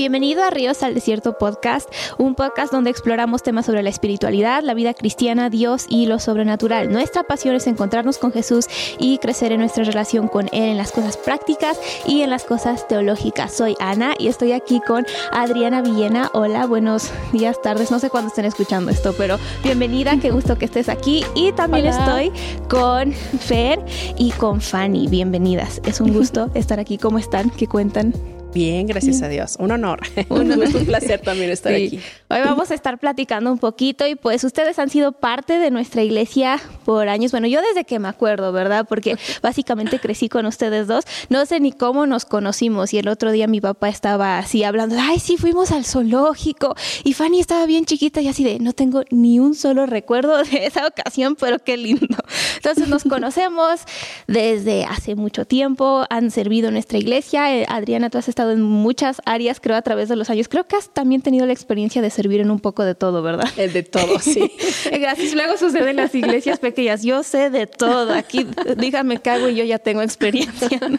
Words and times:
Bienvenido 0.00 0.42
a 0.42 0.48
Ríos 0.48 0.82
al 0.82 0.94
Desierto 0.94 1.36
Podcast, 1.36 1.86
un 2.16 2.34
podcast 2.34 2.72
donde 2.72 2.88
exploramos 2.88 3.42
temas 3.42 3.66
sobre 3.66 3.82
la 3.82 3.90
espiritualidad, 3.90 4.62
la 4.62 4.72
vida 4.72 4.94
cristiana, 4.94 5.50
Dios 5.50 5.84
y 5.90 6.06
lo 6.06 6.18
sobrenatural. 6.18 6.90
Nuestra 6.90 7.22
pasión 7.22 7.54
es 7.54 7.66
encontrarnos 7.66 8.16
con 8.16 8.32
Jesús 8.32 8.64
y 8.98 9.18
crecer 9.18 9.52
en 9.52 9.60
nuestra 9.60 9.84
relación 9.84 10.28
con 10.28 10.46
Él 10.52 10.70
en 10.70 10.78
las 10.78 10.90
cosas 10.90 11.18
prácticas 11.18 11.78
y 12.06 12.22
en 12.22 12.30
las 12.30 12.44
cosas 12.44 12.88
teológicas. 12.88 13.52
Soy 13.52 13.76
Ana 13.78 14.14
y 14.18 14.28
estoy 14.28 14.52
aquí 14.52 14.80
con 14.80 15.04
Adriana 15.32 15.82
Villena. 15.82 16.30
Hola, 16.32 16.64
buenos 16.64 17.10
días, 17.34 17.60
tardes, 17.60 17.90
no 17.90 17.98
sé 17.98 18.08
cuándo 18.08 18.28
estén 18.28 18.46
escuchando 18.46 18.90
esto, 18.90 19.12
pero 19.18 19.36
bienvenida, 19.62 20.16
qué 20.18 20.30
gusto 20.30 20.56
que 20.56 20.64
estés 20.64 20.88
aquí. 20.88 21.26
Y 21.34 21.52
también 21.52 21.84
estoy 21.84 22.32
con 22.70 23.12
Fer 23.12 23.84
y 24.16 24.30
con 24.30 24.62
Fanny. 24.62 25.08
Bienvenidas, 25.08 25.82
es 25.84 26.00
un 26.00 26.14
gusto 26.14 26.48
estar 26.54 26.80
aquí. 26.80 26.96
¿Cómo 26.96 27.18
están? 27.18 27.50
¿Qué 27.50 27.66
cuentan? 27.66 28.14
Bien, 28.52 28.84
gracias 28.86 29.22
a 29.22 29.28
Dios. 29.28 29.56
Un 29.60 29.70
honor. 29.70 30.00
Un, 30.28 30.50
un 30.74 30.86
placer 30.86 31.20
también 31.20 31.50
estar 31.50 31.72
aquí. 31.72 32.00
Hoy 32.28 32.40
vamos 32.44 32.70
a 32.70 32.74
estar 32.74 32.98
platicando 32.98 33.52
un 33.52 33.58
poquito 33.58 34.06
y 34.06 34.16
pues 34.16 34.42
ustedes 34.42 34.78
han 34.78 34.90
sido 34.90 35.12
parte 35.12 35.58
de 35.58 35.70
nuestra 35.70 36.02
iglesia 36.02 36.60
por 36.84 37.08
años. 37.08 37.30
Bueno, 37.30 37.46
yo 37.46 37.60
desde 37.62 37.84
que 37.84 37.98
me 37.98 38.08
acuerdo, 38.08 38.52
¿verdad? 38.52 38.86
Porque 38.88 39.16
básicamente 39.42 40.00
crecí 40.00 40.28
con 40.28 40.46
ustedes 40.46 40.88
dos. 40.88 41.04
No 41.28 41.46
sé 41.46 41.60
ni 41.60 41.70
cómo 41.72 42.06
nos 42.06 42.24
conocimos 42.24 42.92
y 42.92 42.98
el 42.98 43.08
otro 43.08 43.30
día 43.30 43.46
mi 43.46 43.60
papá 43.60 43.88
estaba 43.88 44.38
así 44.38 44.64
hablando, 44.64 44.96
ay, 44.98 45.20
sí, 45.20 45.36
fuimos 45.36 45.70
al 45.70 45.84
zoológico 45.84 46.74
y 47.04 47.14
Fanny 47.14 47.40
estaba 47.40 47.66
bien 47.66 47.84
chiquita 47.84 48.20
y 48.20 48.28
así 48.28 48.42
de, 48.42 48.58
no 48.58 48.72
tengo 48.72 49.04
ni 49.10 49.38
un 49.38 49.54
solo 49.54 49.86
recuerdo 49.86 50.42
de 50.42 50.66
esa 50.66 50.86
ocasión, 50.86 51.36
pero 51.36 51.58
qué 51.60 51.76
lindo. 51.76 52.16
Entonces 52.56 52.88
nos 52.88 53.04
conocemos 53.04 53.80
desde 54.26 54.84
hace 54.84 55.14
mucho 55.14 55.44
tiempo, 55.44 56.04
han 56.10 56.30
servido 56.30 56.70
nuestra 56.70 56.98
iglesia. 56.98 57.54
Eh, 57.56 57.66
Adriana, 57.68 58.10
tú 58.10 58.18
has 58.18 58.28
estado 58.28 58.39
en 58.48 58.62
muchas 58.62 59.20
áreas, 59.26 59.60
creo, 59.60 59.76
a 59.76 59.82
través 59.82 60.08
de 60.08 60.16
los 60.16 60.30
años. 60.30 60.48
Creo 60.48 60.66
que 60.66 60.76
has 60.76 60.90
también 60.90 61.22
tenido 61.22 61.46
la 61.46 61.52
experiencia 61.52 62.02
de 62.02 62.10
servir 62.10 62.40
en 62.40 62.50
un 62.50 62.60
poco 62.60 62.84
de 62.84 62.94
todo, 62.94 63.22
¿verdad? 63.22 63.48
El 63.56 63.72
de 63.72 63.82
todo, 63.82 64.18
sí. 64.18 64.50
Gracias. 64.92 65.34
Luego 65.34 65.56
sucede 65.56 65.90
en 65.90 65.96
las 65.96 66.14
iglesias 66.14 66.58
pequeñas. 66.58 67.02
Yo 67.02 67.22
sé 67.22 67.50
de 67.50 67.66
todo. 67.66 68.12
Aquí, 68.14 68.46
dígame 68.76 69.20
hago 69.28 69.48
y 69.48 69.54
yo 69.54 69.64
ya 69.64 69.78
tengo 69.78 70.02
experiencia. 70.02 70.68
Hoy 70.80 70.98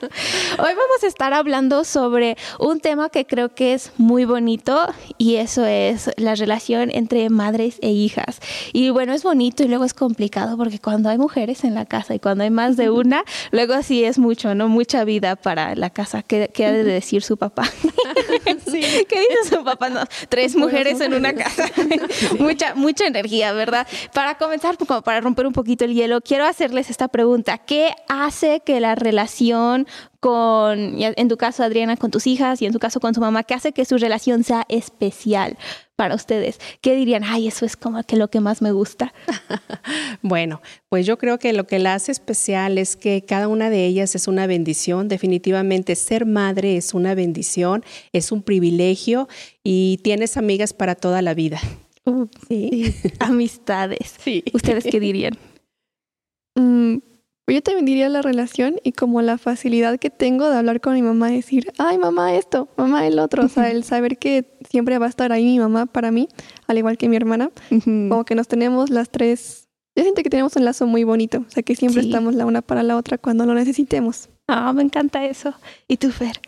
vamos 0.58 1.04
a 1.04 1.08
estar 1.08 1.34
hablando 1.34 1.84
sobre 1.84 2.38
un 2.60 2.80
tema 2.80 3.10
que 3.10 3.26
creo 3.26 3.54
que 3.54 3.74
es 3.74 3.92
muy 3.98 4.26
bonito 4.26 4.88
y 5.18 5.36
eso 5.36 5.66
es 5.66 6.12
la 6.18 6.36
relación 6.36 6.92
entre 6.92 7.30
madres 7.30 7.78
e 7.82 7.92
hijas. 7.92 8.40
Y 8.74 8.90
bueno, 8.90 9.14
es 9.14 9.24
bonito 9.24 9.64
y 9.64 9.68
luego 9.68 9.86
es 9.86 9.94
complicado 9.94 10.58
porque 10.58 10.80
cuando 10.80 11.10
hay 11.10 11.18
mujeres 11.18 11.64
en 11.64 11.74
la 11.74 11.86
casa 11.86 12.16
y 12.16 12.20
cuando 12.20 12.44
hay 12.44 12.50
más 12.50 12.78
de 12.78 12.90
una, 12.90 13.24
luego 13.52 13.82
sí 13.84 14.04
es 14.04 14.20
mucho, 14.20 14.56
¿no? 14.56 14.68
Mucha 14.68 15.04
vida 15.04 15.36
para 15.36 15.76
la 15.76 15.90
casa. 15.90 16.24
¿Qué, 16.24 16.52
qué 16.54 16.66
ha 16.66 16.72
de 16.72 16.84
decir 16.84 17.24
su 17.24 17.31
papá. 17.38 17.64
Sí. 18.66 18.82
¿Qué 19.10 19.20
dice 19.20 19.56
su 19.56 19.64
papá? 19.64 20.08
tres 20.30 20.56
mujeres 20.56 21.02
en 21.02 21.14
una 21.14 21.34
casa. 21.34 21.66
mucha, 22.40 22.76
mucha 22.76 23.06
energía, 23.06 23.54
¿verdad? 23.54 23.88
Para 24.14 24.36
comenzar, 24.36 24.78
como 24.78 25.02
para 25.02 25.22
romper 25.22 25.48
un 25.48 25.54
poquito 25.54 25.86
el 25.86 25.94
hielo, 25.94 26.22
quiero 26.22 26.46
hacerles 26.46 26.90
esta 26.90 27.08
pregunta. 27.08 27.58
¿Qué 27.58 27.94
hace 28.08 28.62
que 28.66 28.80
la 28.80 28.96
relación 28.96 29.88
con, 30.20 30.96
en 31.00 31.28
tu 31.28 31.38
caso, 31.38 31.64
Adriana, 31.64 31.98
con 31.98 32.12
tus 32.12 32.28
hijas 32.28 32.62
y 32.62 32.66
en 32.66 32.74
tu 32.74 32.80
caso 32.80 33.00
con 33.00 33.14
su 33.14 33.22
mamá, 33.22 33.44
qué 33.44 33.56
hace 33.56 33.72
que 33.72 33.86
su 33.86 33.98
relación 33.98 34.44
sea 34.44 34.66
especial 34.70 35.58
para 36.02 36.16
ustedes? 36.16 36.60
¿Qué 36.82 36.96
dirían? 36.96 37.24
Ay, 37.24 37.48
eso 37.48 37.64
es 37.64 37.78
como 37.78 38.02
que 38.02 38.16
lo 38.16 38.32
que 38.32 38.40
más 38.40 38.64
me 38.64 38.72
gusta. 38.72 39.14
bueno, 40.24 40.60
pues 40.90 41.06
yo 41.06 41.20
creo 41.20 41.38
que 41.38 41.54
lo 41.54 41.68
que 41.68 41.78
la 41.78 41.94
hace 41.94 42.12
especial 42.12 42.80
es 42.80 42.96
que 42.96 43.24
cada 43.24 43.48
una 43.48 43.70
de 43.70 43.86
ellas 43.86 44.16
es 44.16 44.28
una 44.28 44.48
bendición. 44.48 45.08
Definitivamente 45.08 45.96
ser 45.96 46.26
madre 46.26 46.76
es 46.76 46.96
una 46.96 47.14
bendición, 47.14 47.84
es 48.14 48.32
un 48.32 48.42
privilegio 48.42 49.28
y 49.64 50.00
tienes 50.02 50.38
amigas 50.38 50.74
para 50.74 50.96
toda 50.96 51.22
la 51.22 51.36
vida. 51.36 51.62
Uh, 52.06 52.26
sí. 52.48 52.96
Amistades. 53.20 54.16
Sí. 54.24 54.44
¿Ustedes 54.56 54.86
qué 54.86 55.00
dirían? 55.00 55.38
Mm, 56.56 56.98
yo 57.48 57.62
también 57.62 57.86
diría 57.86 58.10
la 58.10 58.22
relación 58.22 58.76
y 58.84 58.94
como 58.94 59.22
la 59.22 59.38
facilidad 59.38 60.00
que 60.00 60.10
tengo 60.10 60.50
de 60.50 60.58
hablar 60.58 60.80
con 60.80 60.94
mi 60.94 61.02
mamá 61.02 61.32
y 61.32 61.38
decir, 61.38 61.72
ay 61.78 61.98
mamá 61.98 62.36
esto, 62.36 62.70
mamá 62.78 63.06
el 63.08 63.20
otro, 63.20 63.46
o 63.46 63.50
sea, 63.50 63.70
el 63.72 63.84
saber 63.84 64.18
que 64.18 64.46
siempre 64.70 64.98
va 65.00 65.08
a 65.08 65.10
estar 65.10 65.32
ahí 65.32 65.44
mi 65.44 65.60
mamá 65.60 65.86
para 65.86 66.12
mí, 66.12 66.30
al 66.68 66.78
igual 66.78 66.98
que 66.98 67.10
mi 67.10 67.16
hermana, 67.16 67.52
como 67.70 68.24
que 68.24 68.36
nos 68.36 68.48
tenemos 68.48 68.90
las 68.90 69.10
tres, 69.10 69.68
yo 69.96 70.04
siento 70.04 70.24
que 70.24 70.30
tenemos 70.30 70.56
un 70.56 70.66
lazo 70.66 70.88
muy 70.88 71.04
bonito, 71.04 71.44
o 71.46 71.50
sea, 71.50 71.64
que 71.64 71.76
siempre 71.76 72.02
estamos 72.02 72.36
la 72.36 72.46
una 72.46 72.62
para 72.62 72.84
la 72.84 72.96
otra 72.96 73.18
cuando 73.18 73.46
lo 73.46 73.54
necesitemos. 73.54 74.30
Ah, 74.48 74.72
me 74.74 74.84
encanta 74.84 75.26
eso. 75.26 75.54
¿Y 75.88 75.98
tú, 75.98 76.12
Fer? 76.12 76.40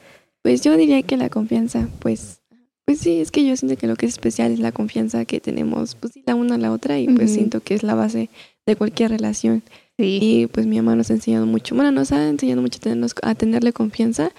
Pues 0.41 0.61
yo 0.61 0.75
diría 0.77 1.01
que 1.03 1.17
la 1.17 1.29
confianza, 1.29 1.87
pues 1.99 2.43
pues 2.85 2.99
sí, 2.99 3.21
es 3.21 3.31
que 3.31 3.45
yo 3.45 3.55
siento 3.55 3.77
que 3.77 3.87
lo 3.87 3.95
que 3.95 4.05
es 4.05 4.11
especial 4.13 4.51
es 4.51 4.59
la 4.59 4.73
confianza 4.73 5.23
que 5.23 5.39
tenemos, 5.39 5.95
pues 5.95 6.13
la 6.25 6.35
una 6.35 6.55
a 6.55 6.57
la 6.57 6.71
otra, 6.71 6.99
y 6.99 7.07
pues 7.07 7.31
siento 7.31 7.61
que 7.61 7.75
es 7.75 7.83
la 7.83 7.95
base 7.95 8.29
de 8.65 8.75
cualquier 8.75 9.11
relación. 9.11 9.63
Y 9.97 10.47
pues 10.47 10.65
mi 10.65 10.77
mamá 10.77 10.95
nos 10.95 11.11
ha 11.11 11.13
enseñado 11.13 11.45
mucho, 11.45 11.75
bueno, 11.75 11.91
nos 11.91 12.11
ha 12.11 12.27
enseñado 12.27 12.61
mucho 12.61 12.77
a, 12.77 12.81
tenernos, 12.81 13.13
a 13.21 13.35
tenerle 13.35 13.73
confianza 13.73 14.31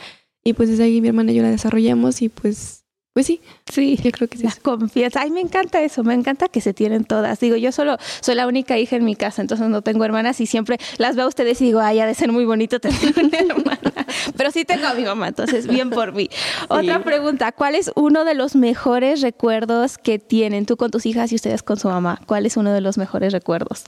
y 0.42 0.52
pues 0.52 0.68
desde 0.68 0.84
ahí 0.84 1.00
mi 1.00 1.08
hermana 1.08 1.32
y 1.32 1.36
yo 1.36 1.42
la 1.42 1.50
desarrollamos 1.50 2.22
y 2.22 2.28
pues 2.28 2.84
pues 3.14 3.28
sí, 3.28 3.40
sí, 3.72 3.96
yo 4.02 4.10
creo 4.10 4.28
que 4.28 4.38
sí. 4.38 4.42
La 4.42 4.52
confianza. 4.60 5.20
Ay, 5.20 5.30
me 5.30 5.40
encanta 5.40 5.80
eso, 5.80 6.02
me 6.02 6.14
encanta 6.14 6.48
que 6.48 6.60
se 6.60 6.74
tienen 6.74 7.04
todas. 7.04 7.38
Digo, 7.38 7.54
yo 7.54 7.70
solo 7.70 7.96
soy 8.20 8.34
la 8.34 8.48
única 8.48 8.76
hija 8.76 8.96
en 8.96 9.04
mi 9.04 9.14
casa, 9.14 9.40
entonces 9.40 9.68
no 9.68 9.82
tengo 9.82 10.04
hermanas 10.04 10.40
y 10.40 10.46
siempre 10.46 10.78
las 10.98 11.14
veo 11.14 11.26
a 11.26 11.28
ustedes 11.28 11.60
y 11.60 11.66
digo, 11.66 11.78
ay, 11.78 12.00
ha 12.00 12.06
de 12.06 12.14
ser 12.14 12.32
muy 12.32 12.44
bonito 12.44 12.80
tener 12.80 13.14
una 13.16 13.38
hermana. 13.54 14.06
Pero 14.36 14.50
sí 14.50 14.64
tengo 14.64 14.88
a 14.88 14.94
mi 14.94 15.04
mamá, 15.04 15.28
entonces 15.28 15.68
bien 15.68 15.90
por 15.90 16.12
mí. 16.12 16.28
Otra 16.68 17.04
pregunta, 17.04 17.52
¿cuál 17.52 17.76
es 17.76 17.92
uno 17.94 18.24
de 18.24 18.34
los 18.34 18.56
mejores 18.56 19.20
recuerdos 19.20 19.96
que 19.96 20.18
tienen 20.18 20.66
tú 20.66 20.76
con 20.76 20.90
tus 20.90 21.06
hijas 21.06 21.30
y 21.30 21.36
ustedes 21.36 21.62
con 21.62 21.78
su 21.78 21.88
mamá? 21.88 22.20
¿Cuál 22.26 22.46
es 22.46 22.56
uno 22.56 22.72
de 22.72 22.80
los 22.80 22.98
mejores 22.98 23.32
recuerdos? 23.32 23.84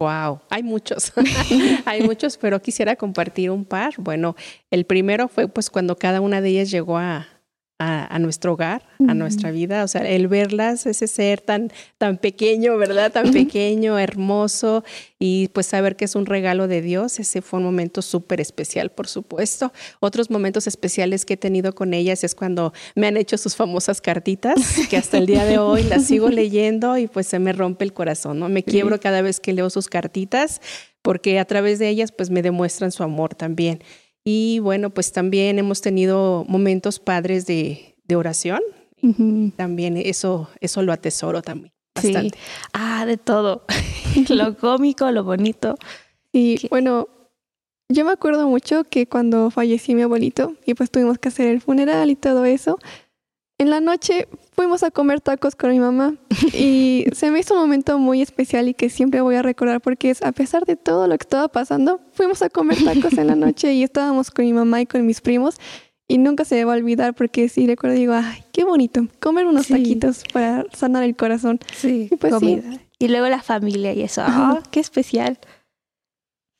Wow, 0.00 0.40
hay 0.48 0.62
muchos, 0.62 1.12
hay 1.84 2.02
muchos, 2.02 2.38
pero 2.38 2.62
quisiera 2.62 2.96
compartir 2.96 3.50
un 3.50 3.66
par. 3.66 3.92
Bueno, 3.98 4.34
el 4.70 4.86
primero 4.86 5.28
fue 5.28 5.46
pues 5.46 5.68
cuando 5.68 5.94
cada 5.96 6.22
una 6.22 6.40
de 6.40 6.48
ellas 6.48 6.70
llegó 6.70 6.96
a, 6.96 7.28
a, 7.82 8.18
nuestro 8.18 8.52
hogar, 8.52 8.82
a 9.08 9.14
nuestra 9.14 9.50
vida. 9.50 9.84
O 9.84 9.88
sea, 9.88 10.02
el 10.02 10.28
verlas, 10.28 10.84
ese 10.84 11.06
ser 11.06 11.40
tan, 11.40 11.72
tan 11.96 12.18
pequeño, 12.18 12.76
¿verdad? 12.76 13.10
Tan 13.10 13.32
pequeño, 13.32 13.98
hermoso, 13.98 14.84
y 15.18 15.48
pues 15.48 15.66
saber 15.66 15.96
que 15.96 16.04
es 16.04 16.14
un 16.14 16.26
regalo 16.26 16.68
de 16.68 16.82
Dios, 16.82 17.18
ese 17.18 17.40
fue 17.40 17.58
un 17.58 17.64
momento 17.64 18.02
súper 18.02 18.38
especial, 18.38 18.90
por 18.90 19.08
supuesto. 19.08 19.72
Otros 20.00 20.30
momentos 20.30 20.66
especiales 20.66 21.24
que 21.24 21.34
he 21.34 21.38
tenido 21.38 21.74
con 21.74 21.94
ellas 21.94 22.22
es 22.22 22.34
cuando 22.34 22.74
me 22.94 23.06
han 23.06 23.16
hecho 23.16 23.38
sus 23.38 23.56
famosas 23.56 24.02
cartitas, 24.02 24.60
que 24.90 24.98
hasta 24.98 25.16
el 25.16 25.24
día 25.24 25.46
de 25.46 25.56
hoy 25.56 25.82
las 25.82 26.04
sigo 26.04 26.28
leyendo 26.28 26.98
y 26.98 27.06
pues 27.06 27.26
se 27.26 27.38
me 27.38 27.54
rompe 27.54 27.86
el 27.86 27.94
corazón, 27.94 28.40
¿no? 28.40 28.50
Me 28.50 28.62
quiebro 28.62 29.00
cada 29.00 29.22
vez 29.22 29.40
que 29.40 29.54
leo 29.54 29.70
sus 29.70 29.88
cartitas 29.88 30.60
porque 31.00 31.38
a 31.38 31.46
través 31.46 31.78
de 31.78 31.88
ellas 31.88 32.12
pues 32.12 32.28
me 32.28 32.42
demuestran 32.42 32.92
su 32.92 33.02
amor 33.02 33.34
también. 33.34 33.82
Y 34.24 34.58
bueno, 34.60 34.90
pues 34.90 35.12
también 35.12 35.58
hemos 35.58 35.80
tenido 35.80 36.44
momentos 36.48 36.98
padres 36.98 37.46
de, 37.46 37.96
de 38.04 38.16
oración. 38.16 38.60
También 39.56 39.96
eso, 39.96 40.50
eso 40.60 40.82
lo 40.82 40.92
atesoro 40.92 41.40
también. 41.40 41.72
Bastante. 41.94 42.36
Ah, 42.74 43.06
de 43.06 43.16
todo. 43.16 43.64
lo 44.28 44.56
cómico, 44.58 45.10
lo 45.10 45.24
bonito. 45.24 45.76
Y 46.32 46.68
bueno, 46.68 47.08
yo 47.88 48.04
me 48.04 48.12
acuerdo 48.12 48.46
mucho 48.46 48.84
que 48.84 49.06
cuando 49.06 49.50
falleció 49.50 49.96
mi 49.96 50.02
abuelito 50.02 50.54
y 50.64 50.74
pues 50.74 50.90
tuvimos 50.90 51.18
que 51.18 51.28
hacer 51.28 51.48
el 51.48 51.60
funeral 51.60 52.10
y 52.10 52.16
todo 52.16 52.44
eso, 52.44 52.78
en 53.60 53.68
la 53.68 53.80
noche 53.80 54.26
fuimos 54.52 54.82
a 54.82 54.90
comer 54.90 55.20
tacos 55.20 55.54
con 55.54 55.70
mi 55.70 55.78
mamá 55.78 56.14
y 56.54 57.04
se 57.12 57.30
me 57.30 57.40
hizo 57.40 57.52
un 57.52 57.60
momento 57.60 57.98
muy 57.98 58.22
especial 58.22 58.68
y 58.68 58.74
que 58.74 58.88
siempre 58.88 59.20
voy 59.20 59.34
a 59.34 59.42
recordar 59.42 59.82
porque 59.82 60.08
es 60.08 60.22
a 60.22 60.32
pesar 60.32 60.64
de 60.64 60.76
todo 60.76 61.06
lo 61.06 61.16
que 61.18 61.24
estaba 61.24 61.48
pasando, 61.48 62.00
fuimos 62.12 62.40
a 62.40 62.48
comer 62.48 62.82
tacos 62.82 63.18
en 63.18 63.26
la 63.26 63.34
noche 63.36 63.74
y 63.74 63.82
estábamos 63.82 64.30
con 64.30 64.46
mi 64.46 64.54
mamá 64.54 64.80
y 64.80 64.86
con 64.86 65.04
mis 65.04 65.20
primos 65.20 65.56
y 66.08 66.16
nunca 66.16 66.46
se 66.46 66.54
me 66.54 66.64
va 66.64 66.72
a 66.72 66.76
olvidar 66.76 67.14
porque 67.14 67.50
sí 67.50 67.66
recuerdo 67.66 67.96
digo, 67.96 68.14
ay, 68.14 68.42
qué 68.50 68.64
bonito, 68.64 69.06
comer 69.20 69.46
unos 69.46 69.68
taquitos 69.68 70.24
para 70.32 70.64
sanar 70.72 71.04
el 71.04 71.14
corazón. 71.14 71.60
Sí, 71.76 72.08
pues 72.18 72.32
comida. 72.32 72.80
Y 72.98 73.08
luego 73.08 73.28
la 73.28 73.42
familia 73.42 73.92
y 73.92 74.02
eso, 74.02 74.22
ah, 74.24 74.62
qué 74.70 74.80
especial. 74.80 75.38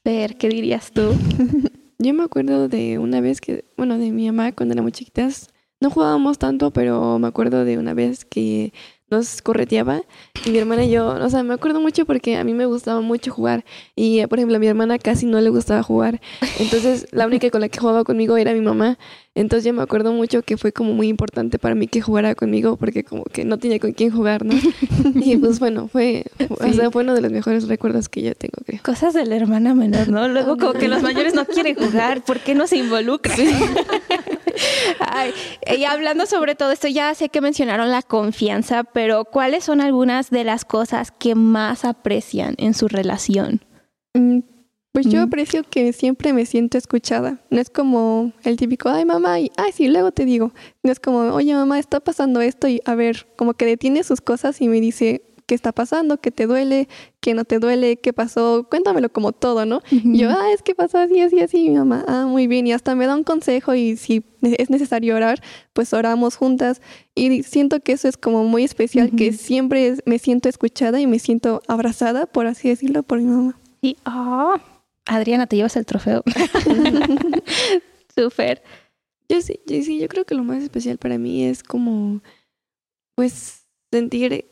Ver, 0.04 0.36
¿qué 0.36 0.50
dirías 0.50 0.92
tú? 0.92 1.14
Yo 1.98 2.14
me 2.14 2.24
acuerdo 2.24 2.68
de 2.68 2.98
una 2.98 3.22
vez 3.22 3.40
que, 3.40 3.64
bueno, 3.78 3.96
de 3.96 4.10
mi 4.10 4.26
mamá 4.26 4.52
cuando 4.52 4.74
éramos 4.74 4.92
chiquitas, 4.92 5.48
no 5.80 5.90
jugábamos 5.90 6.38
tanto, 6.38 6.70
pero 6.70 7.18
me 7.18 7.28
acuerdo 7.28 7.64
de 7.64 7.78
una 7.78 7.94
vez 7.94 8.24
que 8.24 8.72
nos 9.10 9.42
correteaba 9.42 10.02
y 10.44 10.50
mi 10.50 10.58
hermana 10.58 10.84
y 10.84 10.90
yo, 10.90 11.08
o 11.08 11.28
sea, 11.28 11.42
me 11.42 11.52
acuerdo 11.52 11.80
mucho 11.80 12.06
porque 12.06 12.36
a 12.36 12.44
mí 12.44 12.54
me 12.54 12.66
gustaba 12.66 13.00
mucho 13.00 13.32
jugar 13.32 13.64
y, 13.96 14.24
por 14.26 14.38
ejemplo, 14.38 14.56
a 14.56 14.60
mi 14.60 14.68
hermana 14.68 14.98
casi 14.98 15.26
no 15.26 15.40
le 15.40 15.50
gustaba 15.50 15.82
jugar. 15.82 16.20
Entonces, 16.58 17.08
la 17.10 17.26
única 17.26 17.50
con 17.50 17.60
la 17.60 17.68
que 17.68 17.80
jugaba 17.80 18.04
conmigo 18.04 18.36
era 18.36 18.52
mi 18.52 18.60
mamá. 18.60 18.98
Entonces, 19.34 19.64
yo 19.64 19.72
me 19.72 19.82
acuerdo 19.82 20.12
mucho 20.12 20.42
que 20.42 20.56
fue 20.56 20.72
como 20.72 20.92
muy 20.92 21.08
importante 21.08 21.58
para 21.58 21.74
mí 21.74 21.88
que 21.88 22.00
jugara 22.00 22.34
conmigo 22.34 22.76
porque 22.76 23.02
como 23.02 23.24
que 23.24 23.44
no 23.44 23.58
tenía 23.58 23.80
con 23.80 23.92
quién 23.92 24.10
jugar, 24.10 24.44
¿no? 24.44 24.54
Y 25.14 25.36
pues 25.36 25.58
bueno, 25.58 25.88
fue, 25.88 26.24
o 26.48 26.72
sea, 26.72 26.90
fue 26.90 27.02
uno 27.02 27.14
de 27.14 27.20
los 27.20 27.32
mejores 27.32 27.66
recuerdos 27.68 28.08
que 28.08 28.22
yo 28.22 28.34
tengo, 28.34 28.58
creo. 28.64 28.80
Cosas 28.82 29.14
de 29.14 29.26
la 29.26 29.36
hermana 29.36 29.74
menor, 29.74 30.08
¿no? 30.08 30.28
Luego 30.28 30.56
como 30.56 30.72
que 30.74 30.88
los 30.88 31.02
mayores 31.02 31.34
no 31.34 31.44
quieren 31.46 31.74
jugar, 31.74 32.22
¿por 32.24 32.40
qué 32.40 32.54
no 32.54 32.66
se 32.66 32.76
involucran? 32.76 33.36
Ay, 34.98 35.32
y 35.76 35.84
hablando 35.84 36.26
sobre 36.26 36.54
todo 36.54 36.72
esto, 36.72 36.88
ya 36.88 37.14
sé 37.14 37.28
que 37.28 37.40
mencionaron 37.40 37.90
la 37.90 38.02
confianza, 38.02 38.84
pero 38.84 39.24
¿cuáles 39.24 39.64
son 39.64 39.80
algunas 39.80 40.30
de 40.30 40.44
las 40.44 40.64
cosas 40.64 41.10
que 41.10 41.34
más 41.34 41.84
aprecian 41.84 42.54
en 42.58 42.74
su 42.74 42.88
relación? 42.88 43.60
Mm, 44.14 44.40
Pues 44.92 45.06
yo 45.06 45.20
Mm. 45.20 45.22
aprecio 45.22 45.62
que 45.62 45.92
siempre 45.92 46.32
me 46.32 46.44
siento 46.46 46.76
escuchada. 46.76 47.38
No 47.48 47.60
es 47.60 47.70
como 47.70 48.32
el 48.42 48.56
típico, 48.56 48.88
ay 48.88 49.04
mamá, 49.04 49.38
y 49.38 49.52
ay 49.56 49.70
sí, 49.72 49.86
luego 49.86 50.10
te 50.10 50.24
digo. 50.24 50.52
No 50.82 50.90
es 50.90 50.98
como, 50.98 51.32
oye 51.32 51.54
mamá, 51.54 51.78
está 51.78 52.00
pasando 52.00 52.40
esto 52.40 52.66
y 52.66 52.80
a 52.84 52.96
ver, 52.96 53.28
como 53.36 53.54
que 53.54 53.66
detiene 53.66 54.02
sus 54.02 54.20
cosas 54.20 54.60
y 54.60 54.66
me 54.66 54.80
dice 54.80 55.22
qué 55.50 55.56
está 55.56 55.72
pasando, 55.72 56.20
qué 56.20 56.30
te 56.30 56.46
duele, 56.46 56.86
qué 57.20 57.34
no 57.34 57.44
te 57.44 57.58
duele, 57.58 57.96
qué 57.96 58.12
pasó, 58.12 58.68
cuéntamelo 58.70 59.10
como 59.10 59.32
todo, 59.32 59.66
¿no? 59.66 59.82
Y 59.90 60.18
yo, 60.18 60.30
ah, 60.30 60.52
es 60.54 60.62
que 60.62 60.76
pasó 60.76 60.98
así, 60.98 61.20
así, 61.20 61.40
así, 61.40 61.68
mi 61.68 61.74
mamá, 61.76 62.04
ah, 62.06 62.24
muy 62.24 62.46
bien, 62.46 62.68
y 62.68 62.72
hasta 62.72 62.94
me 62.94 63.06
da 63.08 63.16
un 63.16 63.24
consejo 63.24 63.74
y 63.74 63.96
si 63.96 64.22
es 64.42 64.70
necesario 64.70 65.16
orar, 65.16 65.42
pues 65.72 65.92
oramos 65.92 66.36
juntas. 66.36 66.80
Y 67.16 67.42
siento 67.42 67.80
que 67.80 67.90
eso 67.90 68.06
es 68.06 68.16
como 68.16 68.44
muy 68.44 68.62
especial, 68.62 69.10
que 69.16 69.32
siempre 69.32 69.88
es- 69.88 70.02
me 70.06 70.20
siento 70.20 70.48
escuchada 70.48 71.00
y 71.00 71.08
me 71.08 71.18
siento 71.18 71.62
abrazada, 71.66 72.26
por 72.26 72.46
así 72.46 72.68
decirlo, 72.68 73.02
por 73.02 73.18
mi 73.18 73.24
mamá. 73.24 73.58
Y, 73.82 73.96
ah, 74.04 74.54
Adriana, 75.06 75.48
te 75.48 75.56
llevas 75.56 75.74
el 75.76 75.84
trofeo. 75.84 76.22
Súper. 78.14 78.62
Yo 79.28 79.40
sí, 79.40 79.58
yo 79.66 79.82
sí, 79.82 79.98
yo 79.98 80.06
creo 80.06 80.24
que 80.24 80.36
lo 80.36 80.44
más 80.44 80.62
especial 80.62 80.98
para 80.98 81.18
mí 81.18 81.44
es 81.44 81.64
como, 81.64 82.22
pues, 83.16 83.66
sentir, 83.92 84.49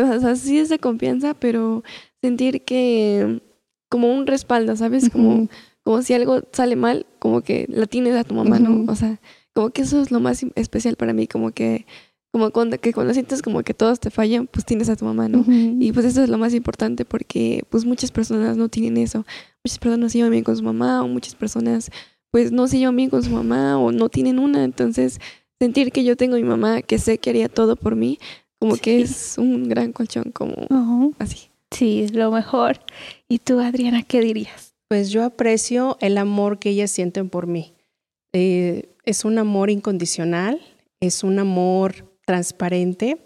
o 0.00 0.20
sea, 0.20 0.36
sí 0.36 0.58
es 0.58 0.68
de 0.68 0.78
confianza, 0.78 1.34
pero 1.34 1.82
sentir 2.22 2.64
que, 2.64 3.42
como 3.88 4.12
un 4.12 4.26
respaldo, 4.26 4.76
¿sabes? 4.76 5.10
Como, 5.10 5.48
como 5.82 6.02
si 6.02 6.14
algo 6.14 6.42
sale 6.52 6.76
mal, 6.76 7.06
como 7.18 7.42
que 7.42 7.66
la 7.68 7.86
tienes 7.86 8.16
a 8.16 8.24
tu 8.24 8.34
mamá. 8.34 8.58
¿no? 8.58 8.90
O 8.90 8.96
sea, 8.96 9.20
como 9.52 9.70
que 9.70 9.82
eso 9.82 10.00
es 10.00 10.10
lo 10.10 10.20
más 10.20 10.44
especial 10.54 10.96
para 10.96 11.12
mí, 11.12 11.26
como 11.26 11.50
que, 11.50 11.86
como 12.32 12.50
cuando, 12.50 12.78
que 12.78 12.94
cuando 12.94 13.12
sientes 13.12 13.42
como 13.42 13.62
que 13.62 13.74
todos 13.74 14.00
te 14.00 14.10
fallan, 14.10 14.46
pues 14.46 14.64
tienes 14.64 14.88
a 14.88 14.96
tu 14.96 15.04
mamá, 15.04 15.28
¿no? 15.28 15.44
Y 15.46 15.92
pues 15.92 16.06
eso 16.06 16.22
es 16.22 16.30
lo 16.30 16.38
más 16.38 16.54
importante 16.54 17.04
porque 17.04 17.64
pues 17.68 17.84
muchas 17.84 18.10
personas 18.10 18.56
no 18.56 18.70
tienen 18.70 18.96
eso. 18.96 19.26
Muchas 19.62 19.78
personas 19.78 19.98
no 19.98 20.08
se 20.08 20.18
llevan 20.18 20.30
bien 20.30 20.44
con 20.44 20.56
su 20.56 20.62
mamá 20.62 21.02
o 21.02 21.08
muchas 21.08 21.34
personas 21.34 21.90
pues 22.30 22.50
no 22.50 22.66
se 22.66 22.78
llevan 22.78 22.96
bien 22.96 23.10
con 23.10 23.22
su 23.22 23.30
mamá 23.30 23.78
o 23.78 23.92
no 23.92 24.08
tienen 24.08 24.38
una. 24.38 24.64
Entonces 24.64 25.20
sentir 25.60 25.92
que 25.92 26.04
yo 26.04 26.16
tengo 26.16 26.36
a 26.36 26.38
mi 26.38 26.44
mamá 26.44 26.80
que 26.80 26.98
sé 26.98 27.18
que 27.18 27.30
haría 27.30 27.50
todo 27.50 27.76
por 27.76 27.94
mí, 27.94 28.18
como 28.62 28.76
que 28.76 29.00
es 29.00 29.38
un 29.38 29.68
gran 29.68 29.90
colchón, 29.90 30.30
como 30.30 30.54
así. 31.18 31.50
Sí, 31.72 32.06
lo 32.12 32.30
mejor. 32.30 32.78
¿Y 33.28 33.40
tú, 33.40 33.58
Adriana, 33.58 34.04
qué 34.04 34.20
dirías? 34.20 34.76
Pues 34.86 35.10
yo 35.10 35.24
aprecio 35.24 35.98
el 36.00 36.16
amor 36.16 36.60
que 36.60 36.70
ellas 36.70 36.92
sienten 36.92 37.28
por 37.28 37.48
mí. 37.48 37.74
Eh, 38.32 38.88
es 39.04 39.24
un 39.24 39.38
amor 39.38 39.68
incondicional, 39.68 40.60
es 41.00 41.24
un 41.24 41.40
amor 41.40 42.16
transparente, 42.24 43.18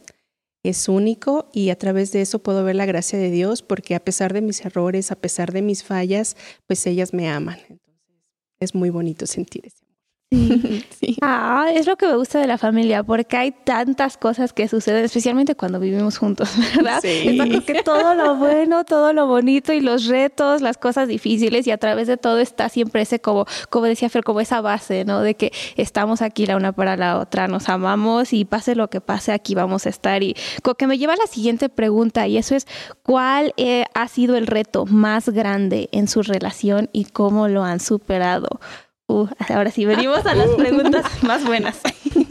es 0.63 0.89
único 0.89 1.51
y 1.53 1.69
a 1.69 1.77
través 1.77 2.13
de 2.13 2.23
eso 2.23 2.39
puedo 2.39 2.65
ver 2.65 2.77
la 2.77 2.87
gracia 2.87 3.19
de 3.19 3.31
Dios 3.31 3.61
porque 3.61 3.95
a 3.95 4.03
pesar 4.03 4.33
de 4.33 4.41
mis 4.41 4.65
errores, 4.65 5.13
a 5.13 5.17
pesar 5.17 5.53
de 5.53 5.61
mis 5.61 5.85
fallas, 5.85 6.35
pues 6.67 6.87
ellas 6.87 7.13
me 7.13 7.29
aman. 7.29 7.59
Entonces 7.69 8.15
es 8.59 8.75
muy 8.75 8.89
bonito 8.89 9.27
sentir 9.27 9.67
eso. 9.67 9.86
Sí. 10.99 11.17
Ah, 11.21 11.67
es 11.73 11.87
lo 11.87 11.97
que 11.97 12.07
me 12.07 12.17
gusta 12.17 12.41
de 12.41 12.47
la 12.47 12.59
familia, 12.59 13.03
porque 13.03 13.37
hay 13.37 13.53
tantas 13.53 14.17
cosas 14.17 14.53
que 14.53 14.67
suceden, 14.67 15.05
especialmente 15.05 15.55
cuando 15.55 15.79
vivimos 15.79 16.17
juntos, 16.17 16.51
¿verdad? 16.77 17.01
Sí. 17.03 17.37
Como 17.39 17.65
que 17.65 17.83
todo 17.83 18.15
lo 18.15 18.37
bueno, 18.37 18.85
todo 18.85 19.13
lo 19.13 19.27
bonito 19.27 19.73
y 19.73 19.81
los 19.81 20.07
retos, 20.07 20.63
las 20.63 20.79
cosas 20.79 21.07
difíciles 21.09 21.67
y 21.67 21.71
a 21.71 21.79
través 21.79 22.07
de 22.07 22.17
todo 22.17 22.39
está 22.39 22.69
siempre 22.69 23.03
ese 23.03 23.21
como, 23.21 23.47
como 23.69 23.87
decía 23.87 24.09
Fer, 24.09 24.25
como 24.25 24.41
esa 24.41 24.61
base, 24.61 25.05
¿no? 25.05 25.21
De 25.21 25.35
que 25.35 25.53
estamos 25.77 26.23
aquí 26.23 26.47
la 26.47 26.57
una 26.57 26.73
para 26.73 26.97
la 26.97 27.19
otra, 27.19 27.47
nos 27.47 27.69
amamos 27.69 28.33
y 28.33 28.45
pase 28.45 28.75
lo 28.75 28.89
que 28.89 29.01
pase, 29.01 29.33
aquí 29.33 29.55
vamos 29.55 29.87
a 29.87 29.91
estar. 29.91 30.23
Y 30.23 30.35
como 30.63 30.77
que 30.77 30.87
me 30.87 30.99
lleva 30.99 31.13
a 31.13 31.17
la 31.17 31.27
siguiente 31.27 31.69
pregunta 31.69 32.27
y 32.27 32.39
eso 32.39 32.55
es, 32.55 32.67
¿cuál 33.03 33.53
eh, 33.59 33.85
ha 33.95 34.09
sido 34.09 34.37
el 34.37 34.47
reto 34.47 34.87
más 34.87 35.29
grande 35.29 35.89
en 35.93 36.09
su 36.09 36.23
relación 36.23 36.89
y 36.93 37.05
cómo 37.05 37.49
lo 37.49 37.65
han 37.65 37.81
superado? 37.81 38.61
Uh, 39.09 39.29
ahora 39.51 39.71
sí, 39.71 39.85
venimos 39.85 40.27
a 40.27 40.35
las 40.35 40.49
preguntas 40.51 41.05
más 41.23 41.45
buenas. 41.45 41.81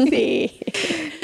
Sí. 0.09 0.59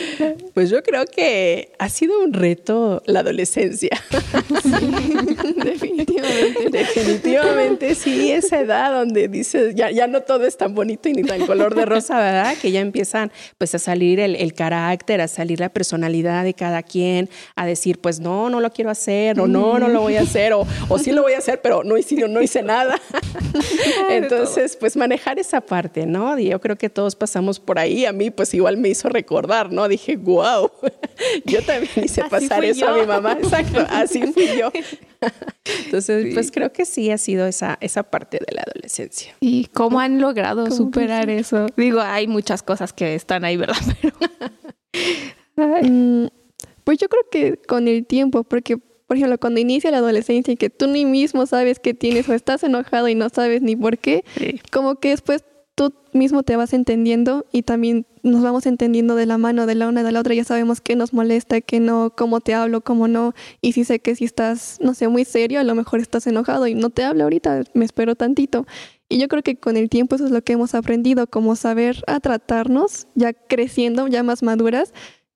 Pues 0.53 0.69
yo 0.69 0.83
creo 0.83 1.06
que 1.06 1.71
ha 1.80 1.89
sido 1.89 2.21
un 2.21 2.33
reto 2.33 3.01
la 3.06 3.21
adolescencia. 3.21 3.89
Definitivamente. 5.63 6.69
Definitivamente 6.69 7.95
sí, 7.95 8.31
esa 8.31 8.59
edad 8.59 8.92
donde 8.92 9.27
dices, 9.27 9.75
ya, 9.75 9.92
ya 9.92 10.07
no 10.07 10.21
todo 10.21 10.45
es 10.45 10.57
tan 10.57 10.75
bonito 10.75 11.09
y 11.09 11.13
ni 11.13 11.24
tan 11.24 11.45
color 11.45 11.75
de 11.75 11.86
rosa, 11.86 12.19
¿verdad? 12.19 12.56
Que 12.62 12.71
ya 12.71 12.81
empiezan 12.81 13.31
pues 13.57 13.74
a 13.75 13.80
salir 13.80 14.19
el, 14.19 14.36
el 14.36 14.53
carácter, 14.53 15.21
a 15.21 15.27
salir 15.27 15.59
la 15.59 15.69
personalidad 15.69 16.44
de 16.44 16.53
cada 16.53 16.83
quien, 16.83 17.30
a 17.56 17.65
decir, 17.65 18.00
pues 18.00 18.19
no, 18.19 18.50
no 18.50 18.59
lo 18.59 18.71
quiero 18.71 18.89
hacer, 18.89 19.39
o 19.39 19.48
no, 19.48 19.80
no 19.80 19.88
lo 19.88 20.01
voy 20.01 20.18
a 20.18 20.21
hacer, 20.21 20.53
o, 20.53 20.68
o 20.89 20.98
sí 20.98 21.12
lo 21.12 21.21
voy 21.21 21.33
a 21.33 21.38
hacer, 21.38 21.62
pero 21.62 21.83
no 21.83 21.98
hice, 21.98 22.15
no 22.27 22.42
hice 22.42 22.62
nada. 22.62 23.00
Entonces, 24.09 24.75
pues 24.75 24.98
manejar 24.98 25.39
esa 25.39 25.62
parte, 25.62 26.06
¿no? 26.06 26.38
Y 26.38 26.50
yo 26.50 26.59
creo 26.59 26.77
que 26.77 26.89
todos 26.89 27.15
pasamos 27.15 27.59
por 27.59 27.80
ahí. 27.80 28.06
A 28.06 28.12
mí, 28.12 28.31
pues 28.31 28.53
igual 28.53 28.77
me 28.77 28.89
hizo 28.89 29.09
recordar, 29.09 29.71
¿no? 29.71 29.88
Dije, 29.88 30.18
wow, 30.18 30.40
yo 31.45 31.61
también 31.63 31.91
hice 32.03 32.21
Así 32.21 32.29
pasar 32.29 32.63
eso 32.65 32.88
a 32.88 32.97
mi 32.97 33.05
mamá. 33.05 33.38
Exacto, 33.41 33.85
así 33.89 34.21
fui 34.33 34.47
yo. 34.57 34.71
Entonces, 35.85 36.33
pues 36.33 36.51
creo 36.51 36.71
que 36.73 36.85
sí 36.85 37.11
ha 37.11 37.17
sido 37.17 37.45
esa, 37.47 37.77
esa 37.81 38.03
parte 38.03 38.39
de 38.39 38.55
la 38.55 38.63
adolescencia. 38.63 39.35
¿Y 39.39 39.65
cómo 39.65 39.99
han 39.99 40.19
logrado 40.19 40.63
¿Cómo 40.63 40.75
superar 40.75 41.29
eso? 41.29 41.67
Digo, 41.77 42.01
hay 42.01 42.27
muchas 42.27 42.63
cosas 42.63 42.93
que 42.93 43.15
están 43.15 43.45
ahí, 43.45 43.57
¿verdad? 43.57 43.75
Pero... 45.55 46.29
Pues 46.83 46.97
yo 46.97 47.07
creo 47.09 47.23
que 47.31 47.57
con 47.57 47.88
el 47.88 48.05
tiempo, 48.07 48.43
porque 48.43 48.77
por 49.11 49.17
ejemplo, 49.17 49.38
cuando 49.39 49.59
inicia 49.59 49.91
la 49.91 49.97
adolescencia 49.97 50.53
y 50.53 50.55
que 50.55 50.69
tú 50.69 50.88
ni 50.88 51.03
mismo 51.03 51.45
sabes 51.45 51.79
qué 51.79 51.93
tienes 51.93 52.29
o 52.29 52.33
estás 52.33 52.63
enojado 52.63 53.09
y 53.09 53.15
no 53.15 53.27
sabes 53.27 53.61
ni 53.61 53.75
por 53.75 53.97
qué, 53.97 54.23
Sí. 54.38 54.61
como 54.71 54.95
que 55.01 55.09
después 55.09 55.43
tú 55.75 55.94
mismo 56.13 56.44
te 56.44 56.56
vas 56.56 56.73
entendiendo 56.73 57.45
y 57.51 57.63
también 57.63 58.06
nos 58.23 58.44
vamos 58.44 58.65
entendiendo 58.65 59.15
de 59.15 59.25
la 59.25 59.38
mano 59.38 59.65
de 59.65 59.75
la 59.75 59.88
una 59.88 60.01
y 60.01 60.03
de 60.03 60.12
la 60.12 60.19
otra, 60.19 60.33
ya 60.33 60.44
sabemos 60.44 60.81
qué 60.81 60.95
nos 60.95 61.13
molesta, 61.13 61.62
qué 61.62 61.79
no, 61.79 62.13
cómo 62.15 62.39
te 62.41 62.53
hablo, 62.53 62.81
cómo 62.81 63.07
no, 63.07 63.33
y 63.62 63.73
si 63.73 63.83
sé 63.83 64.00
que 64.00 64.15
si 64.15 64.25
estás, 64.25 64.77
no 64.81 64.94
sé, 64.94 65.07
muy 65.07 65.25
serio, 65.25 65.59
a 65.59 65.63
lo 65.63 65.75
mejor 65.75 66.00
estás 66.00 66.27
enojado 66.27 66.68
y 66.68 66.75
no 66.75 66.89
te 66.89 67.03
hablo 67.03 67.23
ahorita, 67.23 67.63
me 67.73 67.85
espero 67.85 68.15
tantito. 68.15 68.65
Y 69.09 69.18
yo 69.19 69.27
creo 69.27 69.44
que 69.44 69.57
con 69.57 69.75
el 69.75 69.89
tiempo 69.89 70.15
eso 70.15 70.25
es 70.25 70.31
lo 70.31 70.41
que 70.41 70.53
hemos 70.53 70.73
aprendido, 70.73 71.27
como 71.27 71.57
saber 71.57 72.01
a 72.07 72.22
tratarnos, 72.22 73.07
ya 73.15 73.34
creciendo, 73.34 74.07
ya 74.07 74.24
más 74.24 74.41
maduras, 74.41 74.93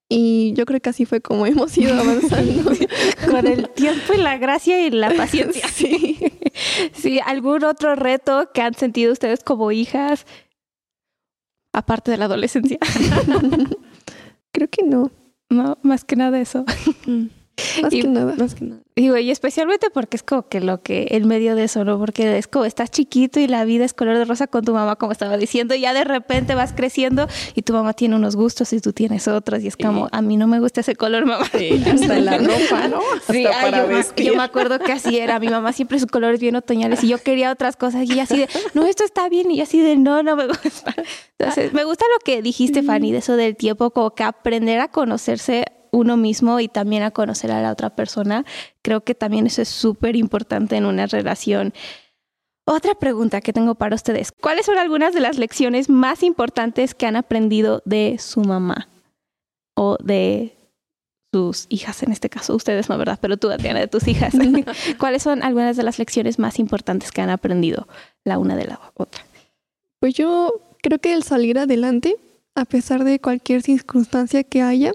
y 0.08 0.54
yo 0.54 0.66
creo 0.66 0.80
que 0.80 0.90
así 0.90 1.06
fue 1.06 1.22
como 1.22 1.46
hemos 1.48 1.78
ido 1.78 1.94
avanzando. 1.94 2.72
Con 3.30 3.48
el 3.48 3.70
tiempo 3.70 4.14
y 4.14 4.18
la 4.18 4.38
gracia 4.38 4.86
y 4.86 4.92
la 4.92 5.10
paciencia. 5.18 5.68
Sí. 5.68 6.15
Sí, 6.94 7.20
¿algún 7.24 7.64
otro 7.64 7.96
reto 7.96 8.50
que 8.54 8.62
han 8.62 8.74
sentido 8.74 9.14
ustedes 9.14 9.44
como 9.44 9.72
hijas? 9.72 10.26
Aparte 11.74 12.12
de 12.12 12.18
la 12.18 12.26
adolescencia. 12.26 12.78
Creo 14.52 14.70
que 14.70 14.84
no, 14.84 15.12
No, 15.50 15.78
más 15.82 16.06
que 16.06 16.16
nada 16.16 16.40
eso. 16.40 16.66
Más 17.82 17.94
Y- 17.94 18.02
que 18.02 18.08
nada. 18.08 18.34
Más 18.38 18.56
que 18.56 18.66
nada. 18.66 18.82
Digo, 18.98 19.18
y 19.18 19.30
especialmente 19.30 19.90
porque 19.90 20.16
es 20.16 20.24
como 20.24 20.48
que 20.48 20.62
lo 20.62 20.82
que, 20.82 21.08
el 21.12 21.26
medio 21.26 21.56
de 21.56 21.66
eso, 21.66 21.84
¿no? 21.84 22.00
Porque 22.00 22.38
es 22.38 22.48
como 22.48 22.64
estás 22.64 22.92
chiquito 22.92 23.42
y 23.42 23.48
la 23.48 23.66
vida 23.66 23.84
es 23.84 23.94
color 23.94 24.18
de 24.18 24.24
rosa 24.24 24.48
con 24.48 24.64
tu 24.64 24.74
mamá, 24.74 24.96
como 24.96 25.12
estaba 25.12 25.36
diciendo, 25.36 25.76
y 25.76 25.82
ya 25.82 25.94
de 25.94 26.06
repente 26.06 26.56
vas 26.56 26.72
creciendo 26.74 27.28
y 27.56 27.64
tu 27.64 27.74
mamá 27.74 27.92
tiene 27.94 28.16
unos 28.16 28.38
gustos 28.38 28.72
y 28.72 28.80
tú 28.80 28.94
tienes 28.94 29.28
otros, 29.28 29.62
y 29.64 29.68
es 29.68 29.76
como, 29.76 30.08
a 30.14 30.22
mí 30.22 30.38
no 30.38 30.48
me 30.48 30.62
gusta 30.62 30.80
ese 30.80 30.96
color, 30.96 31.26
mamá. 31.26 31.46
Sí, 31.58 31.72
hasta 31.94 32.18
en 32.18 32.26
la 32.26 32.38
ropa, 32.38 32.88
¿no? 32.88 33.00
Hasta 33.18 33.34
ay, 33.34 33.46
para 33.62 33.86
yo, 33.86 33.88
me, 34.16 34.24
yo 34.24 34.36
me 34.36 34.44
acuerdo 34.44 34.80
que 34.80 34.94
así 34.94 35.18
era. 35.18 35.40
Mi 35.40 35.50
mamá 35.50 35.74
siempre 35.74 36.00
sus 36.00 36.10
colores 36.10 36.40
bien 36.40 36.56
otoñales 36.56 37.04
y 37.04 37.10
yo 37.10 37.18
quería 37.18 37.52
otras 37.52 37.76
cosas 37.76 38.06
y 38.10 38.18
así 38.22 38.38
de, 38.38 38.50
no, 38.76 38.86
esto 38.86 39.04
está 39.04 39.28
bien 39.28 39.52
y 39.52 39.60
así 39.60 39.82
de, 39.82 39.98
no, 39.98 40.24
no 40.24 40.38
me 40.38 40.48
gusta. 40.48 40.96
Entonces, 41.38 41.74
me 41.74 41.84
gusta 41.84 42.06
lo 42.18 42.24
que 42.24 42.42
dijiste, 42.42 42.82
Fanny, 42.82 43.12
de 43.12 43.18
eso 43.18 43.36
del 43.36 43.58
tiempo, 43.58 43.92
como 43.92 44.12
que 44.16 44.24
aprender 44.24 44.80
a 44.80 44.88
conocerse 44.88 45.66
uno 45.96 46.18
mismo 46.18 46.60
y 46.60 46.68
también 46.68 47.04
a 47.04 47.12
conocer 47.12 47.52
a 47.52 47.62
la 47.62 47.72
otra 47.72 47.90
persona. 47.90 48.46
Creo 48.82 49.02
que 49.02 49.16
también 49.16 49.48
eso 49.48 49.62
es 49.62 49.70
súper 49.70 50.16
importante 50.16 50.76
en 50.76 50.86
una 50.86 51.08
relación. 51.08 51.74
Otra 52.66 52.96
pregunta 52.96 53.42
que 53.42 53.54
tengo 53.54 53.76
para 53.76 53.96
ustedes. 53.96 54.32
¿Cuáles 54.32 54.66
son 54.66 54.78
algunas 54.78 55.14
de 55.14 55.20
las 55.20 55.38
lecciones 55.38 55.90
más 55.90 56.24
importantes 56.24 56.96
que 56.96 57.06
han 57.06 57.16
aprendido 57.16 57.82
de 57.86 58.18
su 58.20 58.42
mamá? 58.42 58.90
O 59.76 59.98
de 60.02 60.56
sus 61.32 61.68
hijas, 61.70 62.02
en 62.02 62.12
este 62.12 62.30
caso, 62.30 62.56
ustedes 62.56 62.88
no, 62.90 62.98
¿verdad? 62.98 63.20
Pero 63.22 63.38
tú, 63.38 63.52
Adriana, 63.52 63.82
de 63.82 63.88
tus 63.88 64.08
hijas. 64.08 64.34
¿Cuáles 64.98 65.22
son 65.22 65.44
algunas 65.44 65.78
de 65.78 65.84
las 65.84 66.00
lecciones 66.00 66.40
más 66.40 66.60
importantes 66.60 67.12
que 67.12 67.22
han 67.22 67.30
aprendido 67.30 67.88
la 68.24 68.40
una 68.40 68.56
de 68.56 68.66
la 68.66 68.80
otra? 68.96 69.26
Pues 70.00 70.14
yo 70.14 70.62
creo 70.82 71.00
que 71.00 71.14
el 71.14 71.24
salir 71.24 71.60
adelante, 71.60 72.16
a 72.56 72.66
pesar 72.66 73.04
de 73.04 73.20
cualquier 73.20 73.62
circunstancia 73.62 74.44
que 74.44 74.62
haya, 74.62 74.94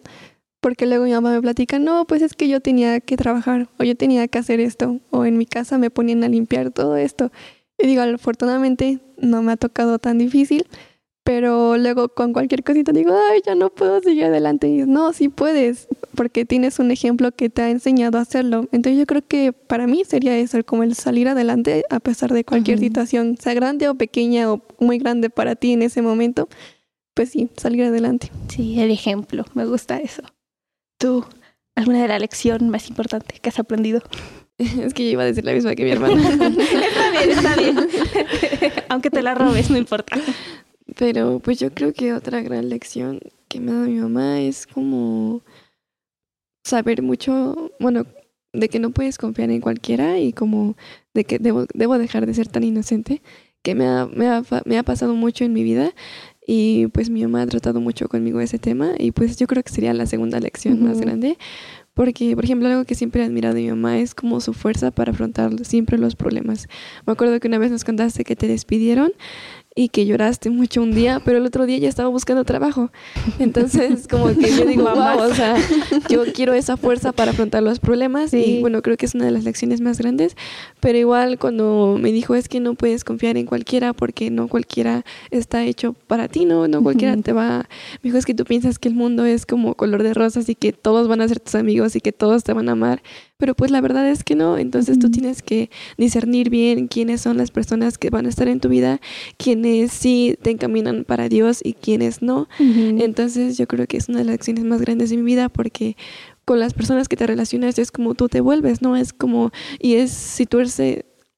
porque 0.60 0.86
luego 0.86 1.04
mi 1.04 1.12
mamá 1.12 1.32
me 1.32 1.40
platica, 1.40 1.78
no, 1.78 2.04
pues 2.06 2.22
es 2.22 2.34
que 2.34 2.48
yo 2.48 2.60
tenía 2.60 3.00
que 3.00 3.16
trabajar, 3.16 3.68
o 3.78 3.84
yo 3.84 3.96
tenía 3.96 4.28
que 4.28 4.38
hacer 4.38 4.60
esto, 4.60 5.00
o 5.10 5.24
en 5.24 5.38
mi 5.38 5.46
casa 5.46 5.78
me 5.78 5.90
ponían 5.90 6.22
a 6.24 6.28
limpiar 6.28 6.70
todo 6.70 6.96
esto. 6.96 7.32
Y 7.78 7.86
digo, 7.86 8.02
afortunadamente 8.02 9.00
no 9.16 9.42
me 9.42 9.52
ha 9.52 9.56
tocado 9.56 9.98
tan 9.98 10.18
difícil, 10.18 10.66
pero 11.24 11.76
luego 11.76 12.08
con 12.08 12.32
cualquier 12.32 12.64
cosita 12.64 12.92
digo, 12.92 13.12
ay, 13.30 13.40
ya 13.44 13.54
no 13.54 13.70
puedo 13.70 14.00
seguir 14.00 14.24
adelante. 14.24 14.68
Y 14.68 14.78
no, 14.78 15.12
sí 15.12 15.28
puedes, 15.28 15.88
porque 16.14 16.44
tienes 16.44 16.78
un 16.78 16.90
ejemplo 16.90 17.32
que 17.32 17.48
te 17.48 17.62
ha 17.62 17.70
enseñado 17.70 18.18
a 18.18 18.22
hacerlo. 18.22 18.68
Entonces 18.72 18.98
yo 18.98 19.06
creo 19.06 19.26
que 19.26 19.52
para 19.52 19.86
mí 19.86 20.02
sería 20.04 20.36
eso, 20.36 20.62
como 20.64 20.82
el 20.82 20.94
salir 20.94 21.28
adelante 21.28 21.84
a 21.88 22.00
pesar 22.00 22.32
de 22.32 22.44
cualquier 22.44 22.78
situación, 22.78 23.36
sea 23.38 23.54
grande 23.54 23.88
o 23.88 23.94
pequeña 23.94 24.52
o 24.52 24.62
muy 24.78 24.98
grande 24.98 25.30
para 25.30 25.56
ti 25.56 25.72
en 25.72 25.82
ese 25.82 26.02
momento, 26.02 26.48
pues 27.14 27.30
sí, 27.30 27.48
salir 27.56 27.84
adelante. 27.84 28.30
Sí, 28.48 28.80
el 28.80 28.90
ejemplo, 28.90 29.44
me 29.54 29.66
gusta 29.66 29.98
eso. 29.98 30.22
Tú, 31.00 31.24
¿alguna 31.76 32.02
de 32.02 32.08
la 32.08 32.18
lección 32.18 32.68
más 32.68 32.90
importante 32.90 33.38
que 33.40 33.48
has 33.48 33.58
aprendido? 33.58 34.02
Es 34.58 34.92
que 34.92 35.06
yo 35.06 35.12
iba 35.12 35.22
a 35.22 35.24
decir 35.24 35.42
la 35.42 35.54
misma 35.54 35.74
que 35.74 35.84
mi 35.84 35.92
hermana. 35.92 36.20
está 36.28 37.10
bien, 37.10 37.30
está 37.30 37.56
bien. 37.56 37.76
Aunque 38.90 39.08
te 39.08 39.22
la 39.22 39.34
robes, 39.34 39.70
no 39.70 39.78
importa. 39.78 40.20
Pero 40.98 41.38
pues 41.38 41.58
yo 41.58 41.72
creo 41.72 41.94
que 41.94 42.12
otra 42.12 42.42
gran 42.42 42.68
lección 42.68 43.20
que 43.48 43.60
me 43.60 43.70
ha 43.70 43.74
dado 43.76 43.86
mi 43.86 43.94
mamá 43.94 44.40
es 44.42 44.66
como 44.66 45.40
saber 46.62 47.00
mucho, 47.00 47.72
bueno, 47.80 48.04
de 48.52 48.68
que 48.68 48.78
no 48.78 48.90
puedes 48.90 49.16
confiar 49.16 49.50
en 49.50 49.62
cualquiera 49.62 50.18
y 50.18 50.34
como 50.34 50.76
de 51.14 51.24
que 51.24 51.38
debo, 51.38 51.64
debo 51.72 51.96
dejar 51.96 52.26
de 52.26 52.34
ser 52.34 52.48
tan 52.48 52.62
inocente, 52.62 53.22
que 53.62 53.74
me 53.74 53.86
ha, 53.86 54.04
me, 54.04 54.28
ha, 54.28 54.42
me 54.66 54.76
ha 54.76 54.82
pasado 54.82 55.14
mucho 55.14 55.44
en 55.44 55.54
mi 55.54 55.62
vida 55.62 55.94
y 56.46 56.86
pues 56.88 57.10
mi 57.10 57.22
mamá 57.22 57.42
ha 57.42 57.46
tratado 57.46 57.80
mucho 57.80 58.08
conmigo 58.08 58.40
ese 58.40 58.58
tema 58.58 58.92
y 58.98 59.12
pues 59.12 59.36
yo 59.36 59.46
creo 59.46 59.62
que 59.62 59.72
sería 59.72 59.94
la 59.94 60.06
segunda 60.06 60.40
lección 60.40 60.82
más 60.82 61.00
grande 61.00 61.36
porque, 61.94 62.34
por 62.34 62.44
ejemplo, 62.44 62.68
algo 62.68 62.84
que 62.84 62.94
siempre 62.94 63.20
he 63.20 63.26
admirado 63.26 63.54
de 63.54 63.62
mi 63.62 63.68
mamá 63.68 63.98
es 63.98 64.14
como 64.14 64.40
su 64.40 64.54
fuerza 64.54 64.90
para 64.90 65.12
afrontar 65.12 65.64
siempre 65.64 65.98
los 65.98 66.16
problemas. 66.16 66.66
Me 67.06 67.12
acuerdo 67.12 67.38
que 67.40 67.48
una 67.48 67.58
vez 67.58 67.70
nos 67.70 67.84
contaste 67.84 68.24
que 68.24 68.36
te 68.36 68.46
despidieron 68.48 69.12
y 69.80 69.88
que 69.88 70.04
lloraste 70.04 70.50
mucho 70.50 70.82
un 70.82 70.92
día, 70.92 71.22
pero 71.24 71.38
el 71.38 71.46
otro 71.46 71.64
día 71.64 71.78
ya 71.78 71.88
estaba 71.88 72.10
buscando 72.10 72.44
trabajo. 72.44 72.90
Entonces, 73.38 74.06
como 74.06 74.26
que 74.26 74.54
yo 74.54 74.66
digo, 74.66 74.82
wow, 74.82 75.20
o 75.20 75.34
sea, 75.34 75.56
yo 76.10 76.24
quiero 76.34 76.52
esa 76.52 76.76
fuerza 76.76 77.12
para 77.12 77.30
afrontar 77.30 77.62
los 77.62 77.80
problemas 77.80 78.34
y 78.34 78.60
bueno, 78.60 78.82
creo 78.82 78.98
que 78.98 79.06
es 79.06 79.14
una 79.14 79.24
de 79.24 79.30
las 79.30 79.44
lecciones 79.44 79.80
más 79.80 79.96
grandes, 79.96 80.36
pero 80.80 80.98
igual 80.98 81.38
cuando 81.38 81.96
me 81.98 82.12
dijo 82.12 82.34
es 82.34 82.46
que 82.46 82.60
no 82.60 82.74
puedes 82.74 83.04
confiar 83.04 83.38
en 83.38 83.46
cualquiera 83.46 83.94
porque 83.94 84.30
no 84.30 84.48
cualquiera 84.48 85.02
está 85.30 85.64
hecho 85.64 85.94
para 85.94 86.28
ti, 86.28 86.44
no, 86.44 86.68
no 86.68 86.82
cualquiera 86.82 87.16
te 87.16 87.32
va, 87.32 87.66
me 88.02 88.08
dijo 88.08 88.18
es 88.18 88.26
que 88.26 88.34
tú 88.34 88.44
piensas 88.44 88.78
que 88.78 88.88
el 88.88 88.94
mundo 88.94 89.24
es 89.24 89.46
como 89.46 89.76
color 89.76 90.02
de 90.02 90.12
rosas 90.12 90.50
y 90.50 90.56
que 90.56 90.74
todos 90.74 91.08
van 91.08 91.22
a 91.22 91.28
ser 91.28 91.40
tus 91.40 91.54
amigos 91.54 91.96
y 91.96 92.02
que 92.02 92.12
todos 92.12 92.44
te 92.44 92.52
van 92.52 92.68
a 92.68 92.72
amar 92.72 93.00
pero 93.40 93.54
pues 93.54 93.70
la 93.70 93.80
verdad 93.80 94.06
es 94.08 94.22
que 94.22 94.36
no, 94.36 94.58
entonces 94.58 94.98
tú 94.98 95.10
tienes 95.10 95.42
que 95.42 95.70
discernir 95.96 96.50
bien 96.50 96.88
quiénes 96.88 97.22
son 97.22 97.38
las 97.38 97.50
personas 97.50 97.96
que 97.96 98.10
van 98.10 98.26
a 98.26 98.28
estar 98.28 98.46
en 98.48 98.60
tu 98.60 98.68
vida, 98.68 99.00
quiénes 99.38 99.69
sí 99.88 100.36
te 100.42 100.50
encaminan 100.50 101.04
para 101.04 101.28
Dios 101.28 101.60
y 101.62 101.74
quiénes 101.74 102.22
no. 102.22 102.48
Entonces 102.58 103.56
yo 103.56 103.66
creo 103.66 103.86
que 103.86 103.96
es 103.96 104.08
una 104.08 104.18
de 104.18 104.24
las 104.24 104.34
lecciones 104.34 104.64
más 104.64 104.80
grandes 104.80 105.10
de 105.10 105.16
mi 105.16 105.22
vida 105.22 105.48
porque 105.48 105.96
con 106.44 106.58
las 106.58 106.74
personas 106.74 107.08
que 107.08 107.16
te 107.16 107.26
relacionas 107.26 107.78
es 107.78 107.92
como 107.92 108.14
tú 108.14 108.28
te 108.28 108.40
vuelves, 108.40 108.82
¿no? 108.82 108.96
Es 108.96 109.12
como, 109.12 109.52
y 109.78 109.94
es 109.94 110.10
si 110.10 110.46
tú 110.46 110.58
eres 110.58 110.80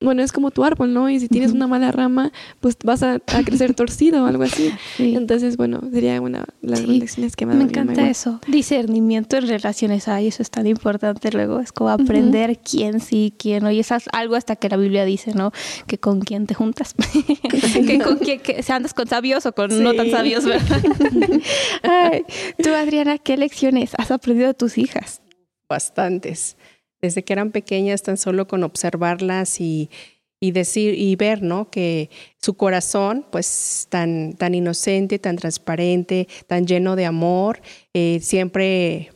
bueno, 0.02 0.22
es 0.22 0.32
como 0.32 0.50
tu 0.50 0.64
árbol, 0.64 0.92
¿no? 0.92 1.08
Y 1.08 1.20
si 1.20 1.28
tienes 1.28 1.52
una 1.52 1.66
mala 1.66 1.92
rama, 1.92 2.32
pues 2.60 2.76
vas 2.84 3.02
a, 3.02 3.20
crecer 3.44 3.74
torcido 3.74 4.24
o 4.24 4.26
algo 4.26 4.42
así. 4.42 4.72
Entonces, 4.98 5.56
bueno, 5.56 5.80
sería 5.92 6.20
una 6.20 6.44
de 6.60 6.70
las 6.70 6.86
lecciones 6.86 7.36
que 7.36 7.46
me 7.46 7.54
ha 7.54 7.56
Me 7.56 7.64
encanta 7.64 8.08
eso. 8.08 8.40
Discernimiento 8.46 9.36
en 9.36 9.48
relaciones. 9.48 10.08
Ay, 10.08 10.28
eso 10.28 10.42
es 10.42 10.50
tan 10.50 10.66
importante 10.66 11.30
luego. 11.32 11.60
Es 11.60 11.72
como 11.72 11.90
aprender 11.90 12.58
quién 12.58 13.00
sí, 13.00 13.34
quién 13.38 13.62
no. 13.62 13.70
Y 13.70 13.80
es 13.80 13.90
algo 14.12 14.36
hasta 14.36 14.56
que 14.56 14.68
la 14.68 14.76
Biblia 14.76 15.04
dice, 15.04 15.32
¿no? 15.34 15.52
Que 15.86 15.98
con 15.98 16.20
quién 16.20 16.46
te 16.46 16.54
juntas. 16.54 16.94
que 17.74 17.98
con 18.00 18.18
quién, 18.18 18.40
que 18.40 18.62
se 18.62 18.72
andas 18.72 18.94
con 18.94 19.06
sabios 19.06 19.46
o 19.46 19.52
con 19.52 19.82
no 19.82 19.94
tan 19.94 20.10
sabios, 20.10 20.44
¿verdad? 20.44 20.82
Ay, 21.82 22.24
tú, 22.62 22.70
Adriana, 22.70 23.18
¿qué 23.18 23.36
lecciones 23.36 23.92
has 23.98 24.10
aprendido 24.10 24.48
de 24.48 24.54
tus 24.54 24.78
hijas? 24.78 25.22
Bastantes 25.68 26.56
desde 27.02 27.24
que 27.24 27.32
eran 27.32 27.50
pequeñas, 27.50 28.02
tan 28.02 28.16
solo 28.16 28.46
con 28.46 28.62
observarlas 28.62 29.60
y, 29.60 29.90
decir 30.40 30.94
y 30.98 31.14
ver, 31.14 31.42
¿no? 31.42 31.70
Que 31.70 32.10
su 32.40 32.54
corazón, 32.54 33.26
pues 33.30 33.86
tan, 33.90 34.32
tan 34.32 34.54
inocente, 34.54 35.20
tan 35.20 35.36
transparente, 35.36 36.26
tan 36.46 36.66
lleno 36.66 36.96
de 36.96 37.06
amor, 37.06 37.60
eh, 37.94 38.18
siempre 38.20 39.12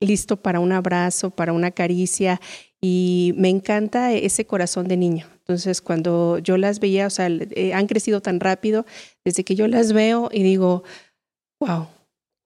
listo 0.00 0.38
para 0.38 0.60
un 0.60 0.72
abrazo, 0.72 1.30
para 1.30 1.52
una 1.52 1.70
caricia. 1.70 2.40
Y 2.80 3.34
me 3.36 3.50
encanta 3.50 4.12
ese 4.12 4.46
corazón 4.46 4.88
de 4.88 4.96
niño. 4.96 5.26
Entonces, 5.40 5.82
cuando 5.82 6.38
yo 6.38 6.56
las 6.56 6.80
veía, 6.80 7.06
o 7.06 7.10
sea, 7.10 7.28
eh, 7.28 7.74
han 7.74 7.86
crecido 7.86 8.22
tan 8.22 8.40
rápido, 8.40 8.86
desde 9.24 9.44
que 9.44 9.54
yo 9.54 9.68
las 9.68 9.92
veo 9.92 10.30
y 10.32 10.42
digo, 10.42 10.84
wow, 11.60 11.88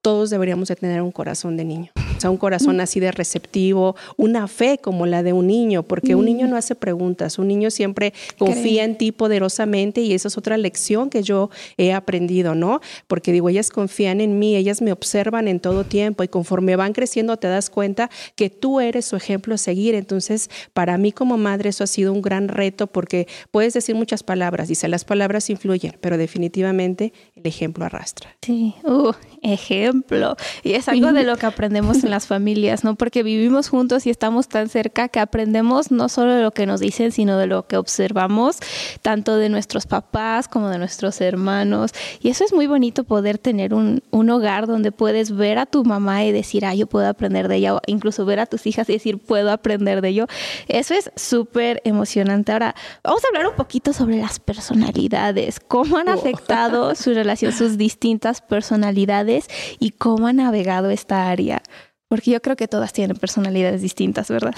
todos 0.05 0.29
deberíamos 0.29 0.67
de 0.67 0.75
tener 0.75 1.01
un 1.01 1.11
corazón 1.11 1.57
de 1.57 1.65
niño. 1.65 1.91
O 2.15 2.21
sea, 2.21 2.29
un 2.29 2.37
corazón 2.37 2.79
así 2.79 2.99
de 2.99 3.11
receptivo, 3.11 3.95
una 4.17 4.47
fe 4.47 4.77
como 4.77 5.07
la 5.07 5.23
de 5.23 5.33
un 5.33 5.47
niño, 5.47 5.81
porque 5.81 6.13
un 6.13 6.25
niño 6.25 6.47
no 6.47 6.57
hace 6.57 6.75
preguntas, 6.75 7.39
un 7.39 7.47
niño 7.47 7.71
siempre 7.71 8.13
confía 8.37 8.83
en 8.83 8.97
ti 8.99 9.11
poderosamente 9.11 10.01
y 10.01 10.13
esa 10.13 10.27
es 10.27 10.37
otra 10.37 10.57
lección 10.57 11.09
que 11.09 11.23
yo 11.23 11.49
he 11.77 11.91
aprendido, 11.91 12.53
¿no? 12.53 12.81
Porque 13.07 13.31
digo, 13.31 13.49
ellas 13.49 13.71
confían 13.71 14.21
en 14.21 14.37
mí, 14.37 14.55
ellas 14.55 14.79
me 14.79 14.91
observan 14.91 15.47
en 15.47 15.59
todo 15.59 15.83
tiempo 15.83 16.23
y 16.23 16.27
conforme 16.27 16.75
van 16.75 16.93
creciendo 16.93 17.37
te 17.37 17.47
das 17.47 17.71
cuenta 17.71 18.11
que 18.35 18.51
tú 18.51 18.79
eres 18.79 19.05
su 19.05 19.15
ejemplo 19.15 19.55
a 19.55 19.57
seguir. 19.57 19.95
Entonces, 19.95 20.51
para 20.73 20.99
mí 20.99 21.11
como 21.11 21.37
madre 21.37 21.69
eso 21.69 21.83
ha 21.83 21.87
sido 21.87 22.13
un 22.13 22.21
gran 22.21 22.47
reto 22.47 22.85
porque 22.85 23.27
puedes 23.49 23.73
decir 23.73 23.95
muchas 23.95 24.21
palabras, 24.21 24.67
dice, 24.67 24.87
las 24.87 25.03
palabras 25.03 25.49
influyen, 25.49 25.97
pero 25.99 26.19
definitivamente 26.19 27.11
ejemplo 27.47 27.85
arrastra. 27.85 28.35
Sí, 28.41 28.75
uh, 28.83 29.11
ejemplo. 29.41 30.35
Y 30.63 30.73
es 30.73 30.87
algo 30.87 31.13
de 31.13 31.23
lo 31.23 31.37
que 31.37 31.45
aprendemos 31.45 32.03
en 32.03 32.09
las 32.09 32.27
familias, 32.27 32.83
¿no? 32.83 32.95
Porque 32.95 33.23
vivimos 33.23 33.69
juntos 33.69 34.05
y 34.05 34.09
estamos 34.09 34.47
tan 34.47 34.69
cerca 34.69 35.09
que 35.09 35.19
aprendemos 35.19 35.91
no 35.91 36.09
solo 36.09 36.33
de 36.33 36.41
lo 36.41 36.51
que 36.51 36.65
nos 36.65 36.79
dicen, 36.79 37.11
sino 37.11 37.37
de 37.37 37.47
lo 37.47 37.67
que 37.67 37.77
observamos, 37.77 38.57
tanto 39.01 39.37
de 39.37 39.49
nuestros 39.49 39.87
papás 39.87 40.47
como 40.47 40.69
de 40.69 40.77
nuestros 40.77 41.21
hermanos. 41.21 41.91
Y 42.21 42.29
eso 42.29 42.43
es 42.43 42.53
muy 42.53 42.67
bonito 42.67 43.03
poder 43.03 43.37
tener 43.37 43.73
un, 43.73 44.01
un 44.11 44.29
hogar 44.29 44.67
donde 44.67 44.91
puedes 44.91 45.35
ver 45.35 45.57
a 45.57 45.65
tu 45.65 45.83
mamá 45.83 46.23
y 46.23 46.31
decir, 46.31 46.65
ah, 46.65 46.73
yo 46.73 46.87
puedo 46.87 47.07
aprender 47.07 47.47
de 47.47 47.57
ella, 47.57 47.75
o 47.75 47.81
incluso 47.87 48.25
ver 48.25 48.39
a 48.39 48.45
tus 48.45 48.65
hijas 48.65 48.89
y 48.89 48.93
decir, 48.93 49.17
puedo 49.17 49.51
aprender 49.51 50.01
de 50.01 50.09
ello. 50.09 50.27
Eso 50.67 50.93
es 50.93 51.11
súper 51.15 51.81
emocionante. 51.83 52.51
Ahora, 52.51 52.75
vamos 53.03 53.23
a 53.23 53.27
hablar 53.27 53.47
un 53.47 53.55
poquito 53.55 53.93
sobre 53.93 54.17
las 54.17 54.39
personalidades, 54.39 55.59
cómo 55.59 55.97
han 55.97 56.09
afectado 56.09 56.95
su 56.95 57.13
relación, 57.13 57.34
sus 57.35 57.77
distintas 57.77 58.41
personalidades 58.41 59.47
y 59.79 59.91
cómo 59.91 60.27
ha 60.27 60.33
navegado 60.33 60.89
esta 60.89 61.29
área. 61.29 61.61
Porque 62.07 62.31
yo 62.31 62.41
creo 62.41 62.55
que 62.55 62.67
todas 62.67 62.93
tienen 62.93 63.17
personalidades 63.17 63.81
distintas, 63.81 64.29
¿verdad? 64.29 64.53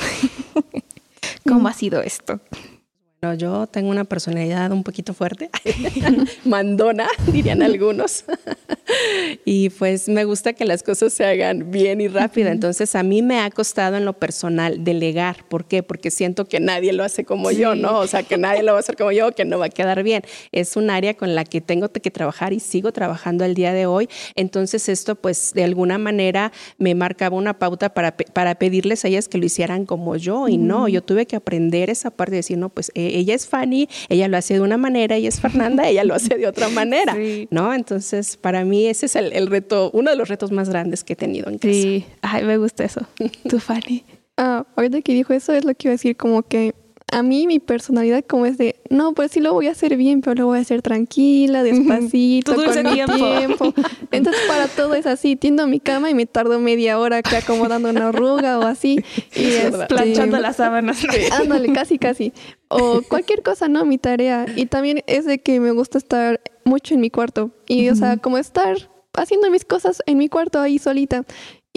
¿Cómo 1.48 1.62
mm. 1.62 1.68
ha 1.68 1.74
sido 1.74 2.02
esto? 2.02 2.40
Bueno, 3.20 3.36
yo 3.36 3.66
tengo 3.66 3.90
una 3.90 4.04
personalidad 4.04 4.72
un 4.72 4.84
poquito 4.84 5.12
fuerte, 5.16 5.50
mandona, 6.46 7.08
dirían 7.32 7.64
algunos. 7.64 8.26
y 9.44 9.72
pues 9.72 10.08
me 10.08 10.24
gusta 10.24 10.54
que 10.54 10.66
las 10.66 10.84
cosas 10.84 11.14
se 11.14 11.26
hagan 11.26 11.72
bien 11.72 12.00
y 12.00 12.10
rápido. 12.10 12.50
Entonces 12.50 12.94
a 12.94 13.02
mí 13.02 13.24
me 13.24 13.40
ha 13.40 13.50
costado 13.50 13.98
en 13.98 14.06
lo 14.06 14.14
personal 14.14 14.84
delegar. 14.84 15.46
¿Por 15.50 15.66
qué? 15.66 15.82
Porque 15.82 16.12
siento 16.12 16.46
que 16.46 16.60
nadie 16.60 16.94
lo 16.94 17.04
hace 17.04 17.26
como 17.26 17.50
yo, 17.50 17.74
¿no? 17.74 17.98
O 17.98 18.06
sea, 18.06 18.22
que 18.22 18.38
nadie 18.38 18.62
lo 18.62 18.74
va 18.74 18.78
a 18.78 18.82
hacer 18.82 18.96
como 18.96 19.12
yo, 19.12 19.32
que 19.32 19.46
no 19.46 19.58
va 19.58 19.66
a 19.66 19.70
quedar 19.70 20.04
bien. 20.04 20.22
Es 20.52 20.76
un 20.76 20.92
área 20.92 21.16
con 21.16 21.34
la 21.34 21.44
que 21.44 21.60
tengo 21.60 21.90
que 21.90 22.12
trabajar 22.12 22.54
y 22.54 22.60
sigo 22.60 22.92
trabajando 22.92 23.44
al 23.46 23.56
día 23.56 23.74
de 23.74 23.88
hoy. 23.88 24.08
Entonces 24.36 24.90
esto 24.90 25.16
pues 25.16 25.54
de 25.56 25.64
alguna 25.64 25.98
manera 25.98 26.52
me 26.78 26.94
marcaba 26.94 27.36
una 27.36 27.58
pauta 27.58 27.96
para, 27.96 28.16
para 28.16 28.54
pedirles 28.60 29.06
a 29.06 29.08
ellas 29.08 29.28
que 29.28 29.40
lo 29.40 29.46
hicieran 29.46 29.88
como 29.88 30.16
yo. 30.18 30.48
Y 30.48 30.60
no, 30.60 30.88
yo 30.88 31.02
tuve 31.02 31.26
que 31.26 31.36
aprender 31.36 31.90
esa 31.90 32.12
parte 32.12 32.34
de 32.34 32.38
decir, 32.38 32.60
no, 32.60 32.70
pues 32.70 32.92
ella 33.16 33.36
es 33.36 33.48
Fanny, 33.48 33.88
ella 34.10 34.28
lo 34.28 34.38
hace 34.38 34.56
de 34.56 34.62
una 34.62 34.78
manera, 34.78 35.16
ella 35.16 35.30
es 35.30 35.40
Fernanda, 35.40 35.88
ella 35.88 36.04
lo 36.04 36.16
hace 36.16 36.36
de 36.36 36.48
otra 36.48 36.70
manera, 36.78 37.16
¿no? 37.50 37.74
Entonces, 37.74 38.38
para 38.38 38.66
mí 38.66 38.88
ese 38.88 39.06
es 39.08 39.16
el, 39.16 39.48
reto, 39.48 39.92
uno 39.94 40.12
de 40.12 40.18
los 40.18 40.28
retos 40.28 40.52
más 40.52 40.70
grandes 40.70 41.04
que 41.04 41.14
he 41.14 41.16
tenido 41.16 41.50
en 41.50 41.58
casa. 41.58 41.74
Sí, 41.74 42.06
ay, 42.22 42.44
me 42.44 42.58
gusta 42.58 42.84
eso. 42.84 43.02
Tú, 43.50 43.60
Fanny. 43.60 44.04
Ah, 44.38 44.66
ahorita 44.76 45.02
que 45.02 45.14
dijo 45.14 45.34
eso 45.34 45.54
es 45.54 45.66
lo 45.66 45.74
que 45.74 45.88
iba 45.88 45.92
a 45.92 45.96
decir, 45.96 46.16
como 46.16 46.44
que 46.44 46.76
a 47.12 47.24
mí 47.24 47.48
mi 47.48 47.60
personalidad 47.60 48.24
como 48.26 48.46
es 48.46 48.58
de, 48.58 48.76
no, 48.90 49.14
pues 49.14 49.32
sí 49.32 49.40
lo 49.40 49.54
voy 49.54 49.68
a 49.68 49.72
hacer 49.72 49.96
bien, 49.96 50.22
pero 50.22 50.36
lo 50.36 50.46
voy 50.48 50.60
a 50.60 50.62
hacer 50.62 50.82
tranquila, 50.82 51.64
despacito, 51.64 52.54
con 52.54 52.84
mi 52.84 53.06
tiempo. 53.06 53.74
Entonces 54.12 54.42
para 54.48 54.68
todo 54.68 54.94
es 54.94 55.06
así, 55.06 55.38
tiendo 55.38 55.68
mi 55.68 55.80
cama 55.80 56.10
y 56.10 56.14
me 56.14 56.26
tardo 56.26 56.60
media 56.60 57.00
hora 57.00 57.18
acá 57.18 57.38
acomodando 57.38 57.90
una 57.90 58.10
arruga 58.10 58.60
o 58.60 58.64
así. 58.64 59.00
Y 59.34 59.46
es, 59.46 59.66
este, 59.66 59.86
planchando 59.88 60.38
las 60.40 60.58
sábanas. 60.58 61.00
Ándale, 61.32 61.72
casi, 61.72 61.98
casi. 61.98 62.34
O 62.68 63.02
cualquier 63.08 63.42
cosa, 63.42 63.70
¿no? 63.70 63.86
Mi 63.86 63.98
tarea. 63.98 64.46
Y 64.56 64.66
también 64.66 65.02
es 65.08 65.26
de 65.26 65.40
que 65.40 65.62
me 65.62 65.72
gusta 65.72 65.98
estar 65.98 66.42
mucho 66.66 66.94
en 66.94 67.00
mi 67.00 67.10
cuarto. 67.10 67.52
Y, 67.68 67.88
o 67.90 67.96
sea, 67.96 68.18
como 68.18 68.38
estar 68.38 68.76
haciendo 69.14 69.50
mis 69.50 69.66
cosas 69.66 70.02
en 70.06 70.18
mi 70.18 70.28
cuarto 70.28 70.60
ahí 70.60 70.78
solita. 70.78 71.24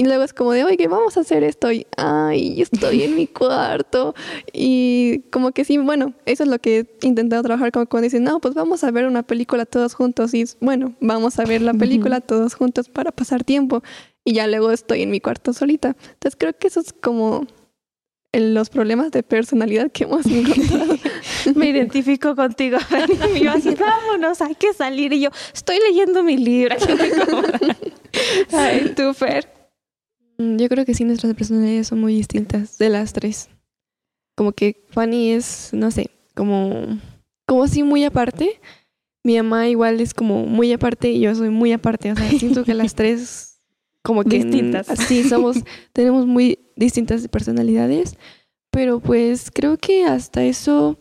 Y 0.00 0.04
luego 0.04 0.25
es 0.25 0.33
como 0.33 0.52
de, 0.52 0.64
oye, 0.64 0.88
vamos 0.88 1.19
a 1.19 1.21
hacer 1.21 1.45
esto. 1.45 1.71
Y, 1.71 1.87
ay, 1.99 2.62
estoy 2.62 3.02
en 3.02 3.16
mi 3.16 3.26
cuarto. 3.26 4.14
Y 4.50 5.25
como 5.30 5.52
que 5.52 5.66
sí, 5.66 5.76
bueno, 5.76 6.14
eso 6.25 6.45
es 6.45 6.49
lo 6.49 6.59
que 6.59 6.87
he 7.02 7.07
intentado 7.07 7.42
trabajar. 7.42 7.71
Como 7.71 7.85
cuando 7.85 8.04
dicen, 8.04 8.25
no, 8.25 8.40
pues 8.40 8.54
vamos 8.54 8.83
a 8.83 8.90
ver 8.92 9.04
una 9.04 9.23
película 9.23 9.66
todos 9.66 9.92
juntos. 9.92 10.33
Y 10.33 10.47
bueno, 10.59 10.95
vamos 11.02 11.38
a 11.38 11.45
ver 11.45 11.61
la 11.61 11.75
película 11.75 12.23
todos 12.23 12.54
juntos 12.54 12.88
para 12.88 13.12
pasar 13.12 13.45
tiempo. 13.45 13.83
Y 14.25 14.33
ya 14.33 14.47
luego 14.47 14.71
estoy 14.71 15.02
en 15.02 15.11
mi 15.11 15.21
cuarto 15.21 15.52
solita. 15.52 15.95
Entonces 16.14 16.35
creo 16.38 16.57
que 16.57 16.69
eso 16.69 16.80
es 16.80 16.95
como 16.95 17.47
los 18.33 18.71
problemas 18.71 19.11
de 19.11 19.23
personalidad 19.23 19.92
que 19.92 20.04
hemos 20.04 20.25
encontrado. 20.30 20.97
Me 21.54 21.69
identifico 21.69 22.35
contigo. 22.35 22.78
Y 23.37 23.40
yo 23.40 23.50
así, 23.50 23.75
vámonos, 23.75 24.40
hay 24.40 24.54
que 24.54 24.73
salir. 24.73 25.12
Y 25.12 25.21
yo, 25.21 25.30
estoy 25.52 25.76
leyendo 25.78 26.23
mi 26.23 26.38
libro. 26.38 26.75
Ay, 28.50 28.95
tú, 28.97 29.12
Fer. 29.12 29.60
Mm, 30.40 30.56
yo 30.56 30.68
creo 30.70 30.87
que 30.87 30.94
sí, 30.94 31.04
nuestras 31.04 31.35
personalidades 31.35 31.88
son 31.88 32.00
muy 32.00 32.14
distintas 32.14 32.78
de 32.78 32.88
las 32.88 33.12
tres. 33.12 33.50
Como 34.35 34.52
que 34.52 34.87
Fanny 34.88 35.32
es, 35.32 35.70
no 35.73 35.90
sé, 35.90 36.11
como, 36.35 36.99
como 37.47 37.68
sí 37.68 37.82
muy 37.82 38.04
aparte. 38.04 38.59
Mi 39.23 39.37
mamá 39.37 39.68
igual 39.68 40.00
es 40.00 40.14
como 40.14 40.47
muy 40.47 40.73
aparte 40.73 41.11
y 41.11 41.20
yo 41.20 41.35
soy 41.35 41.50
muy 41.50 41.73
aparte. 41.73 42.11
O 42.12 42.16
sea, 42.16 42.30
siento 42.38 42.64
que 42.64 42.73
las 42.73 42.94
tres 42.94 43.61
como 44.02 44.25
que 44.25 44.38
distintas. 44.38 44.87
Sí, 45.06 45.25
somos, 45.25 45.59
tenemos 45.92 46.26
muy 46.26 46.59
distintas 46.75 47.28
personalidades, 47.28 48.16
pero 48.70 48.99
pues 48.99 49.50
creo 49.50 49.76
que 49.76 50.04
hasta 50.04 50.42
eso 50.42 50.99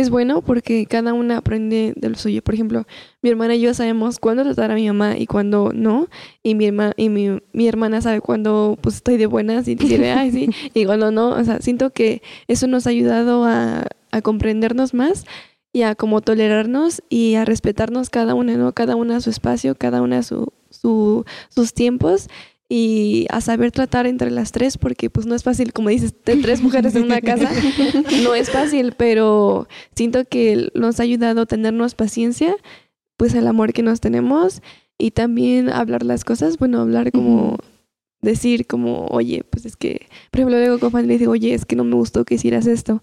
es 0.00 0.10
bueno 0.10 0.42
porque 0.42 0.86
cada 0.86 1.12
una 1.12 1.38
aprende 1.38 1.92
de 1.96 2.08
lo 2.08 2.16
suyo. 2.16 2.42
Por 2.42 2.54
ejemplo, 2.54 2.84
mi 3.22 3.30
hermana 3.30 3.54
y 3.54 3.60
yo 3.60 3.74
sabemos 3.74 4.18
cuándo 4.18 4.42
tratar 4.44 4.70
a 4.70 4.74
mi 4.74 4.86
mamá 4.86 5.16
y 5.16 5.26
cuándo 5.26 5.72
no, 5.74 6.08
y 6.42 6.54
mi, 6.54 6.66
herma, 6.66 6.92
y 6.96 7.08
mi, 7.08 7.38
mi 7.52 7.68
hermana 7.68 8.00
sabe 8.00 8.20
cuándo 8.20 8.78
pues 8.80 8.96
estoy 8.96 9.16
de 9.16 9.26
buenas 9.26 9.68
y 9.68 9.74
dice, 9.74 10.10
ay, 10.12 10.30
sí, 10.30 10.50
y 10.74 10.84
cuando 10.84 11.10
no. 11.10 11.30
O 11.30 11.44
sea, 11.44 11.60
siento 11.60 11.90
que 11.90 12.22
eso 12.48 12.66
nos 12.66 12.86
ha 12.86 12.90
ayudado 12.90 13.44
a, 13.44 13.86
a 14.10 14.22
comprendernos 14.22 14.94
más 14.94 15.24
y 15.72 15.82
a 15.82 15.94
como 15.94 16.20
tolerarnos 16.20 17.02
y 17.08 17.34
a 17.34 17.44
respetarnos 17.44 18.10
cada 18.10 18.34
una, 18.34 18.56
¿no? 18.56 18.72
Cada 18.72 18.96
una 18.96 19.20
su 19.20 19.30
espacio, 19.30 19.74
cada 19.74 20.02
una 20.02 20.22
su, 20.22 20.52
su, 20.70 21.24
sus 21.48 21.74
tiempos 21.74 22.28
y 22.68 23.26
a 23.30 23.40
saber 23.40 23.70
tratar 23.70 24.06
entre 24.06 24.30
las 24.30 24.50
tres, 24.52 24.76
porque 24.76 25.08
pues 25.08 25.26
no 25.26 25.34
es 25.34 25.44
fácil, 25.44 25.72
como 25.72 25.88
dices, 25.90 26.14
de 26.24 26.36
tres 26.36 26.62
mujeres 26.62 26.94
en 26.96 27.04
una 27.04 27.20
casa, 27.20 27.50
no 28.24 28.34
es 28.34 28.50
fácil, 28.50 28.94
pero 28.96 29.68
siento 29.94 30.24
que 30.24 30.70
nos 30.74 30.98
ha 30.98 31.04
ayudado 31.04 31.42
a 31.42 31.46
tenernos 31.46 31.94
paciencia, 31.94 32.56
pues 33.16 33.34
el 33.34 33.46
amor 33.46 33.72
que 33.72 33.82
nos 33.82 34.00
tenemos 34.00 34.62
y 34.98 35.12
también 35.12 35.68
hablar 35.68 36.02
las 36.02 36.24
cosas, 36.24 36.58
bueno, 36.58 36.80
hablar 36.80 37.12
como... 37.12 37.58
Decir 38.22 38.66
como, 38.66 39.06
oye, 39.08 39.44
pues 39.50 39.66
es 39.66 39.76
que, 39.76 40.06
por 40.32 40.40
ejemplo, 40.40 40.58
luego 40.58 40.80
con 40.80 40.90
Fanny 40.90 41.06
le 41.06 41.18
digo, 41.18 41.32
oye, 41.32 41.54
es 41.54 41.64
que 41.66 41.76
no 41.76 41.84
me 41.84 41.94
gustó 41.94 42.24
que 42.24 42.36
hicieras 42.36 42.66
esto. 42.66 43.02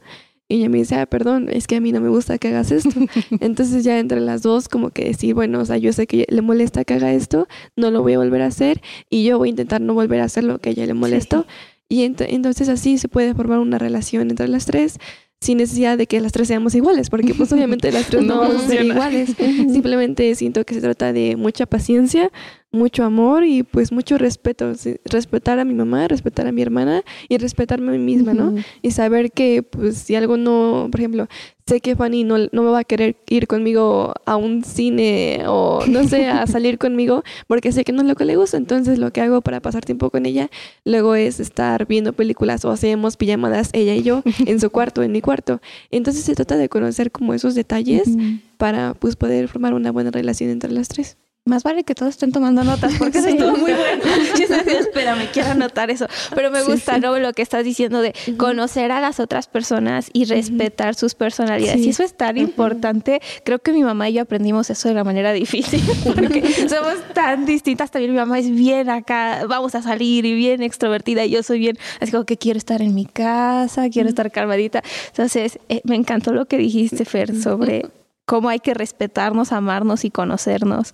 Y 0.50 0.58
ella 0.58 0.70
me 0.70 0.80
dice, 0.80 0.96
ah, 0.96 1.06
perdón, 1.06 1.48
es 1.50 1.68
que 1.68 1.78
a 1.78 1.82
mí 1.82 1.92
no 1.92 2.02
me 2.02 2.10
gusta 2.10 2.38
que 2.38 2.50
hagas 2.50 2.72
esto. 2.72 2.90
Entonces 3.40 3.84
ya 3.84 4.00
entre 4.00 4.20
las 4.20 4.42
dos 4.42 4.68
como 4.68 4.90
que 4.90 5.06
decir, 5.06 5.34
bueno, 5.34 5.60
o 5.60 5.66
sea, 5.66 5.78
yo 5.78 5.94
sé 5.94 6.06
que 6.06 6.26
le 6.30 6.42
molesta 6.42 6.84
que 6.84 6.94
haga 6.94 7.14
esto, 7.14 7.48
no 7.76 7.92
lo 7.92 8.02
voy 8.02 8.14
a 8.14 8.18
volver 8.18 8.42
a 8.42 8.48
hacer 8.48 8.82
y 9.10 9.24
yo 9.24 9.38
voy 9.38 9.50
a 9.50 9.52
intentar 9.52 9.82
no 9.82 9.94
volver 9.94 10.22
a 10.22 10.26
hacer 10.26 10.44
lo 10.44 10.60
que 10.60 10.70
a 10.70 10.72
ella 10.74 10.86
le 10.86 10.94
molestó. 10.94 11.46
Y 11.90 12.04
ent 12.04 12.22
entonces 12.22 12.70
así 12.70 12.98
se 12.98 13.08
puede 13.08 13.34
formar 13.34 13.60
una 13.60 13.78
relación 13.78 14.30
entre 14.32 14.48
las 14.48 14.66
tres 14.66 15.00
sin 15.44 15.58
necesidad 15.58 15.98
de 15.98 16.08
que 16.08 16.22
las 16.22 16.32
tres 16.32 16.48
seamos 16.48 16.74
iguales, 16.74 17.10
porque 17.10 17.34
pues 17.34 17.52
obviamente 17.52 17.92
las 17.92 18.08
tres 18.08 18.24
no, 18.26 18.40
vamos 18.40 18.64
a 18.64 18.68
ser 18.68 18.86
iguales. 18.86 19.36
Simplemente 19.38 20.34
siento 20.36 20.66
que 20.66 20.74
se 20.74 20.82
trata 20.82 21.14
de 21.14 21.36
mucha 21.36 21.66
paciencia, 21.66 22.32
mucho 22.74 23.03
amor 23.03 23.46
y 23.46 23.63
pues 23.63 23.92
mucho 23.92 24.18
respeto. 24.18 24.74
Respetar 25.06 25.60
a 25.60 25.65
mi 25.65 25.74
mamá, 25.74 26.08
respetar 26.08 26.48
a 26.48 26.51
mi 26.51 26.62
hermana 26.62 27.03
y 27.30 27.38
respetarme 27.38 27.89
a 27.89 27.92
mí 27.92 28.00
misma, 28.00 28.34
¿no? 28.34 28.56
Y 28.82 28.92
saber 28.92 29.32
que 29.32 29.63
pues 29.63 29.98
si 29.98 30.15
algo 30.15 30.38
no, 30.38 30.89
por 30.92 31.00
ejemplo, 31.00 31.27
sé 31.65 31.80
que 31.80 31.96
Fanny 31.96 32.24
no, 32.24 32.38
no 32.51 32.63
me 32.63 32.70
va 32.70 32.80
a 32.80 32.84
querer 32.84 33.15
ir 33.30 33.48
conmigo 33.48 34.13
a 34.25 34.36
un 34.36 34.63
cine 34.63 35.44
o 35.48 35.86
no 35.88 36.03
sé, 36.08 36.27
a 36.27 36.46
salir 36.48 36.77
conmigo 36.77 37.24
porque 37.48 37.72
sé 37.72 37.84
que 37.84 37.94
no 37.94 38.01
es 38.01 38.08
lo 38.08 38.15
que 38.15 38.25
le 38.25 38.36
gusta. 38.36 38.57
Entonces 38.57 39.00
lo 39.00 39.12
que 39.12 39.22
hago 39.22 39.42
para 39.42 39.62
pasar 39.62 39.86
tiempo 39.86 40.09
con 40.09 40.25
ella 40.25 40.50
luego 40.83 41.16
es 41.16 41.40
estar 41.40 41.88
viendo 41.88 42.14
películas 42.14 42.66
o 42.66 42.72
hacemos 42.72 43.18
pijamadas 43.18 43.70
ella 43.74 43.96
y 43.96 44.03
yo 44.03 44.24
en 44.46 44.59
su 44.59 44.70
cuarto, 44.70 45.03
en 45.03 45.12
mi 45.12 45.22
cuarto. 45.22 45.62
Entonces 45.92 46.24
se 46.24 46.36
trata 46.36 46.57
de 46.57 46.70
conocer 46.70 47.12
como 47.12 47.33
esos 47.33 47.55
detalles 47.55 48.09
para 48.57 48.94
pues 48.96 49.16
poder 49.16 49.48
formar 49.48 49.74
una 49.74 49.92
buena 49.92 50.12
relación 50.12 50.50
entre 50.50 50.72
las 50.72 50.88
tres. 50.88 51.18
Más 51.46 51.64
vale 51.64 51.84
que 51.84 51.94
todos 51.94 52.12
estén 52.12 52.32
tomando 52.32 52.64
notas 52.64 52.94
porque 52.98 53.18
eso 53.18 53.27
estuvo 53.27 53.58
muy 53.58 53.74
bueno. 53.74 54.01
Yo 54.40 54.48
decía, 54.48 54.79
espérame, 54.79 55.27
quiero 55.34 55.50
anotar 55.50 55.92
eso. 55.92 56.08
Pero 56.34 56.50
me 56.51 56.64
gusta 56.64 57.00
¿no? 57.00 57.20
lo 57.20 57.34
que 57.34 57.42
estás 57.42 57.66
diciendo 57.66 58.01
de 58.01 58.14
conocer 58.38 58.94
a 58.94 59.01
las 59.01 59.20
otras 59.20 59.48
personas 59.48 60.10
y 60.14 60.24
respetar 60.24 60.96
sus 60.96 61.16
personalidades. 61.16 61.86
Y 61.86 61.90
eso 61.90 62.01
es 62.01 62.16
tan 62.16 62.38
importante. 62.38 63.20
Creo 63.44 63.60
que 63.60 63.74
mi 63.74 63.84
mamá 63.84 64.08
y 64.08 64.14
yo 64.14 64.22
aprendimos 64.22 64.70
eso 64.70 64.88
de 64.88 64.96
la 64.96 65.03
manera 65.03 65.34
difícil 65.34 65.84
porque 66.16 66.42
somos 66.70 66.96
tan 67.14 67.46
distintas. 67.46 67.92
También 67.92 68.14
mi 68.14 68.20
mamá 68.20 68.40
es 68.40 68.50
bien 68.50 68.90
acá, 68.90 69.46
vamos 69.46 69.75
a 69.75 69.82
salir 69.82 70.25
y 70.25 70.36
bien 70.36 70.64
extrovertida 70.64 71.25
y 71.25 71.32
yo 71.32 71.44
soy 71.44 71.60
bien, 71.60 71.77
así 72.00 72.14
como 72.14 72.24
que 72.24 72.38
quiero 72.38 72.58
estar 72.58 72.82
en 72.82 72.96
mi 72.96 73.06
casa, 73.06 73.90
quiero 73.90 74.08
estar 74.08 74.32
calmadita. 74.32 74.82
Entonces, 75.08 75.60
eh, 75.68 75.82
me 75.84 75.96
encantó 75.98 76.32
lo 76.32 76.46
que 76.46 76.58
dijiste, 76.58 77.03
Fer, 77.03 77.36
sobre 77.36 77.86
cómo 78.25 78.48
hay 78.48 78.60
que 78.60 78.74
respetarnos, 78.74 79.51
amarnos 79.51 80.06
y 80.06 80.10
conocernos. 80.10 80.94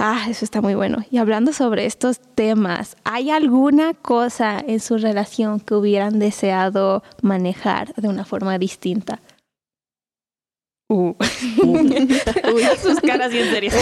Ah, 0.00 0.26
eso 0.30 0.44
está 0.44 0.60
muy 0.60 0.76
bueno. 0.76 1.04
Y 1.10 1.18
hablando 1.18 1.52
sobre 1.52 1.84
estos 1.84 2.20
temas, 2.20 2.96
¿hay 3.02 3.30
alguna 3.30 3.94
cosa 3.94 4.62
en 4.64 4.78
su 4.78 4.96
relación 4.96 5.58
que 5.58 5.74
hubieran 5.74 6.20
deseado 6.20 7.02
manejar 7.20 7.92
de 7.96 8.08
una 8.08 8.24
forma 8.24 8.58
distinta? 8.58 9.20
Uh. 10.88 11.14
Uy, 11.64 12.64
sus 12.82 13.00
caras 13.00 13.32
bien 13.32 13.50
serias. 13.50 13.74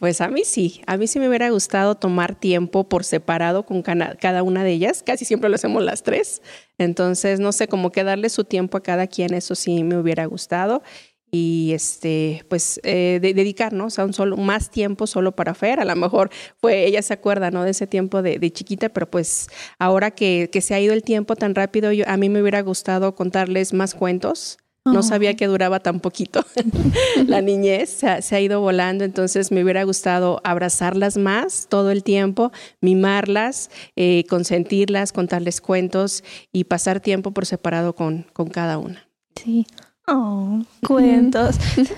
Pues 0.00 0.20
a 0.20 0.28
mí 0.28 0.42
sí, 0.44 0.82
a 0.86 0.96
mí 0.96 1.06
sí 1.06 1.20
me 1.20 1.28
hubiera 1.28 1.50
gustado 1.50 1.94
tomar 1.94 2.34
tiempo 2.34 2.88
por 2.88 3.04
separado 3.04 3.64
con 3.64 3.82
cada 3.82 4.42
una 4.42 4.64
de 4.64 4.72
ellas. 4.72 5.04
Casi 5.04 5.24
siempre 5.24 5.48
lo 5.48 5.54
hacemos 5.54 5.84
las 5.84 6.02
tres. 6.02 6.42
Entonces, 6.78 7.38
no 7.38 7.52
sé, 7.52 7.68
como 7.68 7.92
que 7.92 8.02
darle 8.02 8.28
su 8.28 8.42
tiempo 8.42 8.76
a 8.76 8.82
cada 8.82 9.06
quien, 9.06 9.34
eso 9.34 9.54
sí 9.54 9.84
me 9.84 9.96
hubiera 9.96 10.26
gustado 10.26 10.82
y 11.30 11.72
este 11.74 12.44
pues 12.48 12.80
eh, 12.84 13.18
dedicarnos 13.20 13.98
a 13.98 14.04
un 14.04 14.12
solo 14.12 14.36
más 14.36 14.70
tiempo 14.70 15.06
solo 15.06 15.32
para 15.32 15.54
Fer. 15.54 15.80
A 15.80 15.84
lo 15.84 15.96
mejor 15.96 16.30
fue 16.60 16.86
ella 16.86 17.02
se 17.02 17.14
acuerda 17.14 17.50
no 17.50 17.64
de 17.64 17.70
ese 17.70 17.86
tiempo 17.86 18.22
de, 18.22 18.38
chiquita 18.50 18.88
pero 18.88 19.10
pues 19.10 19.48
ahora 19.78 20.10
que, 20.10 20.48
que, 20.52 20.60
se 20.60 20.74
ha 20.74 20.80
ido 20.80 20.94
el 20.94 21.02
tiempo 21.02 21.36
tan 21.36 21.54
rápido 21.54 21.92
yo, 21.92 22.04
a 22.08 22.16
mí 22.16 22.28
me 22.28 22.40
hubiera 22.40 22.62
gustado 22.62 23.14
contarles 23.14 23.72
más 23.72 23.94
cuentos. 23.94 24.58
No 24.92 25.02
sabía 25.02 25.34
que 25.34 25.46
duraba 25.46 25.80
tan 25.80 26.00
poquito 26.00 26.44
la 27.26 27.42
niñez, 27.42 27.90
se 28.20 28.36
ha, 28.36 28.40
ido 28.40 28.60
volando, 28.60 29.04
entonces 29.04 29.52
me 29.52 29.62
hubiera 29.62 29.84
gustado 29.84 30.40
abrazarlas 30.44 31.18
más 31.18 31.66
todo 31.68 31.90
el 31.90 32.02
tiempo, 32.02 32.52
mimarlas, 32.80 33.70
eh, 33.96 34.24
consentirlas, 34.28 35.12
contarles 35.12 35.60
cuentos 35.60 36.24
y 36.52 36.64
pasar 36.64 37.00
tiempo 37.00 37.32
por 37.32 37.46
separado 37.46 37.94
con, 37.94 38.26
con 38.32 38.48
cada 38.48 38.78
una. 38.78 39.08
Sí, 39.36 39.66
Oh, 40.08 40.62
cuentos. 40.86 41.56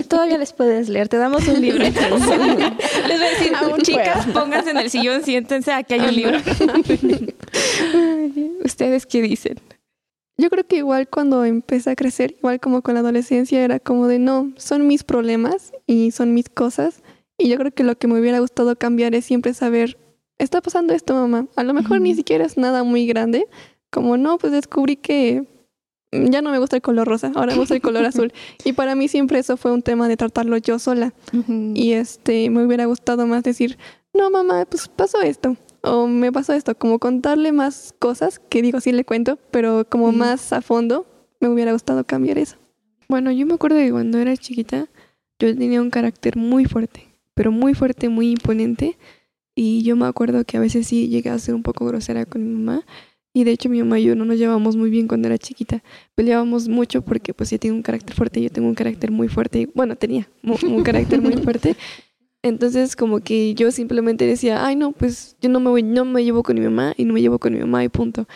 Todavía 0.09 0.37
les 0.37 0.53
puedes 0.53 0.89
leer. 0.89 1.09
Te 1.09 1.17
damos 1.17 1.47
un 1.47 1.61
libro. 1.61 1.79
les 1.85 1.95
voy 1.95 2.11
a 2.11 3.31
decir, 3.31 3.53
chicas, 3.83 4.27
pónganse 4.27 4.71
en 4.71 4.79
el 4.79 4.91
sillón, 4.91 5.23
siéntense, 5.23 5.73
aquí 5.73 5.95
hay 5.95 6.01
un 6.01 6.17
libro. 6.17 6.39
¿Ustedes 8.65 9.07
qué 9.07 9.23
dicen? 9.23 9.61
Yo 10.37 10.51
creo 10.51 10.67
que 10.67 10.77
igual 10.77 11.09
cuando 11.09 11.45
empecé 11.45 11.91
a 11.91 11.97
crecer, 11.97 12.35
igual 12.39 12.59
como 12.59 12.83
con 12.83 12.95
la 12.95 13.01
adolescencia, 13.01 13.63
era 13.63 13.79
como 13.79 14.09
de 14.09 14.19
no, 14.19 14.53
son 14.57 14.87
mis 14.87 15.05
problemas 15.05 15.73
y 15.87 16.11
son 16.11 16.35
mis 16.35 16.49
cosas. 16.49 17.03
Y 17.39 17.49
yo 17.49 17.59
creo 17.59 17.73
que 17.73 17.85
lo 17.85 17.97
que 17.97 18.09
me 18.09 18.19
hubiera 18.19 18.41
gustado 18.41 18.77
cambiar 18.77 19.15
es 19.15 19.25
siempre 19.25 19.55
saber, 19.55 19.99
está 20.39 20.61
pasando 20.61 20.95
esto, 20.95 21.15
mamá. 21.15 21.47
A 21.57 21.63
lo 21.63 21.75
mejor 21.75 22.01
ni 22.01 22.15
siquiera 22.15 22.45
es 22.45 22.57
nada 22.57 22.83
muy 22.83 23.07
grande. 23.07 23.47
Como 23.91 24.17
no, 24.17 24.39
pues 24.39 24.53
descubrí 24.53 24.97
que 24.97 25.45
ya 26.13 26.43
no 26.43 26.51
me 26.51 26.59
gusta 26.59 26.77
el 26.77 26.83
color 26.83 27.07
rosa, 27.07 27.31
ahora 27.35 27.53
me 27.53 27.59
gusta 27.59 27.75
el 27.75 27.81
color 27.81 28.05
azul. 28.07 28.33
Y 28.65 28.73
para 28.73 28.95
mí 28.95 29.09
siempre 29.09 29.39
eso 29.39 29.57
fue 29.57 29.73
un 29.73 29.83
tema 29.83 30.09
de 30.09 30.17
tratarlo 30.17 30.57
yo 30.57 30.79
sola. 30.79 31.13
Y 31.75 31.93
este, 31.93 32.51
me 32.51 32.65
hubiera 32.65 32.87
gustado 32.87 33.27
más 33.27 33.43
decir, 33.43 33.79
no 34.13 34.31
mamá, 34.31 34.65
pues 34.67 34.89
pasó 34.89 35.21
esto. 35.23 35.57
O 35.83 36.07
me 36.07 36.31
pasó 36.31 36.53
esto, 36.53 36.75
como 36.75 36.99
contarle 36.99 37.53
más 37.53 37.95
cosas, 37.99 38.39
que 38.39 38.61
digo 38.61 38.81
sí 38.81 38.93
le 38.93 39.05
cuento, 39.05 39.39
pero 39.51 39.87
como 39.89 40.13
más 40.13 40.53
a 40.53 40.61
fondo, 40.61 41.07
me 41.41 41.49
hubiera 41.49 41.73
gustado 41.73 42.05
cambiar 42.05 42.37
eso. 42.37 42.57
Bueno, 43.09 43.33
yo 43.33 43.47
me 43.47 43.55
acuerdo 43.55 43.79
que 43.79 43.91
cuando 43.91 44.19
era 44.19 44.37
chiquita, 44.37 44.89
yo 45.39 45.57
tenía 45.57 45.81
un 45.81 45.91
carácter 45.91 46.37
muy 46.37 46.67
fuerte, 46.67 47.09
pero 47.35 47.51
muy 47.51 47.73
fuerte, 47.73 48.11
muy 48.11 48.33
imponente. 48.33 48.99
Y 49.55 49.83
yo 49.83 49.97
me 49.97 50.07
acuerdo 50.07 50.45
que 50.45 50.59
a 50.59 50.61
veces 50.61 50.87
sí 50.87 51.09
llegué 51.09 51.31
a 51.31 51.39
ser 51.39 51.55
un 51.55 51.63
poco 51.63 51.87
grosera 51.87 52.27
con 52.27 52.45
mi 52.45 52.63
mamá 52.63 52.85
y 53.33 53.45
de 53.45 53.53
hecho 53.53 53.69
mi 53.69 53.79
mamá 53.79 54.01
y 54.01 54.05
yo 54.05 54.17
no 54.17 54.25
nos 54.25 54.39
llevamos 54.39 54.77
muy 54.77 54.91
bien 54.91 55.07
cuando 55.07 55.29
era 55.29 55.39
chiquita. 55.39 55.83
Peleábamos 56.17 56.69
mucho 56.69 57.03
porque 57.03 57.33
pues 57.33 57.53
ella 57.53 57.61
tiene 57.61 57.77
un 57.77 57.83
carácter 57.83 58.15
fuerte 58.15 58.43
yo 58.43 58.51
tengo 58.51 58.69
un 58.69 58.75
carácter 58.75 59.13
muy 59.13 59.29
fuerte. 59.29 59.69
Bueno, 59.73 59.95
tenía 59.97 60.29
un, 60.43 60.83
carácter 60.83 61.21
muy 61.21 61.37
fuerte. 61.37 61.77
Entonces 62.43 62.97
como 62.97 63.21
que 63.21 63.55
yo 63.55 63.71
simplemente 63.71 64.27
decía, 64.27 64.67
ay 64.67 64.75
no, 64.75 64.91
pues 64.93 65.37
yo 65.41 65.49
no 65.49 65.61
me 65.61 65.71
voy, 65.71 65.83
no 65.85 66.05
me 66.05 66.25
llevo 66.25 66.43
con 66.43 66.59
mi 66.59 66.65
mamá 66.65 66.95
y 66.97 67.05
no 67.05 67.15
me 67.15 67.21
llevo 67.21 67.39
con 67.39 67.53
mi 67.53 67.61
mamá 67.61 67.85
y 67.85 67.89
punto. 67.89 68.27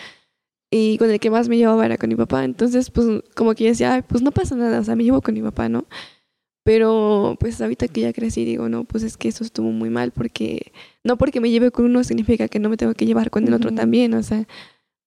Y 0.70 0.96
con 0.98 1.10
el 1.10 1.18
que 1.18 1.30
más 1.30 1.48
me 1.48 1.56
llevaba 1.56 1.84
era 1.84 1.98
con 1.98 2.08
mi 2.08 2.16
papá. 2.16 2.44
Entonces 2.44 2.90
pues 2.90 3.06
como 3.34 3.54
que 3.54 3.64
yo 3.64 3.70
decía, 3.70 3.94
ay, 3.94 4.02
pues 4.02 4.22
no 4.22 4.30
pasa 4.30 4.54
nada, 4.54 4.78
o 4.78 4.84
sea, 4.84 4.94
me 4.94 5.02
llevo 5.02 5.20
con 5.22 5.34
mi 5.34 5.42
papá, 5.42 5.68
¿no? 5.68 5.86
Pero 6.62 7.36
pues 7.40 7.60
ahorita 7.60 7.88
que 7.88 8.02
ya 8.02 8.12
crecí 8.12 8.44
digo, 8.44 8.68
no, 8.68 8.84
pues 8.84 9.02
es 9.02 9.16
que 9.16 9.28
eso 9.28 9.42
estuvo 9.42 9.70
muy 9.70 9.90
mal 9.90 10.12
porque 10.12 10.72
no 11.02 11.18
porque 11.18 11.40
me 11.40 11.50
lleve 11.50 11.72
con 11.72 11.84
uno 11.84 12.04
significa 12.04 12.46
que 12.46 12.60
no 12.60 12.68
me 12.68 12.76
tengo 12.76 12.94
que 12.94 13.06
llevar 13.06 13.30
con 13.30 13.46
el 13.46 13.54
otro 13.54 13.70
Ujú. 13.70 13.76
también, 13.76 14.14
o 14.14 14.22
sea. 14.22 14.46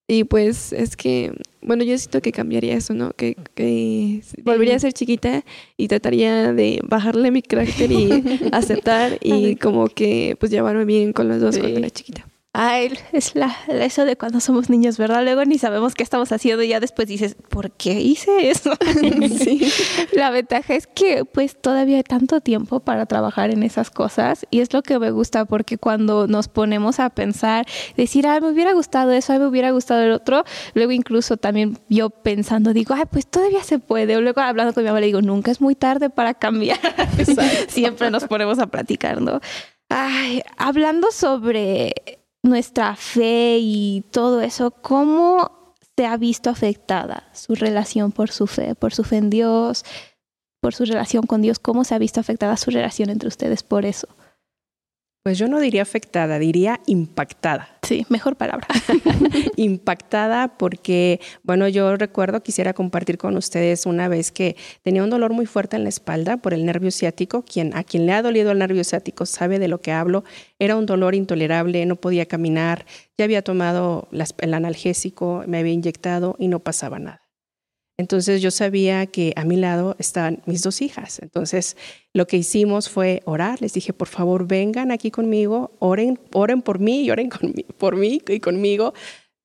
Y 0.09 0.23
pues 0.23 0.71
es 0.71 0.95
que, 0.95 1.33
bueno, 1.61 1.83
yo 1.83 1.97
siento 1.97 2.21
que 2.21 2.31
cambiaría 2.31 2.75
eso, 2.75 2.93
¿no? 2.93 3.11
Que, 3.11 3.35
que 3.55 4.21
volvería 4.43 4.77
a 4.77 4.79
ser 4.79 4.93
chiquita 4.93 5.43
y 5.75 5.89
trataría 5.89 6.53
de 6.53 6.79
bajarle 6.83 7.29
mi 7.29 7.41
carácter 7.41 7.91
y 7.91 8.23
aceptar 8.53 9.17
y 9.21 9.57
como 9.57 9.87
que 9.87 10.37
pues 10.39 10.49
llevarme 10.51 10.85
bien 10.85 11.11
con 11.11 11.27
los 11.27 11.41
dos 11.41 11.55
Sí. 11.55 11.61
cuando 11.61 11.79
era 11.79 11.89
chiquita. 11.89 12.25
Ay, 12.59 12.91
es 13.11 13.35
la, 13.35 13.55
eso 13.67 14.03
de 14.03 14.15
cuando 14.15 14.39
somos 14.39 14.67
niños, 14.67 14.97
¿verdad? 14.97 15.23
Luego 15.23 15.45
ni 15.45 15.59
sabemos 15.59 15.93
qué 15.93 16.01
estamos 16.01 16.31
haciendo 16.31 16.63
y 16.63 16.69
ya 16.69 16.79
después 16.79 17.07
dices, 17.07 17.35
¿por 17.49 17.69
qué 17.69 18.01
hice 18.01 18.49
eso? 18.49 18.71
Sí. 19.37 19.71
La 20.13 20.31
ventaja 20.31 20.73
es 20.73 20.87
que 20.87 21.23
pues 21.23 21.61
todavía 21.61 21.97
hay 21.97 22.03
tanto 22.03 22.41
tiempo 22.41 22.79
para 22.79 23.05
trabajar 23.05 23.51
en 23.51 23.61
esas 23.61 23.91
cosas 23.91 24.47
y 24.49 24.61
es 24.61 24.73
lo 24.73 24.81
que 24.81 24.97
me 24.97 25.11
gusta 25.11 25.45
porque 25.45 25.77
cuando 25.77 26.25
nos 26.25 26.47
ponemos 26.47 26.99
a 26.99 27.11
pensar, 27.11 27.67
decir, 27.95 28.25
ay, 28.25 28.41
me 28.41 28.49
hubiera 28.49 28.73
gustado 28.73 29.11
eso, 29.11 29.33
ay, 29.33 29.39
me 29.39 29.45
hubiera 29.45 29.69
gustado 29.69 30.01
el 30.01 30.11
otro, 30.11 30.43
luego 30.73 30.91
incluso 30.93 31.37
también 31.37 31.77
yo 31.89 32.09
pensando, 32.09 32.73
digo, 32.73 32.95
ay, 32.95 33.03
pues 33.11 33.27
todavía 33.27 33.63
se 33.63 33.77
puede. 33.77 34.17
O 34.17 34.21
luego 34.21 34.41
hablando 34.41 34.73
con 34.73 34.83
mi 34.83 34.89
mamá 34.89 34.99
le 34.99 35.07
digo, 35.07 35.21
nunca 35.21 35.51
es 35.51 35.61
muy 35.61 35.75
tarde 35.75 36.09
para 36.09 36.33
cambiar. 36.33 36.79
Siempre 37.67 38.09
nos 38.09 38.23
ponemos 38.23 38.57
a 38.57 38.65
platicar, 38.65 39.21
¿no? 39.21 39.41
Ay, 39.89 40.41
hablando 40.57 41.11
sobre 41.11 41.93
nuestra 42.47 42.95
fe 42.95 43.57
y 43.59 44.03
todo 44.11 44.41
eso, 44.41 44.71
¿cómo 44.71 45.75
se 45.95 46.05
ha 46.05 46.17
visto 46.17 46.49
afectada 46.49 47.29
su 47.33 47.55
relación 47.55 48.11
por 48.11 48.31
su 48.31 48.47
fe, 48.47 48.75
por 48.75 48.93
su 48.93 49.03
fe 49.03 49.17
en 49.17 49.29
Dios, 49.29 49.85
por 50.61 50.73
su 50.73 50.85
relación 50.85 51.25
con 51.25 51.41
Dios? 51.41 51.59
¿Cómo 51.59 51.83
se 51.83 51.95
ha 51.95 51.99
visto 51.99 52.19
afectada 52.19 52.57
su 52.57 52.71
relación 52.71 53.09
entre 53.09 53.27
ustedes 53.27 53.63
por 53.63 53.85
eso? 53.85 54.07
Pues 55.27 55.37
yo 55.39 55.49
no 55.49 55.59
diría 55.59 55.81
afectada, 55.81 56.39
diría 56.39 56.79
impactada. 56.85 57.67
Sí, 57.85 58.05
mejor 58.07 58.37
palabra. 58.37 58.65
impactada 59.57 60.57
porque, 60.57 61.19
bueno, 61.43 61.67
yo 61.67 61.97
recuerdo, 61.97 62.41
quisiera 62.43 62.71
compartir 62.73 63.17
con 63.17 63.35
ustedes 63.35 63.85
una 63.85 64.07
vez 64.07 64.31
que 64.31 64.55
tenía 64.83 65.03
un 65.03 65.09
dolor 65.09 65.33
muy 65.33 65.45
fuerte 65.45 65.75
en 65.75 65.83
la 65.83 65.89
espalda 65.89 66.37
por 66.37 66.53
el 66.53 66.65
nervio 66.65 66.91
ciático. 66.91 67.41
Quien, 67.43 67.75
a 67.75 67.83
quien 67.83 68.05
le 68.05 68.13
ha 68.13 68.21
dolido 68.21 68.51
el 68.51 68.59
nervio 68.59 68.85
ciático 68.85 69.25
sabe 69.25 69.59
de 69.59 69.67
lo 69.67 69.81
que 69.81 69.91
hablo. 69.91 70.23
Era 70.59 70.77
un 70.77 70.85
dolor 70.85 71.13
intolerable, 71.13 71.85
no 71.85 71.97
podía 71.97 72.25
caminar, 72.25 72.85
ya 73.17 73.25
había 73.25 73.41
tomado 73.41 74.07
las- 74.11 74.33
el 74.39 74.53
analgésico, 74.53 75.43
me 75.45 75.57
había 75.57 75.73
inyectado 75.73 76.37
y 76.39 76.47
no 76.47 76.59
pasaba 76.59 76.99
nada. 76.99 77.26
Entonces 77.99 78.43
yo 78.43 78.51
sabía 78.51 79.07
que 79.07 79.33
a 79.35 79.43
mi 79.43 79.55
lado 79.55 79.95
estaban 79.97 80.43
mis 80.45 80.61
dos 80.61 80.81
hijas. 80.81 81.19
Entonces 81.19 81.75
lo 82.13 82.27
que 82.27 82.37
hicimos 82.37 82.89
fue 82.89 83.23
orar. 83.25 83.59
Les 83.61 83.73
dije, 83.73 83.91
por 83.91 84.07
favor, 84.07 84.47
vengan 84.47 84.91
aquí 84.91 85.09
conmigo, 85.09 85.71
oren, 85.79 86.19
oren 86.33 86.61
por 86.61 86.79
mí 86.79 87.01
y 87.01 87.11
oren 87.11 87.29
por 87.77 87.95
mí 87.95 88.21
y 88.27 88.39
conmigo, 88.39 88.93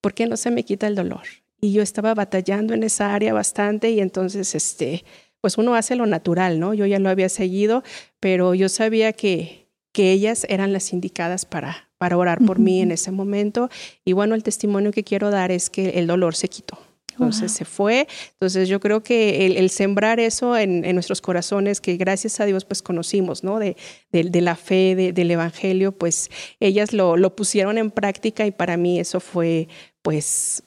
porque 0.02 0.26
no 0.26 0.36
se 0.36 0.50
me 0.50 0.64
quita 0.64 0.86
el 0.86 0.94
dolor. 0.94 1.22
Y 1.62 1.72
yo 1.72 1.82
estaba 1.82 2.12
batallando 2.12 2.74
en 2.74 2.82
esa 2.82 3.14
área 3.14 3.32
bastante 3.32 3.90
y 3.90 4.00
entonces, 4.00 4.54
este, 4.54 5.04
pues 5.40 5.56
uno 5.56 5.74
hace 5.74 5.96
lo 5.96 6.06
natural, 6.06 6.60
¿no? 6.60 6.74
Yo 6.74 6.86
ya 6.86 6.98
lo 6.98 7.08
había 7.08 7.28
seguido, 7.28 7.82
pero 8.20 8.54
yo 8.54 8.68
sabía 8.68 9.12
que, 9.12 9.68
que 9.92 10.12
ellas 10.12 10.44
eran 10.50 10.72
las 10.72 10.92
indicadas 10.92 11.46
para, 11.46 11.90
para 11.98 12.18
orar 12.18 12.44
por 12.44 12.58
mí 12.58 12.80
en 12.80 12.90
ese 12.90 13.12
momento. 13.12 13.70
Y 14.04 14.12
bueno, 14.12 14.34
el 14.34 14.42
testimonio 14.42 14.90
que 14.90 15.04
quiero 15.04 15.30
dar 15.30 15.52
es 15.52 15.70
que 15.70 15.90
el 16.00 16.06
dolor 16.06 16.34
se 16.34 16.48
quitó. 16.48 16.78
Entonces 17.24 17.52
se 17.52 17.64
fue. 17.64 18.06
Entonces 18.32 18.68
yo 18.68 18.80
creo 18.80 19.02
que 19.02 19.46
el, 19.46 19.56
el 19.56 19.70
sembrar 19.70 20.20
eso 20.20 20.56
en, 20.56 20.84
en 20.84 20.94
nuestros 20.94 21.20
corazones, 21.20 21.80
que 21.80 21.96
gracias 21.96 22.40
a 22.40 22.46
Dios 22.46 22.64
pues 22.64 22.82
conocimos, 22.82 23.44
¿no? 23.44 23.58
De, 23.58 23.76
de, 24.12 24.24
de 24.24 24.40
la 24.40 24.56
fe, 24.56 24.94
de- 24.94 25.12
del 25.12 25.30
Evangelio, 25.30 25.92
pues 25.92 26.30
ellas 26.60 26.92
lo, 26.92 27.16
lo 27.16 27.34
pusieron 27.36 27.78
en 27.78 27.90
práctica 27.90 28.46
y 28.46 28.50
para 28.50 28.76
mí 28.76 28.98
eso 29.00 29.20
fue 29.20 29.68
pues 30.02 30.62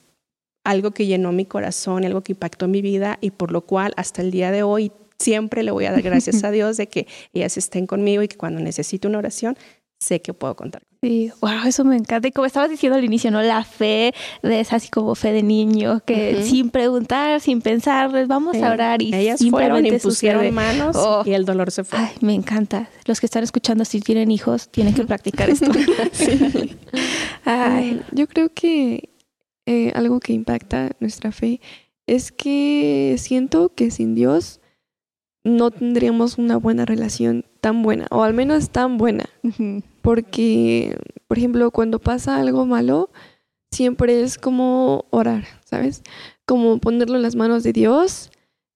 algo 0.64 0.90
que 0.90 1.06
llenó 1.06 1.30
mi 1.32 1.44
corazón, 1.44 2.04
algo 2.04 2.22
que 2.22 2.32
impactó 2.32 2.66
mi 2.68 2.82
vida 2.82 3.18
y 3.20 3.30
por 3.30 3.52
lo 3.52 3.60
cual 3.62 3.92
hasta 3.96 4.22
el 4.22 4.30
día 4.30 4.50
de 4.50 4.62
hoy 4.62 4.90
siempre 5.18 5.62
le 5.62 5.70
voy 5.70 5.84
a 5.86 5.92
dar 5.92 6.02
gracias 6.02 6.42
a 6.44 6.50
Dios 6.50 6.76
de 6.76 6.88
que 6.88 7.06
ellas 7.32 7.56
estén 7.56 7.86
conmigo 7.86 8.22
y 8.22 8.28
que 8.28 8.36
cuando 8.36 8.60
necesito 8.60 9.08
una 9.08 9.18
oración 9.18 9.56
sé 10.00 10.20
que 10.20 10.34
puedo 10.34 10.54
contar. 10.56 10.82
Sí, 11.02 11.30
wow, 11.40 11.66
eso 11.66 11.84
me 11.84 11.94
encanta. 11.96 12.26
Y 12.26 12.32
como 12.32 12.46
estabas 12.46 12.68
diciendo 12.70 12.98
al 12.98 13.04
inicio, 13.04 13.30
¿no? 13.30 13.40
La 13.42 13.62
fe 13.64 14.12
de 14.42 14.60
es 14.60 14.72
así 14.72 14.88
como 14.88 15.14
fe 15.14 15.32
de 15.32 15.42
niño, 15.42 16.00
que 16.04 16.42
sin 16.42 16.70
preguntar, 16.70 17.40
sin 17.40 17.60
pensar, 17.62 18.10
les 18.12 18.26
vamos 18.26 18.56
a 18.56 18.72
orar 18.72 19.02
y 19.02 19.14
ellas 19.14 19.38
fueron, 19.38 19.76
simplemente 19.78 19.94
impusieron 19.96 20.40
sucede. 20.40 20.52
manos 20.52 20.96
Oh. 20.98 21.22
y 21.24 21.32
el 21.32 21.44
dolor 21.44 21.70
se 21.70 21.84
fue. 21.84 21.98
Ay, 21.98 22.10
me 22.22 22.34
encanta. 22.34 22.88
Los 23.04 23.20
que 23.20 23.26
están 23.26 23.44
escuchando, 23.44 23.84
si 23.84 24.00
tienen 24.00 24.30
hijos, 24.30 24.68
tienen 24.70 24.94
que 24.94 25.04
practicar 25.04 25.48
esto. 25.50 25.70
Ay, 27.44 27.92
Mm, 28.10 28.16
Yo 28.16 28.26
creo 28.26 28.52
que 28.52 29.10
eh, 29.66 29.92
algo 29.94 30.20
que 30.20 30.32
impacta 30.32 30.90
nuestra 31.00 31.32
fe 31.32 31.60
es 32.06 32.32
que 32.32 33.16
siento 33.18 33.72
que 33.74 33.90
sin 33.90 34.14
Dios 34.14 34.60
no 35.44 35.70
tendríamos 35.70 36.38
una 36.38 36.56
buena 36.56 36.84
relación 36.84 37.44
tan 37.66 37.82
buena, 37.82 38.06
o 38.12 38.22
al 38.22 38.32
menos 38.32 38.70
tan 38.70 38.96
buena. 38.96 39.24
Porque, 40.00 40.96
por 41.26 41.36
ejemplo, 41.36 41.72
cuando 41.72 41.98
pasa 41.98 42.36
algo 42.36 42.64
malo, 42.64 43.10
siempre 43.72 44.22
es 44.22 44.38
como 44.38 45.06
orar, 45.10 45.46
¿sabes? 45.64 46.04
Como 46.46 46.78
ponerlo 46.78 47.16
en 47.16 47.22
las 47.22 47.34
manos 47.34 47.64
de 47.64 47.72
Dios 47.72 48.30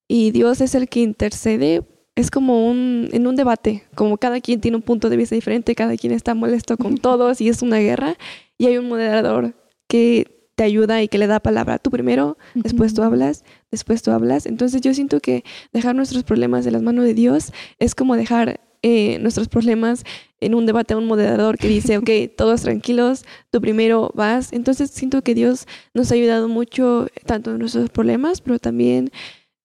y 0.09 0.33
Dios 0.33 0.61
es 0.61 0.75
el 0.75 0.89
que 0.89 1.03
intercede. 1.03 1.85
Es 2.17 2.33
como 2.33 2.69
un, 2.69 3.09
en 3.13 3.29
un 3.29 3.37
debate, 3.37 3.85
como 3.95 4.19
cada 4.19 4.41
quien 4.41 4.61
tiene 4.61 4.79
un 4.79 4.83
punto 4.83 5.09
de 5.09 5.17
vista 5.17 5.37
diferente, 5.37 5.77
cada 5.77 5.97
quien 5.97 6.13
está 6.13 6.35
molesto 6.35 6.77
con 6.77 6.99
todos 6.99 7.41
y 7.41 7.49
es 7.49 7.63
una 7.63 7.79
guerra 7.79 8.17
y 8.59 8.67
hay 8.67 8.77
un 8.77 8.89
moderador 8.89 9.55
que 9.87 10.51
te 10.57 10.65
ayuda 10.65 11.01
y 11.01 11.07
que 11.07 11.19
le 11.19 11.29
da 11.29 11.39
palabra. 11.39 11.79
Tú 11.79 11.93
primero, 11.93 12.39
después 12.55 12.93
tú 12.93 13.05
hablas, 13.05 13.45
después 13.71 14.03
tú 14.03 14.11
hablas. 14.11 14.47
Entonces 14.47 14.81
yo 14.81 14.93
siento 14.95 15.21
que 15.21 15.45
dejar 15.73 15.95
nuestros 15.95 16.25
problemas 16.25 16.67
en 16.67 16.73
las 16.73 16.83
manos 16.83 17.05
de 17.05 17.15
Dios 17.15 17.53
es 17.79 17.95
como 17.95 18.17
dejar 18.17 18.59
eh, 18.83 19.19
nuestros 19.21 19.49
problemas 19.49 20.05
en 20.41 20.55
un 20.55 20.67
debate 20.67 20.95
a 20.95 20.97
un 20.97 21.07
moderador 21.07 21.59
que 21.59 21.69
dice, 21.69 21.99
ok, 21.99 22.11
todos 22.37 22.63
tranquilos, 22.63 23.25
tú 23.51 23.61
primero 23.61 24.11
vas. 24.15 24.53
Entonces 24.53 24.91
siento 24.91 25.23
que 25.23 25.35
Dios 25.35 25.67
nos 25.95 26.11
ha 26.11 26.15
ayudado 26.15 26.49
mucho, 26.49 27.09
tanto 27.27 27.53
en 27.53 27.59
nuestros 27.59 27.91
problemas, 27.91 28.41
pero 28.41 28.59
también 28.59 29.11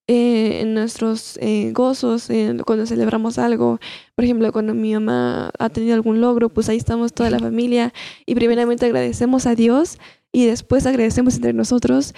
eh, 0.08 0.62
en 0.62 0.74
nuestros 0.74 1.38
eh, 1.42 1.72
gozos, 1.74 2.30
cuando 2.66 2.86
celebramos 2.86 3.40
algo. 3.40 3.80
Por 4.16 4.26
ejemplo, 4.26 4.52
cuando 4.52 4.74
mi 4.74 4.94
mamá 4.94 5.52
ha 5.58 5.70
tenido 5.70 5.96
algún 5.96 6.22
logro, 6.22 6.50
pues 6.50 6.70
ahí 6.70 6.78
estamos 6.78 7.14
toda 7.14 7.30
la 7.30 7.40
familia 7.40 7.94
y 8.26 8.36
primeramente 8.36 8.86
agradecemos 8.86 9.48
a 9.48 9.56
Dios 9.56 9.98
y 10.32 10.46
después 10.46 10.86
agradecemos 10.86 11.36
entre 11.36 11.54
nosotros 11.54 12.14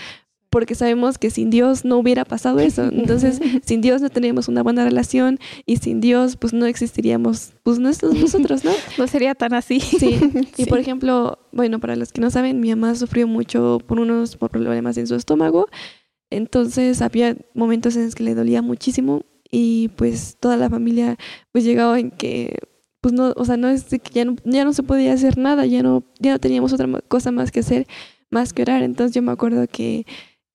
porque 0.49 0.75
sabemos 0.75 1.17
que 1.17 1.29
sin 1.29 1.49
Dios 1.49 1.83
no 1.85 1.97
hubiera 1.97 2.23
pasado 2.25 2.59
eso. 2.59 2.83
Entonces, 2.91 3.39
sin 3.65 3.81
Dios 3.81 4.01
no 4.01 4.09
teníamos 4.09 4.47
una 4.47 4.63
buena 4.63 4.83
relación 4.83 5.39
y 5.65 5.77
sin 5.77 5.99
Dios 6.01 6.37
pues 6.37 6.53
no 6.53 6.65
existiríamos 6.65 7.53
pues 7.63 7.79
nos- 7.79 8.01
nosotros, 8.03 8.63
¿no? 8.63 8.71
No 8.97 9.07
sería 9.07 9.35
tan 9.35 9.53
así. 9.53 9.79
Sí. 9.79 10.19
Y 10.57 10.63
Sí. 10.63 10.65
por 10.69 10.79
ejemplo, 10.79 11.39
bueno, 11.51 11.79
para 11.79 11.95
los 11.95 12.11
que 12.11 12.21
no 12.21 12.29
saben, 12.31 12.59
mi 12.59 12.69
mamá 12.69 12.95
sufrió 12.95 13.27
mucho 13.27 13.79
por 13.87 13.99
unos 13.99 14.37
problemas 14.37 14.97
en 14.97 15.07
su 15.07 15.15
estómago. 15.15 15.67
Entonces 16.29 17.01
había 17.01 17.35
momentos 17.53 17.95
en 17.95 18.05
los 18.05 18.15
que 18.15 18.23
le 18.23 18.35
dolía 18.35 18.61
muchísimo 18.61 19.23
y 19.49 19.89
pues 19.95 20.37
toda 20.39 20.57
la 20.57 20.69
familia 20.69 21.15
pues 21.53 21.63
llegaba 21.63 21.99
en 21.99 22.11
que 22.11 22.57
pues 22.99 23.13
no, 23.13 23.31
o 23.37 23.45
sea, 23.45 23.55
no 23.57 23.69
es 23.69 23.89
de 23.89 23.99
que 23.99 24.11
ya 24.11 24.25
no, 24.25 24.35
ya 24.43 24.65
no 24.65 24.73
se 24.73 24.83
podía 24.83 25.13
hacer 25.13 25.37
nada, 25.37 25.65
ya 25.65 25.83
no, 25.83 26.03
ya 26.19 26.31
no 26.33 26.39
teníamos 26.39 26.73
otra 26.73 26.87
cosa 27.07 27.31
más 27.31 27.51
que 27.51 27.61
hacer, 27.61 27.87
más 28.29 28.51
que 28.51 28.63
orar. 28.63 28.83
Entonces 28.83 29.15
yo 29.15 29.21
me 29.21 29.31
acuerdo 29.31 29.65
que 29.71 30.05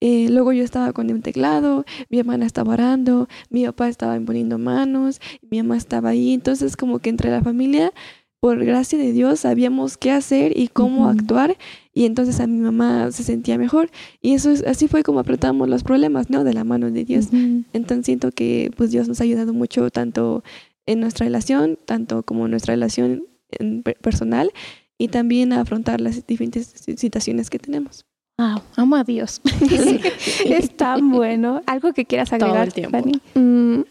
eh, 0.05 0.27
luego 0.31 0.53
yo 0.53 0.65
estaba 0.65 0.93
con 0.93 1.09
un 1.13 1.23
teclado, 1.23 1.85
mi 2.11 2.19
hermana 2.19 2.45
estaba 2.45 2.73
orando, 2.73 3.29
mi 3.51 3.65
papá 3.67 3.89
estaba 3.89 4.17
imponiendo 4.17 4.59
manos, 4.59 5.21
mi 5.49 5.59
mamá 5.63 5.77
estaba 5.77 6.09
ahí. 6.09 6.33
Entonces 6.33 6.77
como 6.77 6.99
que 6.99 7.09
entre 7.11 7.31
la 7.31 7.41
familia, 7.41 7.93
por 8.41 8.65
gracia 8.65 8.99
de 8.99 9.13
Dios, 9.13 9.39
sabíamos 9.41 9.97
qué 9.97 10.11
hacer 10.11 10.59
y 10.59 10.67
cómo 10.67 11.09
actuar. 11.09 11.57
Y 11.95 12.07
entonces 12.07 12.41
a 12.41 12.49
mi 12.49 12.59
mamá 12.59 13.13
se 13.13 13.23
sentía 13.23 13.57
mejor. 13.59 13.91
Y 14.21 14.33
eso 14.35 14.51
es, 14.51 14.65
así 14.67 14.89
fue 14.89 15.05
como 15.05 15.21
apretamos 15.21 15.69
los 15.69 15.85
problemas, 15.85 16.29
¿no? 16.31 16.43
De 16.43 16.53
la 16.53 16.65
mano 16.65 16.91
de 16.91 17.05
Dios. 17.05 17.29
Entonces 17.73 18.05
siento 18.07 18.33
que 18.33 18.73
pues 18.77 18.91
Dios 18.91 19.07
nos 19.07 19.21
ha 19.21 19.25
ayudado 19.25 19.53
mucho 19.55 19.89
tanto 19.91 20.43
en 20.87 20.99
nuestra 20.99 21.27
relación, 21.27 21.79
tanto 21.85 22.25
como 22.25 22.47
en 22.47 22.51
nuestra 22.51 22.73
relación 22.75 23.23
en 23.53 23.85
personal 23.85 24.51
y 24.99 25.07
también 25.09 25.53
a 25.53 25.61
afrontar 25.61 26.01
las 26.01 26.27
diferentes 26.27 26.67
si- 26.75 26.97
situaciones 26.97 27.49
que 27.51 27.61
tenemos. 27.61 28.05
Wow, 28.43 28.61
amo 28.77 28.97
a 28.97 29.05
Dios. 29.05 29.41
es 30.45 30.77
tan 30.77 31.13
bueno. 31.13 31.63
Algo 31.67 31.93
que 31.93 32.05
quieras 32.05 32.31
Todo 32.31 32.45
agregar, 32.47 32.67
el 32.67 32.73
tiempo. 32.73 32.99
Fanny? 32.99 33.21
Mm, 33.35 33.85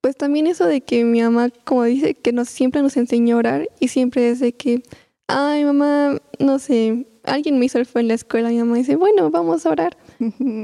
pues 0.00 0.16
también 0.16 0.48
eso 0.48 0.66
de 0.66 0.80
que 0.80 1.04
mi 1.04 1.22
mamá, 1.22 1.50
como 1.64 1.84
dice, 1.84 2.14
que 2.14 2.32
nos 2.32 2.48
siempre 2.48 2.82
nos 2.82 2.96
enseñó 2.96 3.36
a 3.36 3.38
orar 3.38 3.68
y 3.78 3.88
siempre 3.88 4.30
es 4.30 4.40
de 4.40 4.54
que, 4.54 4.82
ay 5.28 5.64
mamá, 5.64 6.18
no 6.40 6.58
sé, 6.58 7.06
alguien 7.22 7.60
me 7.60 7.66
hizo 7.66 7.78
el 7.78 7.86
fue 7.86 8.00
en 8.00 8.08
la 8.08 8.14
escuela, 8.14 8.48
mi 8.48 8.58
mamá 8.58 8.76
dice, 8.76 8.96
bueno, 8.96 9.30
vamos 9.30 9.64
a 9.66 9.70
orar. 9.70 9.96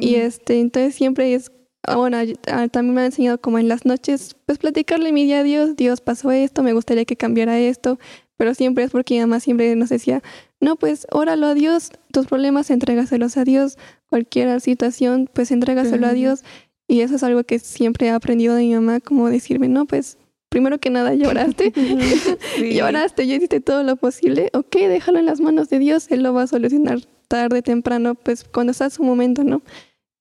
Y 0.01 0.17
este, 0.17 0.59
entonces 0.59 0.97
siempre 0.97 1.35
es, 1.35 1.53
bueno, 1.87 2.19
ah, 2.51 2.69
también 2.69 2.95
me 2.95 3.03
ha 3.03 3.07
enseñado 3.07 3.41
como 3.41 3.59
en 3.59 3.69
las 3.69 3.85
noches, 3.85 4.35
pues 4.47 4.59
platicarle 4.59 5.13
mi 5.13 5.27
día 5.27 5.41
a 5.41 5.43
Dios, 5.45 5.77
Dios 5.77 6.01
pasó 6.01 6.33
esto, 6.33 6.65
me 6.65 6.73
gustaría 6.73 7.05
que 7.05 7.17
cambiara 7.17 7.57
esto, 7.59 8.01
pero 8.37 8.55
siempre 8.55 8.85
es 8.85 8.91
porque 8.91 9.15
mi 9.15 9.21
mamá 9.21 9.39
siempre 9.39 9.77
nos 9.77 9.91
decía, 9.91 10.23
no, 10.61 10.77
pues 10.77 11.07
óralo 11.11 11.47
a 11.47 11.55
Dios, 11.55 11.91
tus 12.13 12.27
problemas 12.27 12.71
entrégaselos 12.71 13.37
a 13.37 13.45
Dios, 13.45 13.77
cualquier 14.09 14.61
situación, 14.61 15.29
pues 15.33 15.51
entrégaselo 15.51 16.07
a 16.07 16.13
Dios. 16.13 16.45
Y 16.89 17.01
eso 17.01 17.17
es 17.17 17.23
algo 17.23 17.45
que 17.45 17.59
siempre 17.59 18.07
he 18.07 18.11
aprendido 18.11 18.55
de 18.55 18.63
mi 18.63 18.75
mamá, 18.75 19.01
como 19.01 19.29
decirme, 19.29 19.69
no, 19.69 19.87
pues 19.87 20.19
primero 20.49 20.79
que 20.79 20.91
nada 20.91 21.15
lloraste, 21.15 21.73
lloraste, 22.73 23.27
yo 23.27 23.35
hiciste 23.35 23.61
todo 23.61 23.83
lo 23.83 23.97
posible, 23.97 24.51
ok, 24.53 24.77
déjalo 24.77 25.19
en 25.19 25.27
las 25.27 25.41
manos 25.41 25.69
de 25.69 25.79
Dios, 25.79 26.11
Él 26.11 26.23
lo 26.23 26.33
va 26.33 26.43
a 26.43 26.47
solucionar 26.47 27.01
tarde, 27.29 27.61
temprano, 27.63 28.15
pues 28.15 28.45
cuando 28.45 28.71
está 28.71 28.89
su 28.89 29.03
momento, 29.03 29.45
¿no? 29.45 29.63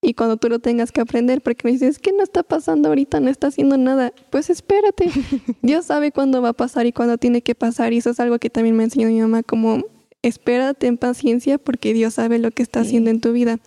Y 0.02 0.14
cuando 0.14 0.38
tú 0.38 0.50
lo 0.50 0.60
tengas 0.60 0.92
que 0.92 1.02
aprender, 1.02 1.42
porque 1.42 1.62
me 1.68 1.72
dices, 1.72 1.98
¿qué 1.98 2.12
no 2.12 2.22
está 2.22 2.44
pasando 2.44 2.90
ahorita? 2.90 3.20
No 3.22 3.30
está 3.30 3.48
haciendo 3.48 3.76
nada. 3.76 4.14
Pues 4.30 4.52
espérate. 4.52 5.10
Dios 5.64 5.86
sabe 5.86 6.12
cuándo 6.12 6.44
va 6.44 6.50
a 6.50 6.54
pasar 6.54 6.86
y 6.86 6.92
cuándo 6.92 7.18
tiene 7.18 7.42
que 7.42 7.56
pasar. 7.56 7.92
Y 7.92 7.98
eso 7.98 8.12
es 8.12 8.20
algo 8.20 8.38
que 8.38 8.52
también 8.52 8.76
me 8.76 8.84
enseñó 8.84 9.08
mi 9.08 9.20
mamá, 9.20 9.42
como 9.42 9.84
espérate 10.28 10.88
en 10.88 10.98
paciencia 10.98 11.58
porque 11.58 11.94
Dios 11.94 12.16
sabe 12.16 12.40
lo 12.40 12.52
que 12.52 12.64
está 12.64 12.82
haciendo 12.82 13.10
en 13.10 13.22
tu 13.22 13.32
vida. 13.32 13.60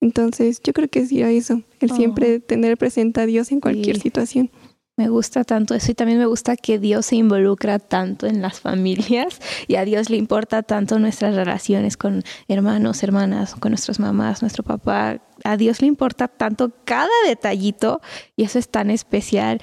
Entonces, 0.00 0.60
yo 0.62 0.72
creo 0.72 0.88
que 0.88 1.00
es 1.00 1.12
ir 1.12 1.24
a 1.24 1.30
eso, 1.30 1.62
el 1.80 1.90
siempre 1.90 2.36
oh. 2.36 2.40
tener 2.40 2.76
presente 2.76 3.20
a 3.20 3.26
Dios 3.26 3.50
en 3.50 3.60
cualquier 3.60 3.98
situación. 3.98 4.50
Me 4.98 5.08
gusta 5.08 5.44
tanto 5.44 5.74
eso 5.74 5.90
y 5.90 5.94
también 5.94 6.18
me 6.18 6.24
gusta 6.24 6.56
que 6.56 6.78
Dios 6.78 7.06
se 7.06 7.16
involucra 7.16 7.78
tanto 7.78 8.26
en 8.26 8.40
las 8.40 8.60
familias 8.60 9.40
y 9.66 9.76
a 9.76 9.84
Dios 9.84 10.08
le 10.08 10.16
importa 10.16 10.62
tanto 10.62 10.98
nuestras 10.98 11.34
relaciones 11.34 11.98
con 11.98 12.22
hermanos, 12.48 13.02
hermanas, 13.02 13.54
con 13.56 13.72
nuestras 13.72 14.00
mamás, 14.00 14.40
nuestro 14.40 14.64
papá. 14.64 15.20
A 15.44 15.56
Dios 15.58 15.82
le 15.82 15.88
importa 15.88 16.28
tanto 16.28 16.72
cada 16.84 17.10
detallito 17.26 18.00
y 18.36 18.44
eso 18.44 18.58
es 18.58 18.70
tan 18.70 18.90
especial. 18.90 19.60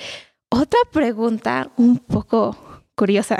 Otra 0.50 0.80
pregunta 0.92 1.72
un 1.78 1.98
poco 1.98 2.56
curiosa. 2.96 3.38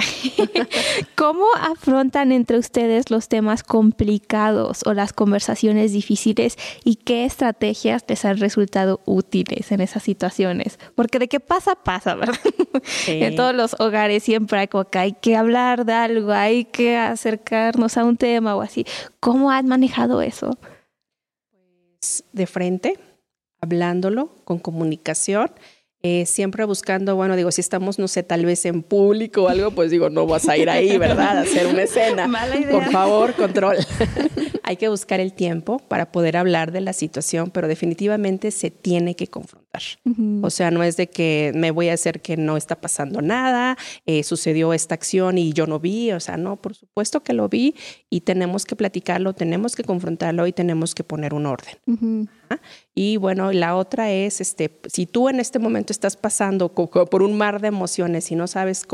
¿Cómo 1.16 1.46
afrontan 1.60 2.32
entre 2.32 2.58
ustedes 2.58 3.12
los 3.12 3.28
temas 3.28 3.64
complicados 3.64 4.82
o 4.86 4.94
las 4.94 5.14
conversaciones 5.14 5.92
difíciles 5.94 6.58
y 6.84 6.96
qué 6.96 7.26
estrategias 7.26 8.04
les 8.08 8.26
han 8.26 8.38
resultado 8.38 9.02
útiles 9.06 9.72
en 9.72 9.82
esas 9.82 10.04
situaciones? 10.04 10.80
Porque 10.96 11.20
de 11.20 11.28
qué 11.28 11.40
pasa, 11.40 11.76
pasa, 11.76 12.16
¿verdad? 12.16 12.40
en 13.08 13.36
todos 13.36 13.54
los 13.54 13.80
hogares 13.80 14.24
siempre 14.24 14.60
hay 14.60 14.68
como 14.68 14.86
que 14.86 15.00
hay 15.00 15.14
que 15.14 15.36
hablar 15.36 15.86
de 15.86 15.94
algo, 15.94 16.32
hay 16.32 16.66
que 16.66 16.98
acercarnos 16.98 17.98
a 17.98 18.06
un 18.06 18.18
tema 18.18 18.56
o 18.56 18.62
así. 18.62 18.86
¿Cómo 19.20 19.52
han 19.52 19.68
manejado 19.68 20.22
eso? 20.22 20.58
Pues 22.00 22.24
de 22.34 22.48
frente, 22.48 23.00
hablándolo, 23.62 24.30
con 24.44 24.60
comunicación 24.60 25.52
eh, 26.06 26.26
siempre 26.26 26.66
buscando, 26.66 27.16
bueno, 27.16 27.38
digo, 27.38 27.50
si 27.52 27.62
estamos, 27.62 27.98
no 27.98 28.10
sé, 28.10 28.24
tal 28.24 28.46
vez 28.46 28.66
en 28.66 28.84
público 28.84 29.44
o 29.44 29.48
algo, 29.48 29.72
pues 29.72 29.90
digo, 29.90 30.10
no 30.10 30.28
vas 30.28 30.50
a 30.50 30.58
ir 30.58 30.70
ahí, 30.70 30.98
¿verdad? 30.98 31.38
A 31.38 31.42
hacer 31.42 31.66
una 31.66 31.84
escena. 31.84 32.28
Mala 32.28 32.58
idea. 32.58 32.72
Por 32.72 32.92
favor, 32.92 33.34
control. 33.36 33.78
Hay 34.74 34.78
que 34.78 34.90
buscar 34.90 35.20
el 35.20 35.34
tiempo 35.34 35.78
para 35.78 36.12
poder 36.12 36.36
hablar 36.36 36.72
de 36.72 36.82
la 36.82 36.94
situación, 36.94 37.52
pero 37.52 37.68
definitivamente 37.68 38.50
se 38.50 38.72
tiene 38.72 39.16
que 39.16 39.28
confrontar. 39.28 39.84
O 40.42 40.50
sea, 40.50 40.72
no 40.72 40.82
es 40.82 40.98
de 40.98 41.08
que 41.08 41.52
me 41.54 41.70
voy 41.70 41.90
a 41.90 41.94
hacer 41.94 42.22
que 42.22 42.38
no 42.38 42.58
está 42.58 42.82
pasando 42.82 43.22
nada, 43.22 43.78
eh, 44.08 44.24
sucedió 44.24 44.74
esta 44.74 44.96
acción 44.96 45.38
y 45.38 45.54
yo 45.54 45.68
no 45.68 45.80
vi, 45.80 46.12
o 46.12 46.20
sea, 46.20 46.38
no, 46.38 46.56
por 46.56 46.74
supuesto 46.74 47.22
que 47.22 47.34
lo 47.34 47.50
vi 47.50 47.76
y 48.10 48.22
tenemos 48.22 48.66
que 48.66 48.76
platicarlo, 48.76 49.34
tenemos 49.34 49.76
que 49.76 49.84
confrontarlo 49.84 50.48
y 50.48 50.54
tenemos 50.54 50.96
que 50.96 51.04
poner 51.04 51.36
un 51.36 51.46
orden. 51.46 51.78
Y 52.94 53.18
bueno, 53.18 53.52
la 53.52 53.76
otra 53.76 54.12
es, 54.12 54.42
este, 54.42 54.80
si 54.88 55.08
tú 55.08 55.30
en 55.30 55.40
este 55.40 55.58
momento 55.58 55.92
estás 55.92 56.18
pasando 56.18 56.70
por 56.70 57.24
un 57.24 57.36
mar 57.36 57.62
de 57.62 57.68
emociones 57.68 58.32
y 58.32 58.36
no 58.36 58.46
sabes, 58.48 58.86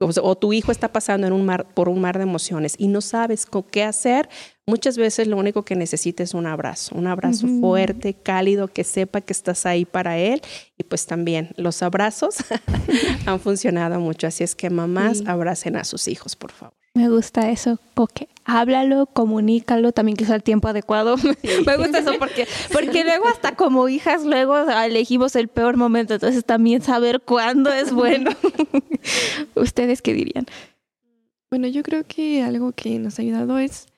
o 0.00 0.36
tu 0.36 0.52
hijo 0.52 0.70
está 0.70 0.92
pasando 0.92 1.26
en 1.26 1.32
un 1.32 1.46
mar, 1.46 1.66
por 1.72 1.88
un 1.88 2.00
mar 2.00 2.18
de 2.18 2.24
emociones 2.24 2.74
y 2.76 2.88
no 2.88 3.00
sabes 3.00 3.46
qué 3.70 3.84
hacer, 3.84 4.28
muchas 4.66 4.98
veces 4.98 5.28
lo 5.28 5.36
único 5.36 5.64
que 5.64 5.76
necesita 5.76 6.22
es 6.22 6.34
un 6.34 6.46
abrazo, 6.46 6.94
un 6.94 7.06
abrazo 7.06 7.46
fuerte, 7.60 8.14
cálido, 8.14 8.68
que 8.68 8.84
sepa 8.84 9.20
que 9.20 9.32
estás 9.32 9.64
ahí 9.66 9.84
para 9.84 10.18
él. 10.18 10.42
Y 10.76 10.84
pues 10.84 11.06
también 11.06 11.50
los 11.56 11.82
abrazos 11.82 12.36
han 13.26 13.40
funcionado 13.40 14.00
mucho. 14.00 14.26
Así 14.26 14.44
es 14.44 14.54
que 14.54 14.70
mamás 14.70 15.22
abracen 15.26 15.76
a 15.76 15.84
sus 15.84 16.08
hijos, 16.08 16.36
por 16.36 16.52
favor. 16.52 16.74
Me 16.94 17.10
gusta 17.10 17.50
eso, 17.50 17.78
porque 17.92 18.26
háblalo, 18.46 19.04
comunícalo, 19.04 19.92
también 19.92 20.16
que 20.16 20.24
sea 20.24 20.36
el 20.36 20.42
tiempo 20.42 20.68
adecuado. 20.68 21.16
Me 21.66 21.76
gusta 21.76 21.98
eso 21.98 22.14
porque, 22.18 22.48
porque 22.72 23.04
luego 23.04 23.28
hasta 23.28 23.54
como 23.54 23.86
hijas 23.90 24.24
luego 24.24 24.56
elegimos 24.70 25.36
el 25.36 25.48
peor 25.48 25.76
momento, 25.76 26.14
entonces 26.14 26.42
también 26.42 26.80
saber 26.80 27.20
cuándo 27.20 27.70
es 27.70 27.92
bueno. 27.92 28.30
¿Ustedes 29.54 30.00
qué 30.00 30.14
dirían? 30.14 30.46
Bueno, 31.50 31.68
yo 31.68 31.82
creo 31.82 32.04
que 32.04 32.42
algo 32.42 32.72
que 32.72 32.98
nos 32.98 33.18
ha 33.18 33.22
ayudado 33.22 33.58
es 33.58 33.88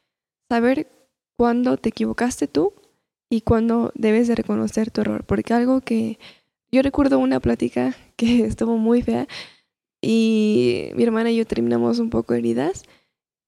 saber 0.48 0.88
cuándo 1.36 1.76
te 1.76 1.90
equivocaste 1.90 2.48
tú 2.48 2.72
y 3.30 3.42
cuándo 3.42 3.92
debes 3.94 4.28
de 4.28 4.34
reconocer 4.34 4.90
tu 4.90 5.02
error, 5.02 5.24
porque 5.24 5.54
algo 5.54 5.80
que 5.80 6.18
yo 6.72 6.82
recuerdo 6.82 7.18
una 7.18 7.40
plática 7.40 7.96
que 8.16 8.44
estuvo 8.44 8.76
muy 8.76 9.02
fea 9.02 9.28
y 10.00 10.90
mi 10.94 11.02
hermana 11.02 11.30
y 11.30 11.36
yo 11.36 11.46
terminamos 11.46 11.98
un 11.98 12.10
poco 12.10 12.34
heridas. 12.34 12.84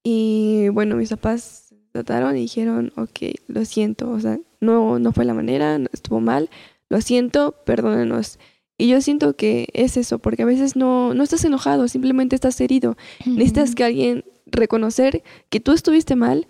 Y 0.02 0.68
bueno, 0.70 0.96
mis 0.96 1.10
papás 1.10 1.74
trataron 1.92 2.36
y 2.36 2.40
dijeron, 2.40 2.92
ok, 2.96 3.34
lo 3.48 3.64
siento, 3.64 4.10
o 4.10 4.18
sea, 4.18 4.38
no, 4.60 4.98
no 4.98 5.12
fue 5.12 5.24
la 5.24 5.34
manera, 5.34 5.78
estuvo 5.92 6.20
mal, 6.20 6.48
lo 6.88 7.00
siento, 7.00 7.54
perdónenos. 7.64 8.38
Y 8.78 8.88
yo 8.88 9.00
siento 9.02 9.36
que 9.36 9.68
es 9.74 9.98
eso, 9.98 10.18
porque 10.18 10.42
a 10.42 10.46
veces 10.46 10.74
no, 10.74 11.12
no 11.12 11.22
estás 11.22 11.44
enojado, 11.44 11.86
simplemente 11.86 12.34
estás 12.34 12.58
herido. 12.62 12.96
Necesitas 13.26 13.74
que 13.74 13.84
alguien 13.84 14.24
reconocer 14.46 15.22
que 15.50 15.60
tú 15.60 15.72
estuviste 15.72 16.16
mal 16.16 16.46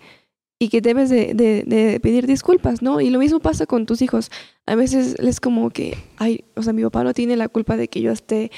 y 0.61 0.69
que 0.69 0.79
debes 0.79 1.09
de, 1.09 1.33
de, 1.33 1.99
pedir 2.01 2.27
disculpas, 2.27 2.83
¿no? 2.83 3.01
Y 3.01 3.09
lo 3.09 3.17
mismo 3.17 3.39
pasa 3.39 3.65
con 3.65 3.87
tus 3.87 4.03
hijos. 4.03 4.29
A 4.67 4.75
veces 4.75 5.15
es 5.17 5.39
como 5.39 5.71
que, 5.71 5.97
ay, 6.17 6.43
o 6.55 6.61
sea, 6.61 6.71
mi 6.71 6.83
papá 6.83 7.03
no 7.03 7.15
tiene 7.15 7.35
la 7.35 7.49
culpa 7.49 7.77
de 7.77 7.87
que 7.87 7.99
yo 7.99 8.11
esté 8.11 8.51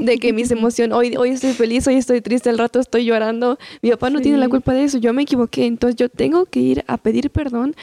de 0.00 0.16
que 0.16 0.32
mis 0.32 0.50
emociones, 0.58 0.96
hoy, 0.96 1.14
hoy 1.18 1.28
estoy 1.28 1.52
feliz, 1.52 1.86
hoy 1.86 1.96
estoy 1.96 2.22
triste, 2.22 2.48
al 2.48 2.56
rato 2.56 2.80
estoy 2.80 3.04
llorando. 3.04 3.58
Mi 3.82 3.90
papá 3.90 4.08
no 4.08 4.22
tiene 4.22 4.38
la 4.38 4.48
culpa 4.48 4.72
de 4.72 4.84
eso, 4.84 4.96
yo 4.96 5.12
me 5.12 5.24
equivoqué, 5.24 5.66
entonces 5.66 5.96
yo 5.96 6.08
tengo 6.08 6.46
que 6.46 6.60
ir 6.60 6.84
a 6.86 6.96
pedir 6.96 7.28
perdón 7.28 7.76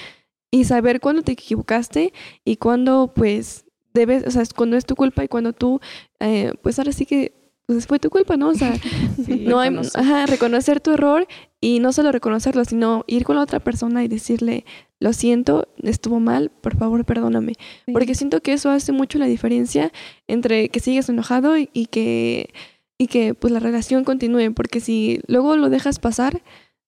y 0.50 0.64
saber 0.64 1.00
cuándo 1.00 1.22
te 1.22 1.34
equivocaste 1.34 2.12
y 2.44 2.56
cuándo 2.56 3.12
pues 3.16 3.66
debes, 3.94 4.26
o 4.26 4.32
sea, 4.32 4.42
cuando 4.56 4.78
es 4.78 4.86
tu 4.88 4.96
culpa 4.96 5.24
y 5.24 5.28
cuando 5.28 5.54
tú, 5.54 5.80
eh, 6.20 6.54
pues 6.64 6.80
ahora 6.80 6.92
sí 6.92 7.06
que 7.06 7.43
pues 7.66 7.88
fue 7.88 8.00
tu 8.00 8.10
culpa, 8.10 8.38
¿no? 8.38 8.50
O 8.50 8.54
sea, 8.56 8.74
no 9.28 9.60
hay, 9.60 9.76
ajá, 9.96 10.26
reconocer 10.26 10.80
tu 10.80 10.92
error 10.92 11.28
y 11.62 11.80
no 11.80 11.94
solo 11.94 12.12
reconocerlo, 12.12 12.66
sino 12.66 13.06
ir 13.08 13.24
con 13.24 13.38
la 13.38 13.44
otra 13.44 13.60
persona 13.60 14.04
y 14.04 14.08
decirle, 14.08 14.66
lo 15.00 15.14
siento, 15.14 15.68
estuvo 15.82 16.20
mal, 16.20 16.50
por 16.50 16.78
favor, 16.78 17.06
perdóname. 17.06 17.54
Porque 17.92 18.16
siento 18.16 18.42
que 18.42 18.54
eso 18.54 18.70
hace 18.70 18.92
mucho 18.92 19.18
la 19.18 19.26
diferencia 19.26 19.92
entre 20.28 20.70
que 20.70 20.80
sigues 20.80 21.08
enojado 21.10 21.58
y, 21.58 21.68
que, 21.88 22.54
y 22.98 23.08
que 23.08 23.34
pues 23.34 23.54
la 23.54 23.60
relación 23.60 24.04
continúe. 24.04 24.54
Porque 24.54 24.80
si 24.80 25.22
luego 25.28 25.56
lo 25.56 25.70
dejas 25.70 26.00
pasar, 26.00 26.42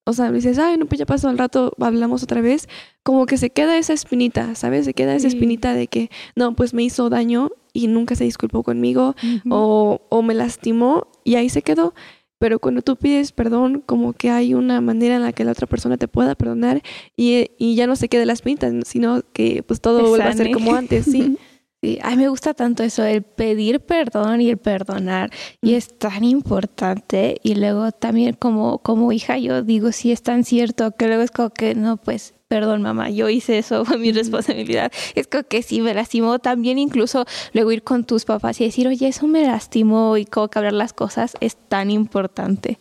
o 0.06 0.14
sea, 0.14 0.32
dices, 0.32 0.60
ay, 0.60 0.78
no, 0.78 0.86
pues 0.86 1.00
ya 1.00 1.06
pasó 1.06 1.30
al 1.30 1.38
rato, 1.38 1.74
hablamos 1.80 2.22
otra 2.22 2.42
vez, 2.42 2.68
como 3.02 3.26
que 3.26 3.38
se 3.38 3.50
queda 3.50 3.78
esa 3.78 3.94
espinita, 3.94 4.56
¿sabes? 4.56 4.86
Se 4.86 4.94
queda 4.94 5.16
esa 5.16 5.28
espinita 5.28 5.74
de 5.74 5.88
que, 5.88 6.10
no, 6.36 6.56
pues 6.56 6.74
me 6.74 6.84
hizo 6.84 7.10
daño 7.10 7.50
y 7.76 7.88
nunca 7.88 8.16
se 8.16 8.24
disculpó 8.24 8.64
conmigo 8.64 9.16
o, 9.50 10.02
o 10.10 10.22
me 10.24 10.34
lastimó 10.34 11.08
y 11.24 11.36
ahí 11.36 11.50
se 11.50 11.62
quedó. 11.62 11.94
Pero 12.38 12.60
cuando 12.60 12.82
tú 12.82 12.96
pides 12.98 13.32
perdón, 13.32 13.82
como 13.86 14.14
que 14.14 14.30
hay 14.30 14.54
una 14.54 14.82
manera 14.82 15.16
en 15.16 15.22
la 15.22 15.32
que 15.32 15.44
la 15.44 15.52
otra 15.52 15.68
persona 15.68 15.98
te 15.98 16.08
pueda 16.08 16.36
perdonar 16.36 16.82
y, 17.16 17.52
y 17.58 17.76
ya 17.76 17.88
no 17.88 17.96
se 17.96 18.10
quede 18.10 18.26
las 18.26 18.42
pintas, 18.42 18.74
sino 18.86 19.22
que 19.34 19.64
pues 19.64 19.82
todo 19.82 20.08
vuelve 20.08 20.26
a 20.26 20.34
ser 20.34 20.52
como 20.52 20.76
antes, 20.76 21.06
sí. 21.06 21.38
Sí, 21.86 22.00
a 22.02 22.10
mí 22.10 22.17
me 22.17 22.30
gusta 22.30 22.56
tanto 22.56 22.82
eso, 22.82 23.04
el 23.04 23.21
pedir 23.21 23.80
perdón 23.80 24.41
y 24.41 24.50
el 24.50 24.58
perdonar. 24.58 25.30
Y 25.62 25.76
es 25.76 25.95
tan 26.00 26.24
importante. 26.24 27.39
Y 27.43 27.54
luego 27.54 27.91
también 27.91 28.34
como, 28.34 28.80
como 28.80 29.12
hija 29.12 29.38
yo 29.38 29.62
digo, 29.62 29.91
sí 29.91 30.12
es 30.12 30.24
tan 30.24 30.45
cierto 30.45 30.95
que 30.95 31.06
luego 31.06 31.21
es 31.21 31.30
como 31.30 31.52
que, 31.52 31.76
no, 31.76 31.98
pues 31.98 32.34
perdón 32.48 32.82
mamá, 32.82 33.12
yo 33.12 33.30
hice 33.30 33.60
eso, 33.60 33.86
fue 33.86 34.00
mi 34.00 34.12
responsabilidad. 34.12 34.91
Es 35.13 35.28
como 35.28 35.43
que 35.43 35.62
sí, 35.62 35.80
me 35.80 35.93
lastimó 35.93 36.39
también 36.39 36.80
incluso 36.80 37.26
luego 37.54 37.71
ir 37.71 37.84
con 37.84 38.04
tus 38.04 38.26
papás 38.26 38.60
y 38.62 38.63
decir, 38.63 38.88
oye, 38.88 39.08
eso 39.08 39.28
me 39.28 39.43
lastimó 39.43 40.17
y 40.17 40.26
cómo 40.26 40.48
que 40.48 40.58
hablar 40.58 40.74
las 40.74 40.91
cosas 40.91 41.36
es 41.39 41.56
tan 41.56 41.91
importante. 41.91 42.80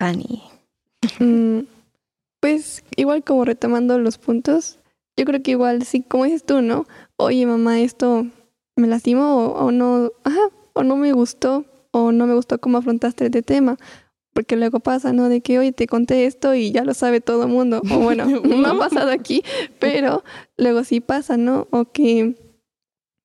Fanny. 0.00 0.42
Mm, 1.20 1.60
pues 2.40 2.82
igual 2.96 3.22
como 3.22 3.44
retomando 3.44 4.00
los 4.00 4.18
puntos, 4.18 4.80
yo 5.16 5.26
creo 5.26 5.42
que 5.42 5.50
igual 5.52 5.84
sí, 5.84 6.02
como 6.02 6.24
dices 6.24 6.44
tú, 6.44 6.62
¿no? 6.62 6.86
Oye 7.20 7.44
mamá, 7.44 7.78
esto 7.80 8.26
me 8.76 8.88
lastimó 8.88 9.48
o, 9.52 9.70
no, 9.70 10.10
ajá, 10.24 10.40
o 10.72 10.82
no 10.82 10.96
me 10.96 11.12
gustó 11.12 11.66
o 11.90 12.12
no 12.12 12.26
me 12.26 12.32
gustó 12.32 12.58
cómo 12.58 12.78
afrontaste 12.78 13.26
este 13.26 13.42
tema. 13.42 13.76
Porque 14.32 14.56
luego 14.56 14.80
pasa, 14.80 15.12
¿no? 15.12 15.28
De 15.28 15.42
que, 15.42 15.58
oye, 15.58 15.72
te 15.72 15.86
conté 15.86 16.24
esto 16.24 16.54
y 16.54 16.72
ya 16.72 16.82
lo 16.82 16.94
sabe 16.94 17.20
todo 17.20 17.42
el 17.42 17.50
mundo. 17.50 17.82
O 17.90 17.98
bueno, 17.98 18.24
no 18.44 18.68
ha 18.68 18.78
pasado 18.78 19.10
aquí, 19.10 19.42
pero 19.78 20.24
luego 20.56 20.82
sí 20.82 21.00
pasa, 21.00 21.36
¿no? 21.36 21.68
O 21.70 21.84
que 21.84 22.36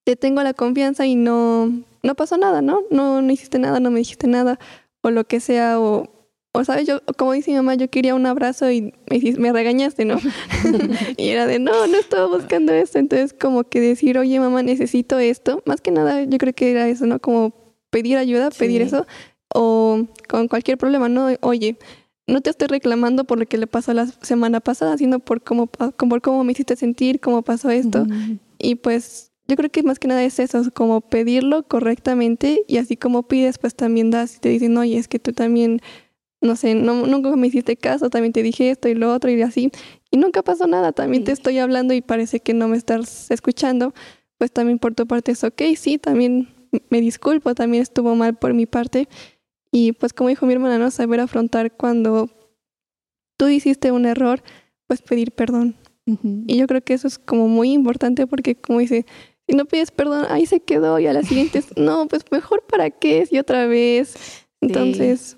te 0.03 0.17
tengo 0.17 0.43
la 0.43 0.53
confianza 0.53 1.05
y 1.05 1.15
no, 1.15 1.71
no 2.03 2.15
pasó 2.15 2.37
nada, 2.37 2.61
¿no? 2.61 2.81
¿no? 2.91 3.21
No 3.21 3.31
hiciste 3.31 3.59
nada, 3.59 3.79
no 3.79 3.91
me 3.91 3.99
dijiste 3.99 4.27
nada, 4.27 4.59
o 5.03 5.09
lo 5.09 5.23
que 5.23 5.39
sea, 5.39 5.79
o, 5.79 6.09
o 6.55 6.63
sabes, 6.63 6.87
yo, 6.87 7.01
como 7.17 7.33
dice 7.33 7.51
mi 7.51 7.57
mamá, 7.57 7.75
yo 7.75 7.89
quería 7.89 8.15
un 8.15 8.25
abrazo 8.25 8.71
y 8.71 8.93
me, 9.09 9.33
me 9.37 9.51
regañaste, 9.51 10.05
¿no? 10.05 10.17
y 11.17 11.29
era 11.29 11.45
de, 11.45 11.59
no, 11.59 11.87
no 11.87 11.97
estaba 11.97 12.27
buscando 12.27 12.73
esto. 12.73 12.99
Entonces, 12.99 13.33
como 13.33 13.63
que 13.65 13.79
decir, 13.79 14.17
oye, 14.17 14.39
mamá, 14.39 14.63
necesito 14.63 15.19
esto. 15.19 15.61
Más 15.65 15.81
que 15.81 15.91
nada, 15.91 16.23
yo 16.23 16.37
creo 16.37 16.53
que 16.53 16.71
era 16.71 16.87
eso, 16.87 17.05
¿no? 17.05 17.19
Como 17.19 17.53
pedir 17.89 18.17
ayuda, 18.17 18.49
pedir 18.51 18.81
eso, 18.81 19.05
o 19.53 20.05
con 20.27 20.47
cualquier 20.47 20.77
problema, 20.77 21.07
¿no? 21.07 21.27
Oye, 21.41 21.77
no 22.27 22.41
te 22.41 22.49
estoy 22.49 22.67
reclamando 22.67 23.23
por 23.25 23.37
lo 23.37 23.45
que 23.45 23.57
le 23.57 23.67
pasó 23.67 23.93
la 23.93 24.07
semana 24.07 24.59
pasada, 24.59 24.97
sino 24.97 25.19
por 25.19 25.43
cómo, 25.43 25.67
por 25.67 26.21
cómo 26.21 26.43
me 26.43 26.51
hiciste 26.51 26.75
sentir, 26.75 27.19
cómo 27.19 27.41
pasó 27.41 27.69
esto. 27.69 28.05
Y 28.57 28.75
pues 28.75 29.31
yo 29.47 29.55
creo 29.55 29.69
que 29.69 29.83
más 29.83 29.99
que 29.99 30.07
nada 30.07 30.23
es 30.23 30.39
eso, 30.39 30.63
como 30.73 31.01
pedirlo 31.01 31.63
correctamente 31.63 32.63
y 32.67 32.77
así 32.77 32.97
como 32.97 33.23
pides, 33.23 33.59
pues 33.59 33.75
también 33.75 34.09
das 34.09 34.37
y 34.37 34.39
te 34.39 34.49
dicen, 34.49 34.77
oye, 34.77 34.97
es 34.97 35.07
que 35.07 35.19
tú 35.19 35.33
también, 35.33 35.81
no 36.45 36.55
sé, 36.55 36.75
no, 36.75 37.05
nunca 37.07 37.35
me 37.35 37.47
hiciste 37.47 37.75
caso, 37.75 38.09
también 38.09 38.33
te 38.33 38.43
dije 38.43 38.69
esto 38.69 38.87
y 38.87 38.95
lo 38.95 39.13
otro 39.13 39.29
y 39.31 39.41
así. 39.41 39.71
Y 40.11 40.17
nunca 40.17 40.43
pasó 40.43 40.67
nada, 40.67 40.91
también 40.91 41.23
te 41.23 41.31
estoy 41.31 41.57
hablando 41.57 41.93
y 41.93 42.01
parece 42.01 42.39
que 42.39 42.53
no 42.53 42.67
me 42.67 42.77
estás 42.77 43.29
escuchando, 43.31 43.93
pues 44.37 44.51
también 44.51 44.79
por 44.79 44.93
tu 44.93 45.07
parte 45.07 45.31
es 45.31 45.43
ok, 45.43 45.61
sí, 45.75 45.97
también 45.97 46.49
me 46.89 47.01
disculpo, 47.01 47.55
también 47.55 47.83
estuvo 47.83 48.15
mal 48.15 48.35
por 48.35 48.53
mi 48.53 48.65
parte. 48.65 49.07
Y 49.71 49.91
pues 49.91 50.13
como 50.13 50.29
dijo 50.29 50.45
mi 50.45 50.53
hermana, 50.53 50.77
no 50.77 50.91
saber 50.91 51.19
afrontar 51.19 51.75
cuando 51.75 52.29
tú 53.37 53.47
hiciste 53.47 53.91
un 53.91 54.05
error, 54.05 54.41
pues 54.87 55.01
pedir 55.01 55.31
perdón. 55.31 55.75
Y 56.05 56.57
yo 56.57 56.67
creo 56.67 56.83
que 56.83 56.93
eso 56.93 57.07
es 57.07 57.17
como 57.17 57.47
muy 57.47 57.71
importante 57.71 58.27
porque 58.27 58.55
como 58.55 58.79
dice, 58.79 59.05
si 59.47 59.55
no 59.55 59.65
pides 59.65 59.91
perdón, 59.91 60.25
ahí 60.29 60.45
se 60.45 60.59
quedó 60.59 60.99
y 60.99 61.07
a 61.07 61.13
la 61.13 61.23
siguiente, 61.23 61.63
no, 61.75 62.07
pues 62.07 62.23
mejor 62.31 62.63
para 62.63 62.91
qué, 62.91 63.27
y 63.29 63.37
otra 63.39 63.65
vez. 63.65 64.45
Entonces, 64.61 65.37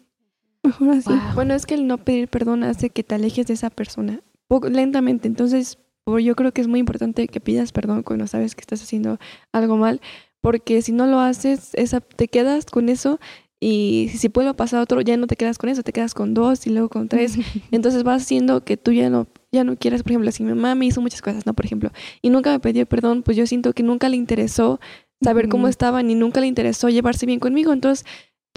mejor 0.67 0.89
así. 0.89 1.11
Bueno, 1.35 1.53
es 1.53 1.65
que 1.65 1.75
el 1.75 1.87
no 1.87 1.97
pedir 1.97 2.27
perdón 2.27 2.63
hace 2.63 2.89
que 2.89 3.03
te 3.03 3.15
alejes 3.15 3.47
de 3.47 3.53
esa 3.53 3.69
persona 3.69 4.21
lentamente. 4.69 5.27
Entonces, 5.27 5.77
yo 6.05 6.35
creo 6.35 6.51
que 6.51 6.61
es 6.61 6.67
muy 6.67 6.79
importante 6.79 7.27
que 7.27 7.39
pidas 7.41 7.71
perdón 7.71 8.03
cuando 8.03 8.27
sabes 8.27 8.55
que 8.55 8.61
estás 8.61 8.81
haciendo 8.81 9.19
algo 9.51 9.77
mal, 9.77 10.01
porque 10.41 10.81
si 10.81 10.91
no 10.91 11.05
lo 11.05 11.19
haces, 11.19 11.71
esa, 11.73 11.99
te 11.99 12.27
quedas 12.27 12.65
con 12.65 12.89
eso 12.89 13.19
y 13.59 14.09
si 14.15 14.29
puede 14.29 14.53
pasar 14.53 14.81
otro, 14.81 15.01
ya 15.01 15.17
no 15.17 15.27
te 15.27 15.35
quedas 15.35 15.57
con 15.57 15.69
eso, 15.69 15.83
te 15.83 15.91
quedas 15.91 16.13
con 16.13 16.33
dos 16.33 16.67
y 16.67 16.69
luego 16.69 16.89
con 16.89 17.09
tres. 17.09 17.37
Entonces 17.71 18.03
vas 18.03 18.21
haciendo 18.21 18.63
que 18.63 18.77
tú 18.77 18.91
ya 18.91 19.09
no 19.09 19.27
ya 19.51 19.63
no 19.63 19.77
quieras, 19.77 20.03
por 20.03 20.11
ejemplo, 20.11 20.31
si 20.31 20.43
mi 20.43 20.49
mamá 20.49 20.75
me 20.75 20.85
hizo 20.85 21.01
muchas 21.01 21.21
cosas, 21.21 21.45
¿no? 21.45 21.53
Por 21.53 21.65
ejemplo, 21.65 21.91
y 22.21 22.29
nunca 22.29 22.51
me 22.51 22.59
pidió 22.59 22.85
perdón, 22.85 23.23
pues 23.23 23.37
yo 23.37 23.47
siento 23.47 23.73
que 23.73 23.81
nunca 23.81 24.09
le 24.09 24.17
interesó 24.17 24.79
saber 25.21 25.49
cómo 25.49 25.67
estaba, 25.67 26.03
ni 26.03 26.15
nunca 26.15 26.41
le 26.41 26.47
interesó 26.47 26.89
llevarse 26.89 27.25
bien 27.25 27.39
conmigo. 27.39 27.73
Entonces, 27.73 28.05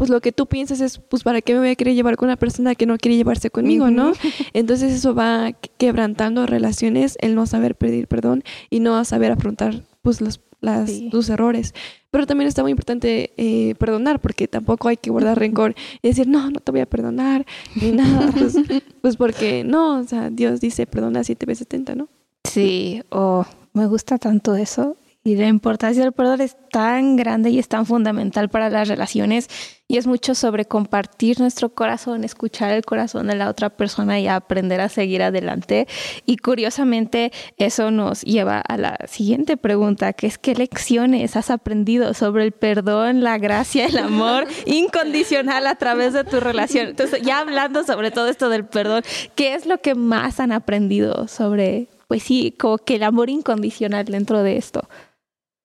pues 0.01 0.09
lo 0.09 0.23
que 0.23 0.33
tú 0.33 0.47
piensas 0.47 0.81
es, 0.81 0.97
pues, 0.97 1.25
¿para 1.25 1.43
qué 1.43 1.53
me 1.53 1.59
voy 1.59 1.69
a 1.69 1.75
querer 1.75 1.95
llevar 1.95 2.17
con 2.17 2.31
una 2.31 2.39
persona 2.39 2.75
que 2.75 2.87
no 2.87 2.97
quiere 2.97 3.19
llevarse 3.19 3.51
conmigo, 3.51 3.91
no? 3.91 4.15
Entonces 4.55 4.95
eso 4.95 5.15
va 5.15 5.53
quebrantando 5.77 6.47
relaciones, 6.47 7.19
el 7.21 7.35
no 7.35 7.45
saber 7.45 7.75
pedir 7.75 8.09
perdón 8.09 8.43
y 8.71 8.81
no 8.81 9.05
saber 9.05 9.31
afrontar, 9.31 9.85
pues, 10.01 10.23
los, 10.23 10.41
las, 10.63 10.89
errores. 11.29 11.75
Pero 12.11 12.27
también 12.27 12.49
está 12.49 12.63
muy 12.63 12.71
importante 12.71 13.35
eh, 13.37 13.75
perdonar, 13.75 14.23
porque 14.23 14.49
tampoco 14.49 14.89
hay 14.89 14.97
que 14.97 15.11
guardar 15.11 15.39
rencor 15.39 15.75
y 16.01 16.09
decir, 16.09 16.27
no, 16.27 16.51
no 16.51 16.61
te 16.61 16.73
voy 16.73 16.81
a 16.81 16.87
perdonar, 16.87 17.45
ni 17.75 17.93
nada. 17.93 18.33
Pues, 18.33 18.57
pues, 19.03 19.17
porque 19.19 19.65
no, 19.65 19.99
o 19.99 20.05
sea, 20.05 20.31
Dios 20.31 20.63
dice, 20.63 20.87
perdona 20.87 21.25
siete 21.25 21.45
veces 21.45 21.67
setenta, 21.69 21.95
¿no? 21.95 22.09
Sí, 22.45 23.03
o 23.11 23.45
me 23.75 23.87
gusta 23.87 24.17
tanto 24.17 24.57
eso. 24.57 24.97
Y 25.31 25.37
la 25.37 25.47
importancia 25.47 26.03
del 26.03 26.11
perdón 26.11 26.41
es 26.41 26.57
tan 26.73 27.15
grande 27.15 27.51
y 27.51 27.61
es 27.61 27.69
tan 27.69 27.87
fundamental 27.87 28.49
para 28.49 28.69
las 28.69 28.89
relaciones 28.89 29.49
y 29.87 29.97
es 29.97 30.09
mucho 30.09 30.35
sobre 30.35 30.65
compartir 30.65 31.39
nuestro 31.39 31.69
corazón, 31.73 32.25
escuchar 32.25 32.73
el 32.73 32.85
corazón 32.85 33.29
de 33.29 33.37
la 33.37 33.49
otra 33.49 33.71
persona 33.71 34.19
y 34.19 34.27
aprender 34.27 34.81
a 34.81 34.89
seguir 34.89 35.23
adelante. 35.23 35.87
Y 36.27 36.39
curiosamente 36.39 37.31
eso 37.59 37.93
nos 37.93 38.23
lleva 38.23 38.59
a 38.59 38.77
la 38.77 38.99
siguiente 39.07 39.57
pregunta, 39.57 40.13
que 40.15 40.27
es 40.27 40.37
qué 40.37 40.57
lecciones 40.57 41.37
has 41.37 41.51
aprendido 41.51 42.13
sobre 42.13 42.43
el 42.43 42.51
perdón, 42.51 43.23
la 43.23 43.39
gracia, 43.39 43.87
el 43.87 43.99
amor 43.99 44.49
incondicional 44.67 45.65
a 45.69 45.77
través 45.77 46.13
de 46.13 46.25
tu 46.25 46.41
relación. 46.41 46.89
Entonces, 46.89 47.23
ya 47.23 47.39
hablando 47.39 47.85
sobre 47.85 48.11
todo 48.11 48.27
esto 48.27 48.49
del 48.49 48.65
perdón, 48.65 49.05
¿qué 49.37 49.55
es 49.55 49.65
lo 49.65 49.79
que 49.79 49.95
más 49.95 50.41
han 50.41 50.51
aprendido 50.51 51.29
sobre, 51.29 51.87
pues 52.09 52.25
sí, 52.25 52.53
como 52.59 52.79
que 52.79 52.97
el 52.97 53.05
amor 53.05 53.31
incondicional 53.31 54.07
dentro 54.07 54.43
de 54.43 54.57
esto? 54.57 54.89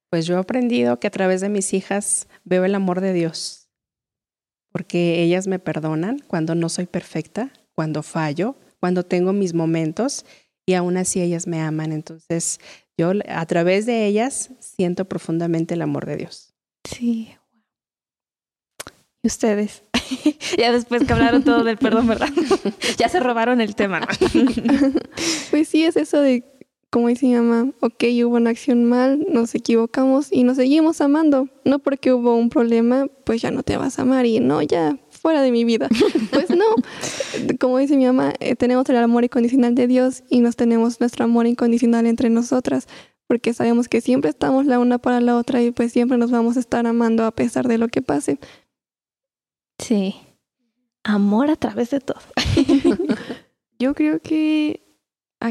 Pues 0.09 0.25
yo 0.25 0.35
he 0.35 0.39
aprendido 0.39 0.99
que 0.99 1.07
a 1.07 1.11
través 1.11 1.41
de 1.41 1.49
mis 1.49 1.73
hijas 1.73 2.27
veo 2.43 2.65
el 2.65 2.75
amor 2.75 3.01
de 3.01 3.13
Dios, 3.13 3.69
porque 4.71 5.21
ellas 5.23 5.47
me 5.47 5.59
perdonan 5.59 6.19
cuando 6.27 6.55
no 6.55 6.69
soy 6.69 6.85
perfecta, 6.85 7.51
cuando 7.73 8.03
fallo, 8.03 8.55
cuando 8.79 9.03
tengo 9.03 9.33
mis 9.33 9.53
momentos 9.53 10.25
y 10.65 10.73
aún 10.73 10.97
así 10.97 11.21
ellas 11.21 11.47
me 11.47 11.61
aman. 11.61 11.91
Entonces 11.91 12.59
yo 12.97 13.11
a 13.27 13.45
través 13.45 13.85
de 13.85 14.05
ellas 14.05 14.51
siento 14.59 15.05
profundamente 15.05 15.73
el 15.73 15.81
amor 15.81 16.05
de 16.05 16.17
Dios. 16.17 16.53
Sí. 16.83 17.35
¿Y 19.23 19.27
ustedes? 19.27 19.83
ya 20.57 20.71
después 20.71 21.03
que 21.03 21.13
hablaron 21.13 21.43
todo 21.43 21.63
del 21.63 21.77
perdón, 21.77 22.07
¿verdad? 22.07 22.29
ya 22.97 23.09
se 23.09 23.19
robaron 23.19 23.59
el 23.59 23.75
tema. 23.75 24.07
pues 25.51 25.67
sí, 25.67 25.83
es 25.83 25.97
eso 25.97 26.21
de 26.21 26.43
como 26.95 27.09
dice 27.09 27.25
mi 27.25 27.35
mamá, 27.35 27.73
ok, 27.81 28.05
hubo 28.23 28.37
una 28.37 28.51
acción 28.51 28.85
mal, 28.85 29.25
nos 29.29 29.53
equivocamos 29.53 30.31
y 30.31 30.45
nos 30.45 30.55
seguimos 30.55 31.01
amando. 31.01 31.49
No 31.65 31.79
porque 31.79 32.13
hubo 32.13 32.37
un 32.37 32.47
problema, 32.47 33.07
pues 33.25 33.41
ya 33.41 33.51
no 33.51 33.63
te 33.63 33.75
vas 33.75 33.99
a 33.99 34.03
amar 34.03 34.25
y 34.25 34.39
no, 34.39 34.61
ya 34.61 34.97
fuera 35.09 35.41
de 35.41 35.51
mi 35.51 35.65
vida. 35.65 35.89
Pues 36.31 36.49
no, 36.51 36.63
como 37.59 37.79
dice 37.79 37.97
mi 37.97 38.05
mamá, 38.05 38.31
eh, 38.39 38.55
tenemos 38.55 38.87
el 38.87 38.95
amor 38.95 39.25
incondicional 39.25 39.75
de 39.75 39.87
Dios 39.87 40.23
y 40.29 40.39
nos 40.39 40.55
tenemos 40.55 41.01
nuestro 41.01 41.25
amor 41.25 41.47
incondicional 41.47 42.05
entre 42.05 42.29
nosotras, 42.29 42.87
porque 43.27 43.53
sabemos 43.53 43.89
que 43.89 43.99
siempre 43.99 44.29
estamos 44.29 44.65
la 44.65 44.79
una 44.79 44.97
para 44.97 45.19
la 45.19 45.35
otra 45.35 45.61
y 45.61 45.71
pues 45.71 45.91
siempre 45.91 46.17
nos 46.17 46.31
vamos 46.31 46.55
a 46.55 46.61
estar 46.61 46.87
amando 46.87 47.25
a 47.25 47.31
pesar 47.31 47.67
de 47.67 47.77
lo 47.77 47.89
que 47.89 48.03
pase. 48.03 48.39
Sí, 49.79 50.15
amor 51.03 51.49
a 51.49 51.57
través 51.57 51.89
de 51.89 51.99
todo. 51.99 52.21
Yo 53.79 53.93
creo 53.95 54.21
que 54.21 54.84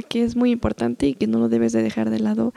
que 0.08 0.22
es 0.22 0.36
muy 0.36 0.50
importante 0.50 1.06
y 1.06 1.14
que 1.14 1.26
no 1.26 1.38
lo 1.38 1.48
debes 1.48 1.72
de 1.72 1.82
dejar 1.82 2.10
de 2.10 2.20
lado. 2.20 2.52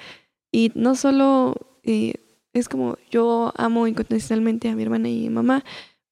Y 0.51 0.71
no 0.75 0.95
solo 0.95 1.55
eh, 1.83 2.15
es 2.53 2.69
como 2.69 2.97
yo 3.09 3.53
amo 3.55 3.87
incondicionalmente 3.87 4.69
a 4.69 4.75
mi 4.75 4.83
hermana 4.83 5.09
y 5.09 5.21
mi 5.21 5.29
mamá, 5.29 5.63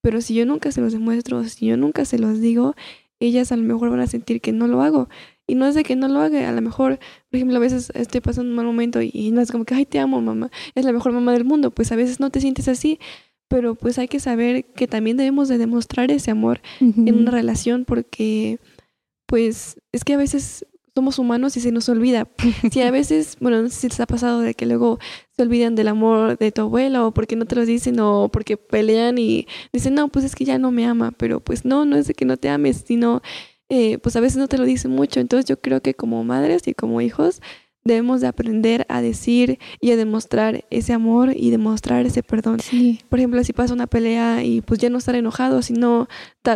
pero 0.01 0.21
si 0.21 0.35
yo 0.35 0.45
nunca 0.45 0.71
se 0.71 0.81
los 0.81 0.93
demuestro, 0.93 1.43
si 1.45 1.65
yo 1.65 1.77
nunca 1.77 2.05
se 2.05 2.19
los 2.19 2.39
digo, 2.39 2.75
ellas 3.19 3.51
a 3.51 3.57
lo 3.57 3.63
mejor 3.63 3.89
van 3.89 4.01
a 4.01 4.07
sentir 4.07 4.41
que 4.41 4.51
no 4.51 4.67
lo 4.67 4.81
hago. 4.81 5.09
Y 5.47 5.55
no 5.55 5.67
es 5.67 5.75
de 5.75 5.83
que 5.83 5.95
no 5.95 6.07
lo 6.07 6.21
haga, 6.21 6.47
a 6.49 6.51
lo 6.51 6.61
mejor, 6.61 6.97
por 7.29 7.37
ejemplo, 7.37 7.57
a 7.57 7.59
veces 7.59 7.91
estoy 7.93 8.21
pasando 8.21 8.49
un 8.49 8.55
mal 8.55 8.65
momento 8.65 8.99
y, 9.01 9.31
no 9.31 9.41
es 9.41 9.51
como 9.51 9.63
que, 9.63 9.75
ay, 9.75 9.85
te 9.85 9.99
amo, 9.99 10.21
mamá, 10.21 10.49
es 10.73 10.85
la 10.85 10.91
mejor 10.91 11.11
mamá 11.11 11.33
del 11.33 11.45
mundo. 11.45 11.71
Pues 11.71 11.91
a 11.91 11.95
veces 11.95 12.19
no 12.19 12.31
te 12.31 12.41
sientes 12.41 12.67
así, 12.67 12.99
pero 13.47 13.75
pues 13.75 13.99
hay 13.99 14.07
que 14.07 14.19
saber 14.19 14.65
que 14.73 14.87
también 14.87 15.17
debemos 15.17 15.47
de 15.47 15.59
demostrar 15.59 16.11
ese 16.11 16.31
amor 16.31 16.61
en 16.79 17.15
una 17.15 17.31
relación 17.31 17.85
porque, 17.85 18.59
pues, 19.27 19.79
es 19.91 20.03
que 20.03 20.13
a 20.15 20.17
veces 20.17 20.65
somos 20.95 21.19
humanos 21.19 21.57
y 21.57 21.59
se 21.59 21.71
nos 21.71 21.89
olvida. 21.89 22.27
Si 22.71 22.81
a 22.81 22.89
veces, 22.89 23.37
bueno, 23.41 23.61
no 23.61 23.69
sé 23.69 23.75
si 23.75 23.89
les 23.89 23.99
ha 23.99 24.07
pasado 24.07 24.39
de 24.39 24.53
que 24.53 24.65
luego 24.65 24.97
se 25.35 25.43
olvidan 25.43 25.75
del 25.75 25.89
amor 25.89 26.37
de 26.37 26.51
tu 26.51 26.61
abuela 26.61 27.05
o 27.05 27.13
porque 27.13 27.35
no 27.35 27.45
te 27.45 27.55
lo 27.55 27.65
dicen 27.65 27.99
o 27.99 28.29
porque 28.29 28.55
pelean 28.55 29.17
y 29.17 29.45
dicen, 29.73 29.93
no, 29.93 30.07
pues 30.07 30.23
es 30.23 30.35
que 30.35 30.45
ya 30.45 30.57
no 30.57 30.71
me 30.71 30.85
ama, 30.85 31.11
pero 31.11 31.41
pues 31.41 31.65
no, 31.65 31.85
no 31.85 31.97
es 31.97 32.07
de 32.07 32.13
que 32.13 32.25
no 32.25 32.37
te 32.37 32.49
ames, 32.49 32.83
sino 32.87 33.21
eh, 33.67 33.97
pues 33.97 34.15
a 34.15 34.21
veces 34.21 34.37
no 34.37 34.47
te 34.47 34.57
lo 34.57 34.63
dicen 34.63 34.91
mucho. 34.91 35.19
Entonces 35.19 35.45
yo 35.45 35.59
creo 35.59 35.81
que 35.81 35.93
como 35.93 36.23
madres 36.23 36.67
y 36.67 36.73
como 36.73 37.01
hijos 37.01 37.41
debemos 37.85 38.19
de 38.19 38.27
aprender 38.27 38.85
a 38.89 38.99
decir 39.01 39.59
y 39.79 39.91
a 39.91 39.95
demostrar 39.95 40.65
ese 40.71 40.91
amor 40.91 41.33
y 41.35 41.51
demostrar 41.51 42.05
ese 42.05 42.23
perdón. 42.23 42.59
Por 43.09 43.19
ejemplo, 43.19 43.43
si 43.43 43.53
pasa 43.53 43.75
una 43.75 43.85
pelea 43.85 44.43
y 44.43 44.61
pues 44.61 44.79
ya 44.79 44.89
no 44.89 44.97
estar 44.97 45.15
enojados, 45.15 45.67
sino 45.67 46.07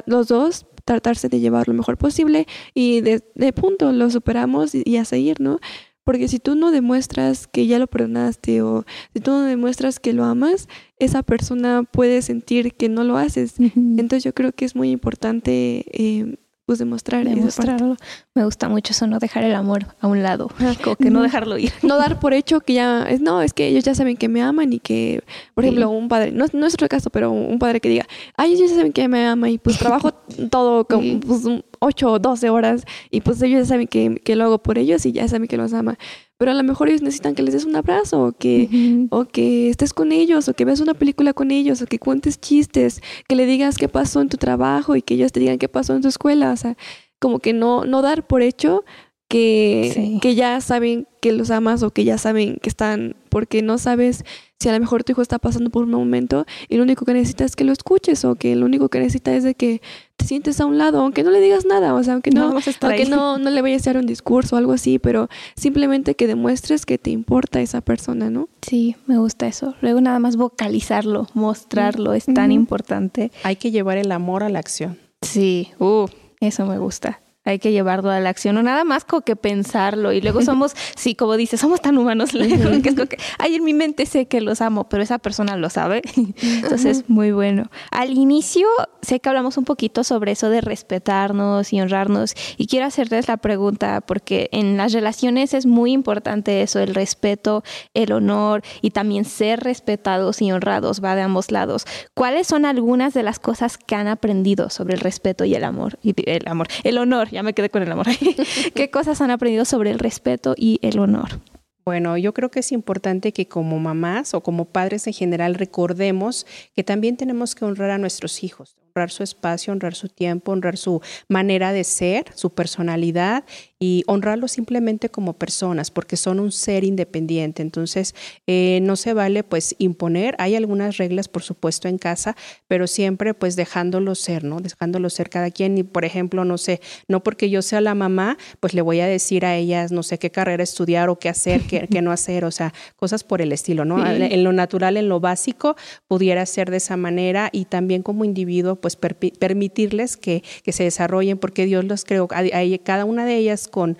los 0.07 0.27
dos 0.27 0.65
tratarse 0.89 1.29
de 1.29 1.39
llevar 1.39 1.67
lo 1.67 1.75
mejor 1.75 1.97
posible 1.97 2.47
y 2.73 3.01
de, 3.01 3.21
punto 3.53 3.91
lo 3.91 4.09
superamos 4.09 4.73
y, 4.73 4.97
a 4.97 5.05
seguir, 5.05 5.39
¿no? 5.39 5.59
Porque 6.03 6.27
si 6.27 6.39
tú 6.39 6.55
no 6.55 6.71
demuestras 6.71 7.45
que 7.45 7.67
ya 7.67 7.77
lo 7.77 7.85
perdonaste 7.85 8.63
o 8.63 8.85
si 9.13 9.19
tú 9.19 9.29
no 9.29 9.41
demuestras 9.41 9.99
que 9.99 10.13
lo 10.13 10.23
amas, 10.23 10.67
esa 10.97 11.21
persona 11.21 11.83
puede 11.83 12.23
sentir 12.23 12.73
que 12.73 12.89
no 12.89 13.03
lo 13.03 13.17
haces. 13.17 13.59
Entonces 13.59 14.23
yo 14.23 14.33
creo 14.33 14.51
que 14.51 14.65
es 14.65 14.75
muy 14.75 14.89
importante 14.89 15.85
eh, 15.91 16.37
pues 16.69 16.77
demostrar. 16.77 17.25
Demostrarlo. 17.27 17.97
Me 18.35 18.45
gusta 18.45 18.69
mucho 18.69 18.93
eso, 18.93 19.07
no 19.07 19.17
dejar 19.17 19.43
el 19.43 19.55
amor 19.55 19.87
a 20.01 20.05
un 20.07 20.21
lado, 20.21 20.51
como 20.83 20.95
que 20.97 21.09
no 21.09 21.23
dejarlo 21.23 21.57
ir. 21.57 21.73
No 21.81 21.97
dar 21.97 22.19
por 22.19 22.35
hecho 22.35 22.59
que 22.59 22.75
ya, 22.75 23.07
es, 23.09 23.21
no, 23.21 23.41
es 23.41 23.53
que 23.53 23.65
ellos 23.65 23.83
ya 23.83 23.95
saben 23.95 24.17
que 24.17 24.27
me 24.29 24.43
aman 24.43 24.71
y 24.71 24.77
que, 24.79 25.23
por 25.55 25.63
Sí. 25.63 25.69
ejemplo, 25.69 25.89
un 25.89 26.09
padre, 26.09 26.31
no, 26.31 26.45
no 26.53 26.67
es 26.67 26.75
otro 26.75 26.87
caso, 26.87 27.09
pero 27.09 27.31
un 27.31 27.57
padre 27.57 27.81
que 27.81 27.89
diga, 27.89 28.05
ay, 28.37 28.53
ellos 28.53 28.69
ya 28.69 28.75
saben 28.75 28.93
que 28.93 29.07
me 29.07 29.25
ama 29.25 29.49
y 29.49 29.57
pues 29.57 29.79
trabajo 29.79 30.11
todo 30.51 30.85
con 30.85 31.01
Sí. 31.01 31.19
pues, 31.25 31.41
8 31.79 32.11
o 32.11 32.19
12 32.19 32.49
horas 32.49 32.83
y 33.09 33.21
pues 33.21 33.41
ellos 33.41 33.61
ya 33.61 33.65
saben 33.65 33.87
que, 33.87 34.21
que 34.23 34.35
lo 34.35 34.43
hago 34.45 34.59
por 34.59 34.77
ellos 34.77 35.05
y 35.05 35.11
ya 35.11 35.27
saben 35.27 35.47
que 35.47 35.57
los 35.57 35.73
ama. 35.73 35.97
Pero 36.37 36.51
a 36.51 36.53
lo 36.53 36.63
mejor 36.63 36.87
ellos 36.89 37.01
necesitan 37.01 37.35
que 37.35 37.43
les 37.43 37.53
des 37.53 37.65
un 37.65 37.75
abrazo 37.75 38.23
o 38.23 38.31
que, 38.31 39.07
o 39.09 39.25
que 39.25 39.69
estés 39.69 39.93
con 39.93 40.11
ellos, 40.13 40.47
o 40.47 40.53
que 40.53 40.63
veas 40.63 40.79
una 40.79 40.93
película 40.93 41.33
con 41.33 41.51
ellos, 41.51 41.81
o 41.81 41.85
que 41.85 41.99
cuentes 41.99 42.39
chistes, 42.39 43.01
que 43.27 43.35
le 43.35 43.45
digas 43.45 43.77
qué 43.77 43.89
pasó 43.89 44.21
en 44.21 44.29
tu 44.29 44.37
trabajo 44.37 44.95
y 44.95 45.01
que 45.01 45.15
ellos 45.15 45.31
te 45.33 45.39
digan 45.41 45.57
qué 45.57 45.67
pasó 45.67 45.95
en 45.95 46.01
tu 46.01 46.07
escuela. 46.07 46.51
O 46.53 46.55
sea, 46.57 46.77
como 47.19 47.39
que 47.39 47.51
no, 47.51 47.83
no 47.83 48.01
dar 48.01 48.25
por 48.25 48.41
hecho 48.41 48.85
que, 49.27 49.91
Sí. 49.93 50.19
que 50.21 50.35
ya 50.35 50.59
saben 50.61 51.07
que 51.21 51.31
los 51.33 51.51
amas 51.51 51.83
o 51.83 51.91
que 51.91 52.03
ya 52.03 52.17
saben 52.17 52.57
que 52.61 52.69
están, 52.69 53.15
porque 53.29 53.61
no 53.61 53.77
sabes 53.77 54.23
si 54.59 54.69
a 54.69 54.73
lo 54.73 54.79
mejor 54.79 55.03
tu 55.03 55.11
hijo 55.11 55.21
está 55.21 55.39
pasando 55.39 55.69
por 55.69 55.83
un 55.83 55.91
momento 55.91 56.45
y 56.67 56.77
lo 56.77 56.83
único 56.83 57.05
que 57.05 57.13
necesita 57.13 57.45
es 57.45 57.55
que 57.55 57.63
lo 57.63 57.71
escuches 57.71 58.25
o 58.25 58.35
que 58.35 58.55
lo 58.55 58.65
único 58.65 58.89
que 58.89 58.99
necesita 58.99 59.33
es 59.35 59.43
de 59.43 59.55
que 59.55 59.81
te 60.19 60.25
sientes 60.25 60.59
a 60.59 60.65
un 60.65 60.77
lado, 60.77 60.99
aunque 60.99 61.23
no 61.23 61.31
le 61.31 61.39
digas 61.39 61.65
nada, 61.65 61.93
o 61.93 62.03
sea, 62.03 62.13
aunque 62.13 62.29
no, 62.29 62.53
aunque 62.81 63.05
no, 63.05 63.37
no 63.37 63.49
le 63.49 63.61
vayas 63.61 63.87
a 63.87 63.93
dar 63.93 64.01
un 64.01 64.05
discurso 64.05 64.55
o 64.55 64.59
algo 64.59 64.73
así, 64.73 64.99
pero 64.99 65.29
simplemente 65.55 66.15
que 66.15 66.27
demuestres 66.27 66.85
que 66.85 66.97
te 66.97 67.09
importa 67.09 67.61
esa 67.61 67.79
persona, 67.79 68.29
¿no? 68.29 68.49
Sí, 68.61 68.97
me 69.07 69.17
gusta 69.17 69.47
eso. 69.47 69.75
Luego 69.81 70.01
nada 70.01 70.19
más 70.19 70.35
vocalizarlo, 70.35 71.27
mostrarlo, 71.33 72.13
es 72.13 72.25
tan 72.25 72.51
importante. 72.51 73.31
Hay 73.43 73.55
que 73.55 73.71
llevar 73.71 73.97
el 73.97 74.11
amor 74.11 74.43
a 74.43 74.49
la 74.49 74.59
acción. 74.59 74.99
Sí, 75.21 75.69
uh, 75.79 76.07
eso 76.41 76.65
me 76.65 76.77
gusta. 76.77 77.21
Hay 77.49 77.59
que 77.59 77.71
llevarlo 77.71 78.11
a 78.11 78.19
la 78.19 78.29
acción, 78.29 78.55
no 78.55 78.63
nada 78.63 78.83
más 78.83 79.05
como 79.05 79.21
que 79.21 79.35
pensarlo. 79.35 80.11
Y 80.11 80.21
luego 80.21 80.41
somos, 80.41 80.75
sí, 80.95 81.15
como 81.15 81.37
dices, 81.37 81.59
somos 81.59 81.81
tan 81.81 81.97
humanos, 81.97 82.31
que 82.33 82.89
es 82.89 82.95
como 82.95 83.07
que, 83.07 83.17
ay, 83.37 83.55
en 83.55 83.63
mi 83.63 83.73
mente 83.73 84.05
sé 84.05 84.27
que 84.27 84.41
los 84.41 84.61
amo, 84.61 84.87
pero 84.89 85.03
esa 85.03 85.19
persona 85.19 85.55
lo 85.55 85.69
sabe. 85.69 86.01
Entonces, 86.41 87.05
muy 87.07 87.31
bueno. 87.31 87.69
Al 87.91 88.11
inicio, 88.11 88.67
sé 89.01 89.19
que 89.19 89.29
hablamos 89.29 89.57
un 89.57 89.65
poquito 89.65 90.03
sobre 90.03 90.31
eso 90.31 90.49
de 90.49 90.61
respetarnos 90.61 91.73
y 91.73 91.81
honrarnos. 91.81 92.35
Y 92.57 92.67
quiero 92.67 92.85
hacerles 92.85 93.27
la 93.27 93.37
pregunta, 93.37 94.01
porque 94.01 94.49
en 94.51 94.77
las 94.77 94.93
relaciones 94.93 95.53
es 95.53 95.65
muy 95.65 95.91
importante 95.91 96.61
eso, 96.61 96.79
el 96.79 96.93
respeto, 96.93 97.63
el 97.93 98.11
honor 98.11 98.63
y 98.81 98.91
también 98.91 99.25
ser 99.25 99.61
respetados 99.61 100.41
y 100.41 100.51
honrados, 100.51 101.03
va 101.03 101.15
de 101.15 101.21
ambos 101.21 101.51
lados. 101.51 101.85
¿Cuáles 102.13 102.47
son 102.47 102.65
algunas 102.65 103.13
de 103.13 103.23
las 103.23 103.39
cosas 103.39 103.77
que 103.77 103.95
han 103.95 104.07
aprendido 104.07 104.69
sobre 104.69 104.95
el 104.95 104.99
respeto 104.99 105.45
y 105.45 105.55
el 105.55 105.63
amor? 105.63 105.97
Y 106.01 106.13
el 106.29 106.47
amor, 106.47 106.67
el 106.83 106.97
honor, 106.97 107.29
ya 107.29 107.38
me 107.43 107.53
quedé 107.53 107.69
con 107.69 107.83
el 107.83 107.91
amor. 107.91 108.07
¿Qué 108.75 108.89
cosas 108.89 109.21
han 109.21 109.31
aprendido 109.31 109.65
sobre 109.65 109.91
el 109.91 109.99
respeto 109.99 110.55
y 110.57 110.79
el 110.81 110.99
honor? 110.99 111.39
Bueno, 111.85 112.17
yo 112.17 112.33
creo 112.33 112.51
que 112.51 112.59
es 112.59 112.71
importante 112.71 113.33
que 113.33 113.47
como 113.47 113.79
mamás 113.79 114.33
o 114.33 114.41
como 114.41 114.65
padres 114.65 115.07
en 115.07 115.13
general 115.13 115.55
recordemos 115.55 116.45
que 116.75 116.83
también 116.83 117.17
tenemos 117.17 117.55
que 117.55 117.65
honrar 117.65 117.89
a 117.89 117.97
nuestros 117.97 118.43
hijos, 118.43 118.77
honrar 118.95 119.11
su 119.11 119.23
espacio, 119.23 119.73
honrar 119.73 119.95
su 119.95 120.09
tiempo, 120.09 120.51
honrar 120.51 120.77
su 120.77 121.01
manera 121.27 121.73
de 121.73 121.83
ser, 121.83 122.25
su 122.35 122.51
personalidad 122.51 123.43
y 123.79 124.03
honrarlos 124.07 124.51
simplemente 124.51 125.09
como 125.09 125.33
personas, 125.33 125.89
porque 125.89 126.17
son 126.17 126.39
un 126.39 126.51
ser 126.51 126.83
independiente. 126.83 127.61
Entonces, 127.61 128.13
eh, 128.45 128.79
no 128.81 128.97
se 128.97 129.13
vale 129.13 129.43
pues 129.43 129.75
imponer. 129.77 130.35
Hay 130.37 130.55
algunas 130.55 130.97
reglas, 130.97 131.29
por 131.29 131.43
supuesto, 131.43 131.87
en 131.87 131.97
casa, 131.97 132.35
pero 132.67 132.87
siempre 132.87 133.33
pues 133.33 133.55
dejándolos 133.55 134.19
ser, 134.19 134.43
¿no? 134.43 134.59
Dejándolos 134.59 135.13
ser 135.13 135.29
cada 135.29 135.49
quien. 135.49 135.77
Y, 135.77 135.83
por 135.83 136.03
ejemplo, 136.03 136.43
no 136.43 136.57
sé, 136.57 136.81
no 137.07 137.23
porque 137.23 137.49
yo 137.49 137.61
sea 137.61 137.79
la 137.79 137.95
mamá, 137.95 138.37
pues 138.59 138.73
le 138.73 138.81
voy 138.81 138.99
a 138.99 139.07
decir 139.07 139.45
a 139.45 139.55
ellas, 139.55 139.93
no 139.93 140.03
sé 140.03 140.19
qué 140.19 140.29
carrera 140.29 140.63
estudiar 140.63 141.07
o 141.07 141.17
qué 141.17 141.29
hacer, 141.29 141.61
qué, 141.61 141.87
qué 141.89 142.01
no 142.01 142.11
hacer, 142.11 142.43
o 142.43 142.51
sea, 142.51 142.73
cosas 142.97 143.23
por 143.23 143.41
el 143.41 143.53
estilo, 143.53 143.85
¿no? 143.85 143.97
Sí. 143.97 144.23
En 144.23 144.43
lo 144.43 144.51
natural, 144.51 144.97
en 144.97 145.07
lo 145.07 145.21
básico, 145.21 145.77
pudiera 146.07 146.45
ser 146.45 146.69
de 146.69 146.77
esa 146.77 146.97
manera 146.97 147.49
y 147.53 147.65
también 147.65 148.03
como 148.03 148.25
individuo, 148.25 148.75
pues 148.79 148.95
permitirles 148.95 150.17
que, 150.17 150.43
que 150.63 150.71
se 150.71 150.83
desarrollen, 150.83 151.37
porque 151.37 151.65
Dios 151.65 151.85
los 151.85 152.05
creó, 152.05 152.27
a, 152.31 152.39
a 152.39 152.77
cada 152.83 153.05
una 153.05 153.25
de 153.25 153.37
ellas 153.37 153.67
con 153.67 153.97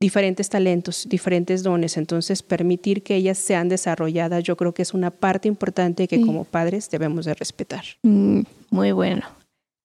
diferentes 0.00 0.48
talentos, 0.48 1.06
diferentes 1.08 1.62
dones. 1.62 1.96
Entonces, 1.96 2.42
permitir 2.42 3.02
que 3.02 3.14
ellas 3.14 3.38
sean 3.38 3.68
desarrolladas, 3.68 4.42
yo 4.42 4.56
creo 4.56 4.74
que 4.74 4.82
es 4.82 4.94
una 4.94 5.10
parte 5.10 5.46
importante 5.48 6.08
que 6.08 6.16
Sí. 6.16 6.24
como 6.26 6.44
padres 6.44 6.90
debemos 6.90 7.24
de 7.24 7.34
respetar. 7.34 7.84
Mm, 8.02 8.40
muy 8.70 8.92
bueno. 8.92 9.22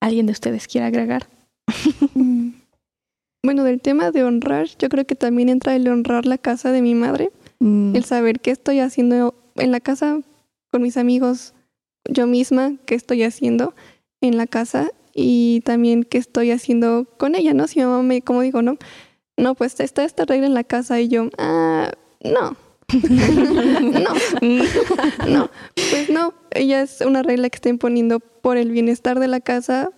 ¿Alguien 0.02 0.26
de 0.26 0.32
ustedes 0.32 0.68
quiere 0.68 0.88
agregar? 0.88 1.28
Bueno, 3.44 3.64
del 3.64 3.80
tema 3.80 4.12
de 4.12 4.24
honrar, 4.24 4.68
yo 4.80 4.90
creo 4.90 5.06
que 5.06 5.16
también 5.16 5.48
entra 5.48 5.76
el 5.76 5.88
honrar 5.88 6.26
la 6.26 6.38
casa 6.38 6.72
de 6.72 6.82
mi 6.82 6.96
madre, 6.96 7.32
Mm, 7.60 7.96
el 7.96 8.04
saber 8.04 8.40
qué 8.40 8.52
estoy 8.52 8.80
haciendo 8.82 9.34
en 9.56 9.72
la 9.72 9.80
casa 9.80 10.22
con 10.72 10.82
mis 10.84 10.96
amigos, 10.98 11.54
yo 12.08 12.28
misma, 12.28 12.74
qué 12.86 12.94
estoy 12.94 13.24
haciendo 13.24 13.74
en 14.22 14.38
la 14.38 14.48
casa 14.48 14.92
y 15.14 15.62
también 15.62 16.04
qué 16.04 16.18
estoy 16.18 16.52
haciendo 16.52 17.08
con 17.18 17.36
ella, 17.36 17.54
¿no? 17.54 17.68
Si 17.68 17.80
mi 17.80 17.86
mamá 17.86 18.04
me, 18.04 18.22
como 18.22 18.42
digo, 18.42 18.62
¿no? 18.62 18.78
No, 19.36 19.56
pues 19.56 19.80
está 19.80 20.04
esta 20.04 20.26
regla 20.26 20.48
en 20.48 20.54
la 20.54 20.64
casa 20.64 21.00
y 21.00 21.08
yo, 21.08 21.30
ah, 21.38 21.92
no. 22.24 22.56
no, 22.94 24.14
no, 25.28 25.50
pues 25.76 26.10
no, 26.10 26.34
ella 26.52 26.82
es 26.82 27.02
una 27.02 27.22
regla 27.22 27.50
que 27.50 27.58
está 27.58 27.70
imponiendo 27.70 28.20
por 28.20 28.56
el 28.58 28.72
bienestar 28.72 29.20
de 29.20 29.28
la 29.28 29.42
casa 29.42 29.90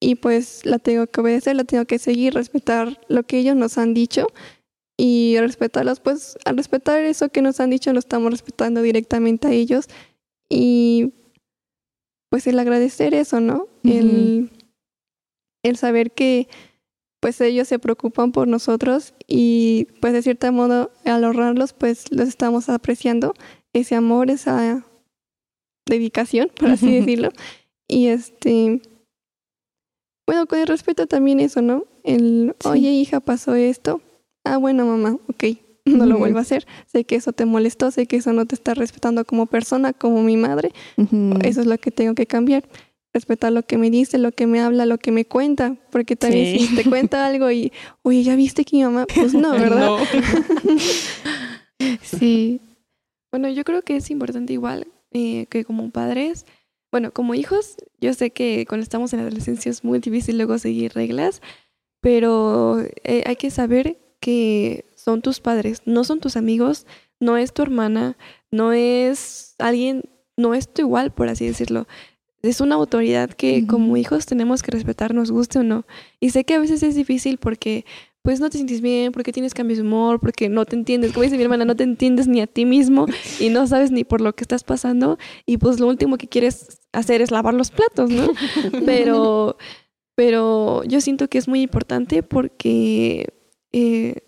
y 0.00 0.14
pues 0.14 0.64
la 0.64 0.78
tengo 0.78 1.06
que 1.06 1.20
obedecer, 1.20 1.56
la 1.56 1.64
tengo 1.64 1.84
que 1.84 1.98
seguir, 1.98 2.34
respetar 2.34 3.00
lo 3.08 3.24
que 3.24 3.38
ellos 3.38 3.56
nos 3.56 3.76
han 3.76 3.92
dicho 3.92 4.28
y 4.96 5.36
respetarlos, 5.38 6.00
pues 6.00 6.38
al 6.44 6.56
respetar 6.56 7.02
eso 7.04 7.28
que 7.28 7.42
nos 7.42 7.60
han 7.60 7.70
dicho 7.70 7.92
lo 7.92 7.98
estamos 7.98 8.30
respetando 8.30 8.80
directamente 8.80 9.48
a 9.48 9.52
ellos 9.52 9.86
y 10.48 11.12
pues 12.30 12.46
el 12.46 12.58
agradecer 12.58 13.14
eso, 13.14 13.40
¿no? 13.40 13.66
El, 13.84 14.50
el 15.62 15.76
saber 15.76 16.12
que 16.12 16.48
pues 17.20 17.40
ellos 17.40 17.66
se 17.66 17.78
preocupan 17.78 18.30
por 18.32 18.46
nosotros 18.46 19.14
y 19.26 19.86
pues 20.00 20.12
de 20.12 20.22
cierto 20.22 20.52
modo 20.52 20.92
al 21.04 21.24
honrarlos 21.24 21.72
pues 21.72 22.12
los 22.12 22.28
estamos 22.28 22.68
apreciando 22.68 23.34
ese 23.72 23.94
amor, 23.96 24.30
esa 24.30 24.84
dedicación, 25.86 26.50
por 26.58 26.70
así 26.70 26.92
decirlo. 27.00 27.30
Y 27.88 28.08
este, 28.08 28.82
bueno, 30.26 30.46
con 30.46 30.58
el 30.58 30.66
respeto 30.66 31.06
también 31.06 31.40
eso, 31.40 31.62
¿no? 31.62 31.84
El, 32.04 32.54
Sí. 32.60 32.68
oye 32.68 32.90
hija, 32.90 33.20
pasó 33.20 33.54
esto. 33.54 34.00
Ah, 34.44 34.58
bueno, 34.58 34.84
mamá, 34.86 35.18
ok, 35.28 35.44
no 35.96 36.06
lo 36.06 36.18
vuelvo 36.18 36.38
a 36.38 36.42
hacer. 36.42 36.66
Sé 36.86 37.04
que 37.04 37.16
eso 37.16 37.32
te 37.32 37.44
molestó, 37.44 37.90
sé 37.90 38.06
que 38.06 38.16
eso 38.16 38.32
no 38.32 38.46
te 38.46 38.54
está 38.54 38.74
respetando 38.74 39.24
como 39.24 39.46
persona, 39.46 39.92
como 39.92 40.22
mi 40.22 40.36
madre. 40.36 40.72
Eso 41.42 41.60
es 41.60 41.66
lo 41.66 41.78
que 41.78 41.90
tengo 41.90 42.14
que 42.14 42.26
cambiar. 42.26 42.64
Respetar 43.14 43.52
lo 43.52 43.62
que 43.62 43.78
me 43.78 43.90
dice, 43.90 44.18
lo 44.18 44.32
que 44.32 44.46
me 44.46 44.60
habla, 44.60 44.84
lo 44.84 44.98
que 44.98 45.12
me 45.12 45.24
cuenta. 45.24 45.76
Porque 45.90 46.14
también 46.14 46.58
Sí. 46.58 46.66
si 46.66 46.76
te 46.76 46.84
cuenta 46.84 47.26
algo 47.26 47.50
y, 47.50 47.72
oye, 48.02 48.22
¿ya 48.22 48.36
viste 48.36 48.64
que 48.64 48.76
mi 48.76 48.82
mamá? 48.84 49.06
Pues 49.14 49.32
no, 49.34 49.50
¿verdad? 49.58 49.96
Sí. 52.02 52.60
Bueno, 53.30 53.48
yo 53.48 53.64
creo 53.64 53.82
que 53.82 53.96
es 53.96 54.10
importante 54.10 54.52
igual 54.52 54.86
eh, 55.12 55.46
que 55.50 55.64
como 55.64 55.90
padres, 55.90 56.46
bueno, 56.90 57.12
como 57.12 57.34
hijos, 57.34 57.76
yo 58.00 58.12
sé 58.14 58.30
que 58.30 58.64
cuando 58.66 58.82
estamos 58.82 59.12
en 59.12 59.18
la 59.20 59.26
adolescencia 59.26 59.70
es 59.70 59.84
muy 59.84 59.98
difícil 59.98 60.36
luego 60.38 60.58
seguir 60.58 60.92
reglas, 60.94 61.42
pero 62.00 62.80
eh, 63.04 63.22
hay 63.26 63.36
que 63.36 63.50
saber 63.50 63.98
que 64.20 64.86
son 64.98 65.22
tus 65.22 65.40
padres, 65.40 65.82
no 65.84 66.04
son 66.04 66.20
tus 66.20 66.36
amigos, 66.36 66.86
no 67.20 67.36
es 67.36 67.52
tu 67.52 67.62
hermana, 67.62 68.16
no 68.50 68.72
es 68.72 69.54
alguien, 69.58 70.02
no 70.36 70.54
es 70.54 70.72
tu 70.72 70.82
igual, 70.82 71.12
por 71.12 71.28
así 71.28 71.46
decirlo. 71.46 71.86
Es 72.42 72.60
una 72.60 72.74
autoridad 72.74 73.30
que 73.30 73.66
como 73.66 73.96
hijos 73.96 74.26
tenemos 74.26 74.62
que 74.62 74.70
respetar, 74.70 75.14
nos 75.14 75.30
guste 75.30 75.60
o 75.60 75.62
no. 75.62 75.86
Y 76.20 76.30
sé 76.30 76.44
que 76.44 76.54
a 76.54 76.60
veces 76.60 76.82
es 76.82 76.94
difícil 76.94 77.38
porque 77.38 77.84
pues 78.22 78.40
no 78.40 78.50
te 78.50 78.58
sientes 78.58 78.80
bien, 78.80 79.12
porque 79.12 79.32
tienes 79.32 79.54
cambios 79.54 79.78
de 79.78 79.84
humor, 79.84 80.20
porque 80.20 80.48
no 80.48 80.64
te 80.66 80.76
entiendes, 80.76 81.12
como 81.12 81.22
dice 81.22 81.36
mi 81.36 81.44
hermana, 81.44 81.64
no 81.64 81.76
te 81.76 81.84
entiendes 81.84 82.28
ni 82.28 82.40
a 82.40 82.46
ti 82.46 82.66
mismo 82.66 83.06
y 83.40 83.48
no 83.48 83.66
sabes 83.66 83.90
ni 83.90 84.04
por 84.04 84.20
lo 84.20 84.34
que 84.34 84.44
estás 84.44 84.64
pasando 84.64 85.18
y 85.46 85.56
pues 85.56 85.80
lo 85.80 85.86
último 85.86 86.18
que 86.18 86.28
quieres 86.28 86.80
hacer 86.92 87.22
es 87.22 87.30
lavar 87.30 87.54
los 87.54 87.70
platos, 87.70 88.10
¿no? 88.10 88.28
Pero, 88.84 89.56
pero 90.14 90.82
yo 90.84 91.00
siento 91.00 91.28
que 91.28 91.38
es 91.38 91.46
muy 91.46 91.62
importante 91.62 92.24
porque, 92.24 93.32
eh, 93.72 94.27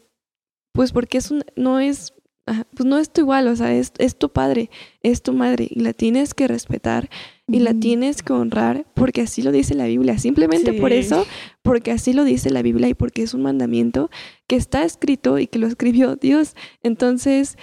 pues 0.72 0.92
porque 0.92 1.18
es 1.18 1.30
un, 1.30 1.44
no 1.56 1.80
es, 1.80 2.14
ajá, 2.46 2.66
pues 2.74 2.86
no 2.88 2.98
es 2.98 3.10
tu 3.10 3.22
igual, 3.22 3.48
o 3.48 3.56
sea, 3.56 3.74
es, 3.74 3.92
es 3.98 4.16
tu 4.16 4.30
padre, 4.30 4.70
es 5.02 5.22
tu 5.22 5.32
madre 5.32 5.68
y 5.70 5.80
la 5.80 5.92
tienes 5.92 6.34
que 6.34 6.48
respetar 6.48 7.08
y 7.46 7.60
la 7.60 7.74
tienes 7.74 8.22
que 8.22 8.32
honrar 8.32 8.86
porque 8.94 9.22
así 9.22 9.42
lo 9.42 9.52
dice 9.52 9.74
la 9.74 9.86
Biblia. 9.86 10.18
Simplemente 10.18 10.72
por 10.74 10.92
eso, 10.92 11.26
porque 11.62 11.90
así 11.90 12.12
lo 12.12 12.24
dice 12.24 12.50
la 12.50 12.62
Biblia 12.62 12.88
y 12.88 12.94
porque 12.94 13.22
es 13.22 13.34
un 13.34 13.42
mandamiento 13.42 14.10
que 14.46 14.56
está 14.56 14.84
escrito 14.84 15.38
y 15.38 15.46
que 15.46 15.58
lo 15.58 15.66
escribió 15.66 16.16
Dios. 16.16 16.54
Entonces, 16.82 17.56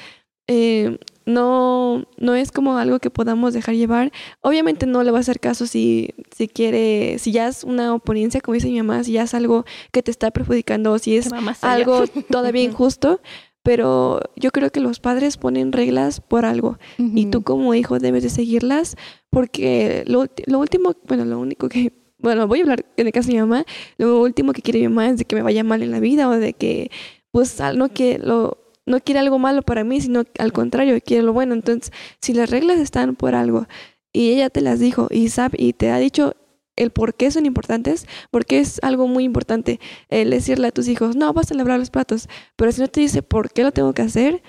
eh, 0.48 0.98
no, 1.28 2.06
no 2.18 2.34
es 2.36 2.52
como 2.52 2.78
algo 2.78 3.00
que 3.00 3.10
podamos 3.12 3.54
dejar 3.54 3.76
llevar. 3.76 4.12
Obviamente 4.42 4.86
no 4.88 5.04
le 5.04 5.12
va 5.12 5.18
a 5.18 5.22
hacer 5.22 5.40
caso 5.40 5.68
si, 5.68 6.10
si 6.36 6.48
quiere, 6.48 7.20
si 7.20 7.32
ya 7.32 7.48
es 7.48 7.64
una 7.64 7.94
oponencia, 7.94 8.42
como 8.42 8.54
dice 8.56 8.70
mi 8.70 8.78
mamá, 8.82 9.04
si 9.04 9.12
ya 9.12 9.24
es 9.24 9.34
algo 9.34 9.66
que 9.92 10.02
te 10.02 10.10
está 10.10 10.32
perjudicando, 10.32 10.98
si 10.98 11.18
es 11.18 11.30
algo 11.68 12.06
todavía 12.32 12.64
injusto, 12.64 13.22
pero 13.62 14.22
yo 14.38 14.52
creo 14.52 14.72
que 14.72 14.80
los 14.80 15.00
padres 15.02 15.36
ponen 15.38 15.74
reglas 15.74 16.22
por 16.22 16.46
algo. 16.46 16.80
Y 16.98 17.26
tú 17.26 17.44
como 17.44 17.74
hijo 17.76 18.00
debes 18.00 18.24
de 18.24 18.30
seguirlas 18.30 18.96
porque 19.30 20.04
lo, 20.08 20.26
lo 20.46 20.60
último, 20.60 20.96
bueno, 21.08 21.26
lo 21.26 21.40
único 21.40 21.68
que, 21.68 21.92
bueno, 22.20 22.48
voy 22.48 22.60
a 22.60 22.64
hablar 22.64 22.86
en 22.96 23.06
el 23.08 23.12
caso 23.14 23.28
de 23.28 23.34
mi 23.34 23.40
mamá, 23.42 23.66
lo 23.98 24.22
último 24.22 24.54
que 24.54 24.62
quiere 24.62 24.80
mi 24.80 24.88
mamá 24.88 25.10
es 25.10 25.18
de 25.18 25.26
que 25.26 25.36
me 25.36 25.42
vaya 25.42 25.64
mal 25.66 25.84
en 25.84 25.92
la 25.92 26.00
vida 26.00 26.30
o 26.30 26.32
de 26.32 26.54
que, 26.54 26.90
pues, 27.32 27.60
al- 27.60 27.78
no 27.78 27.90
que 27.90 28.18
lo 28.18 28.58
no 28.88 29.00
quiere 29.02 29.20
algo 29.20 29.38
malo 29.38 29.62
para 29.62 29.84
mí, 29.84 30.02
sino 30.02 30.24
al 30.40 30.54
contrario, 30.54 30.98
quiere 31.06 31.24
lo 31.24 31.34
bueno. 31.34 31.54
Entonces, 31.54 31.92
si 32.20 32.34
las 32.34 32.50
reglas 32.50 32.80
están 32.80 33.16
por 33.16 33.36
algo 33.36 33.68
y 34.12 34.32
ella 34.32 34.50
te 34.50 34.62
las 34.62 34.80
dijo 34.80 35.08
y 35.12 35.30
sabe 35.30 35.58
y 35.62 35.74
te 35.74 35.92
ha 35.92 36.00
dicho 36.00 36.36
el 36.76 36.92
por 36.92 37.16
qué 37.16 37.30
son 37.30 37.46
importantes, 37.46 38.08
porque 38.32 38.60
es 38.60 38.80
algo 38.84 39.08
muy 39.08 39.26
importante 39.26 39.80
el 40.10 40.30
decirle 40.30 40.68
a 40.68 40.72
tus 40.72 40.88
hijos, 40.88 41.16
no, 41.16 41.34
vas 41.34 41.52
a 41.52 41.56
lavar 41.56 41.80
los 41.80 41.90
platos, 41.90 42.30
pero 42.56 42.72
si 42.72 42.82
no 42.82 42.88
te 42.88 43.02
dice 43.02 43.22
por 43.22 43.52
qué 43.52 43.64
lo 43.64 43.72
tengo 43.72 43.94
que 43.94 44.04
hacer, 44.04 44.42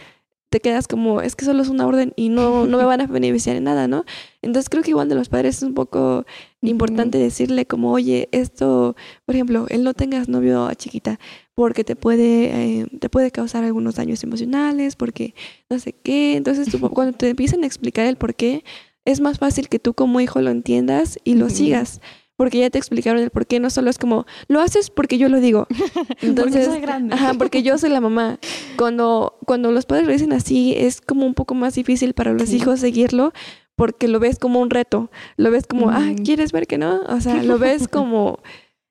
te 0.50 0.60
quedas 0.60 0.88
como, 0.88 1.20
es 1.20 1.36
que 1.36 1.44
solo 1.44 1.62
es 1.62 1.68
una 1.68 1.86
orden 1.86 2.12
y 2.16 2.30
no, 2.30 2.66
no 2.66 2.78
me 2.78 2.84
van 2.84 3.02
a 3.02 3.06
beneficiar 3.06 3.56
en 3.56 3.64
nada, 3.64 3.86
¿no? 3.86 4.04
Entonces 4.40 4.70
creo 4.70 4.82
que 4.82 4.90
igual 4.90 5.08
de 5.08 5.14
los 5.14 5.28
padres 5.28 5.58
es 5.58 5.62
un 5.62 5.74
poco 5.74 6.24
importante 6.62 7.18
decirle 7.18 7.66
como, 7.66 7.92
oye, 7.92 8.28
esto, 8.32 8.96
por 9.26 9.34
ejemplo, 9.34 9.66
el 9.68 9.84
no 9.84 9.92
tengas 9.94 10.28
novio 10.28 10.66
a 10.66 10.74
chiquita, 10.74 11.18
porque 11.58 11.82
te 11.82 11.96
puede, 11.96 12.44
eh, 12.82 12.86
te 13.00 13.08
puede 13.10 13.32
causar 13.32 13.64
algunos 13.64 13.96
daños 13.96 14.22
emocionales, 14.22 14.94
porque 14.94 15.34
no 15.68 15.80
sé 15.80 15.92
qué. 15.92 16.36
Entonces 16.36 16.68
tú, 16.70 16.78
cuando 16.94 17.18
te 17.18 17.28
empiezan 17.30 17.64
a 17.64 17.66
explicar 17.66 18.06
el 18.06 18.14
por 18.14 18.36
qué, 18.36 18.62
es 19.04 19.20
más 19.20 19.40
fácil 19.40 19.68
que 19.68 19.80
tú 19.80 19.92
como 19.92 20.20
hijo 20.20 20.40
lo 20.40 20.50
entiendas 20.50 21.18
y 21.24 21.34
lo 21.34 21.46
Ujú. 21.46 21.56
sigas. 21.56 22.00
Porque 22.36 22.58
ya 22.58 22.70
te 22.70 22.78
explicaron 22.78 23.20
el 23.20 23.30
por 23.30 23.48
qué, 23.48 23.58
no 23.58 23.70
solo 23.70 23.90
es 23.90 23.98
como, 23.98 24.24
lo 24.46 24.60
haces 24.60 24.88
porque 24.90 25.18
yo 25.18 25.28
lo 25.28 25.40
digo. 25.40 25.66
Entonces, 26.22 26.66
soy 26.66 26.78
grande. 26.80 27.16
Ajá, 27.16 27.34
porque 27.34 27.64
yo 27.64 27.76
soy 27.76 27.90
la 27.90 28.00
mamá. 28.00 28.38
Cuando, 28.76 29.36
cuando 29.44 29.72
los 29.72 29.84
padres 29.84 30.06
lo 30.06 30.12
dicen 30.12 30.32
así, 30.32 30.74
es 30.76 31.00
como 31.00 31.26
un 31.26 31.34
poco 31.34 31.56
más 31.56 31.74
difícil 31.74 32.14
para 32.14 32.32
los 32.34 32.50
Sí. 32.50 32.58
hijos 32.58 32.78
seguirlo, 32.78 33.32
porque 33.74 34.06
lo 34.06 34.20
ves 34.20 34.38
como 34.38 34.60
un 34.60 34.70
reto. 34.70 35.10
Lo 35.36 35.50
ves 35.50 35.66
como, 35.66 35.90
ah. 35.90 36.12
¿quieres 36.24 36.52
ver 36.52 36.68
que 36.68 36.78
no? 36.78 37.00
O 37.08 37.20
sea, 37.20 37.42
lo 37.42 37.58
ves 37.58 37.88
como, 37.88 38.38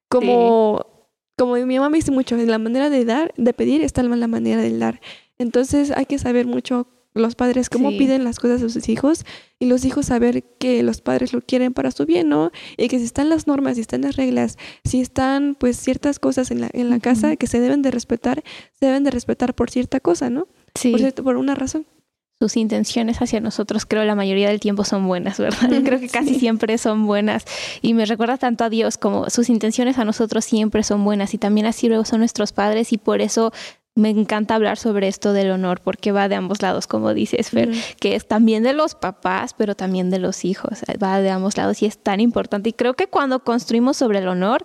como, 0.10 0.86
como 1.38 1.54
mi 1.56 1.76
mamá 1.76 1.90
me 1.90 1.98
dice 1.98 2.12
mucho, 2.12 2.36
la 2.38 2.58
manera 2.58 2.90
de 2.90 3.06
dar, 3.06 3.34
de 3.38 3.54
pedir 3.54 3.82
está 3.84 4.04
la 4.04 4.28
manera 4.28 4.62
de 4.62 4.78
dar. 4.78 5.00
Entonces 5.38 5.92
hay 5.92 6.06
que 6.06 6.18
saber 6.20 6.48
mucho 6.48 6.88
los 7.14 7.34
padres 7.36 7.70
cómo 7.70 7.90
Sí. 7.92 7.98
piden 7.98 8.24
las 8.24 8.38
cosas 8.40 8.62
a 8.62 8.70
sus 8.70 8.90
hijos 8.90 9.26
y 9.60 9.66
los 9.66 9.86
hijos 9.86 10.06
saber 10.08 10.44
que 10.60 10.84
los 10.84 11.02
padres 11.02 11.34
lo 11.34 11.42
quieren 11.42 11.74
para 11.74 11.90
su 11.92 12.06
bien, 12.06 12.30
¿no? 12.30 12.52
Y 12.78 12.88
que 12.90 13.00
si 13.00 13.06
están 13.06 13.30
las 13.30 13.48
normas, 13.48 13.76
si 13.76 13.82
están 13.82 14.02
las 14.02 14.16
reglas, 14.18 14.58
si 14.84 15.02
están 15.02 15.56
pues 15.60 15.78
ciertas 15.78 16.20
cosas 16.20 16.52
en 16.52 16.62
la, 16.62 16.70
en 16.74 16.90
la 16.92 17.00
casa 17.00 17.36
que 17.36 17.48
se 17.48 17.60
deben 17.60 17.82
de 17.82 17.90
respetar, 17.90 18.44
se 18.80 18.86
deben 18.86 19.04
de 19.04 19.10
respetar 19.12 19.56
por 19.56 19.72
cierta 19.72 20.00
cosa, 20.00 20.30
¿no? 20.30 20.48
Sí. 20.76 20.92
Por 20.92 21.00
cierto, 21.00 21.24
por 21.24 21.38
una 21.38 21.56
razón. 21.56 21.88
Sus 22.40 22.56
intenciones 22.58 23.22
hacia 23.22 23.40
nosotros 23.40 23.86
creo 23.86 24.04
la 24.06 24.14
mayoría 24.16 24.50
del 24.50 24.60
tiempo 24.60 24.84
son 24.84 25.08
buenas, 25.08 25.40
¿verdad? 25.40 25.70
Yo 25.72 25.84
creo 25.84 26.00
que 26.00 26.08
casi 26.10 26.34
Sí. 26.36 26.40
siempre 26.40 26.78
son 26.78 27.08
buenas 27.08 27.46
y 27.82 27.94
me 27.94 28.06
recuerda 28.06 28.38
tanto 28.38 28.64
a 28.64 28.70
Dios 28.70 28.98
como 28.98 29.30
sus 29.30 29.50
intenciones 29.50 29.98
a 29.98 30.06
nosotros 30.06 30.46
siempre 30.46 30.84
son 30.84 31.04
buenas 31.04 31.34
y 31.34 31.38
también 31.40 31.66
así 31.66 31.88
luego 31.88 32.06
son 32.06 32.20
nuestros 32.20 32.52
padres 32.54 32.94
y 32.94 32.98
por 32.98 33.22
eso 33.22 33.52
me 33.96 34.12
encanta 34.12 34.54
hablar 34.54 34.78
sobre 34.78 35.08
esto 35.08 35.34
del 35.34 35.50
honor 35.50 35.82
porque 35.82 36.12
va 36.12 36.30
de 36.30 36.36
ambos 36.36 36.62
lados, 36.62 36.86
como 36.86 37.16
dices, 37.16 37.50
Fer, 37.50 37.72
que 38.00 38.14
es 38.14 38.28
también 38.28 38.62
de 38.62 38.74
los 38.74 38.94
papás, 38.94 39.56
pero 39.58 39.74
también 39.74 40.12
de 40.12 40.20
los 40.20 40.46
hijos, 40.46 40.82
va 41.02 41.20
de 41.20 41.32
ambos 41.32 41.58
lados 41.58 41.82
y 41.82 41.88
es 41.88 41.98
tan 41.98 42.20
importante 42.20 42.70
y 42.70 42.74
creo 42.74 42.94
que 42.94 43.08
cuando 43.08 43.40
construimos 43.44 43.98
sobre 43.98 44.20
el 44.20 44.28
honor 44.28 44.64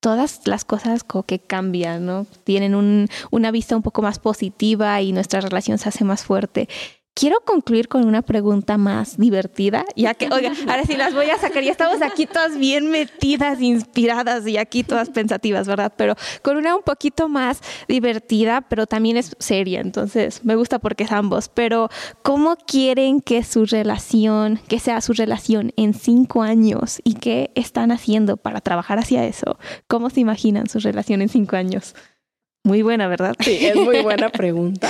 todas 0.00 0.40
las 0.46 0.64
cosas 0.64 1.04
como 1.04 1.24
que 1.24 1.40
cambian, 1.40 2.06
¿no? 2.06 2.26
Tienen 2.44 2.74
un- 2.74 3.08
una 3.30 3.50
vista 3.50 3.76
un 3.76 3.82
poco 3.82 4.00
más 4.00 4.18
positiva 4.18 5.02
y 5.02 5.12
nuestra 5.12 5.42
relación 5.42 5.76
se 5.76 5.90
hace 5.90 6.04
más 6.04 6.24
fuerte. 6.24 6.66
Quiero 7.14 7.40
concluir 7.44 7.88
con 7.88 8.06
una 8.06 8.22
pregunta 8.22 8.78
más 8.78 9.18
divertida, 9.18 9.84
ya 9.96 10.14
que, 10.14 10.28
oiga, 10.32 10.52
ahora 10.68 10.84
sí 10.84 10.96
las 10.96 11.12
voy 11.12 11.28
a 11.28 11.38
sacar, 11.38 11.62
ya 11.62 11.72
estamos 11.72 12.00
aquí 12.02 12.26
todas 12.26 12.56
bien 12.56 12.90
metidas, 12.90 13.60
inspiradas 13.60 14.46
y 14.46 14.56
aquí 14.56 14.84
todas 14.84 15.10
pensativas, 15.10 15.66
¿verdad? 15.66 15.92
Pero 15.96 16.14
con 16.42 16.56
una 16.56 16.76
un 16.76 16.82
poquito 16.82 17.28
más 17.28 17.60
divertida, 17.88 18.62
pero 18.62 18.86
también 18.86 19.16
es 19.16 19.36
seria, 19.38 19.80
entonces 19.80 20.44
me 20.44 20.54
gusta 20.54 20.78
porque 20.78 21.04
es 21.04 21.12
ambos, 21.12 21.48
pero 21.48 21.90
¿cómo 22.22 22.56
quieren 22.56 23.20
que 23.20 23.42
su 23.42 23.66
relación, 23.66 24.60
que 24.68 24.78
sea 24.78 25.00
su 25.00 25.12
relación 25.12 25.72
en 25.76 25.94
cinco 25.94 26.42
años 26.42 27.00
y 27.04 27.14
qué 27.14 27.50
están 27.54 27.90
haciendo 27.90 28.36
para 28.36 28.60
trabajar 28.60 28.98
hacia 28.98 29.26
eso? 29.26 29.58
¿Cómo 29.88 30.10
se 30.10 30.20
imaginan 30.20 30.68
su 30.68 30.78
relación 30.78 31.22
en 31.22 31.28
cinco 31.28 31.56
años? 31.56 31.94
Muy 32.62 32.82
buena, 32.82 33.08
¿verdad? 33.08 33.34
Sí, 33.40 33.58
es 33.66 33.76
muy 33.76 34.00
buena 34.00 34.28
pregunta. 34.30 34.88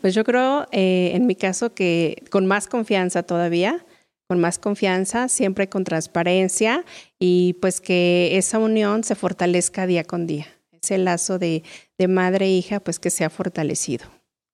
Pues 0.00 0.14
yo 0.14 0.24
creo, 0.24 0.66
eh, 0.72 1.12
en 1.14 1.26
mi 1.26 1.36
caso, 1.36 1.74
que 1.74 2.24
con 2.30 2.46
más 2.46 2.66
confianza 2.66 3.22
todavía, 3.22 3.86
con 4.28 4.40
más 4.40 4.58
confianza, 4.58 5.28
siempre 5.28 5.68
con 5.68 5.84
transparencia 5.84 6.84
y 7.18 7.54
pues 7.60 7.80
que 7.80 8.36
esa 8.36 8.58
unión 8.58 9.04
se 9.04 9.14
fortalezca 9.14 9.86
día 9.86 10.04
con 10.04 10.26
día. 10.26 10.46
Ese 10.72 10.98
lazo 10.98 11.38
de, 11.38 11.62
de 11.98 12.08
madre 12.08 12.46
e 12.46 12.50
hija, 12.50 12.80
pues 12.80 12.98
que 12.98 13.10
sea 13.10 13.30
fortalecido. 13.30 14.06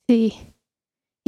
Sí. 0.07 0.35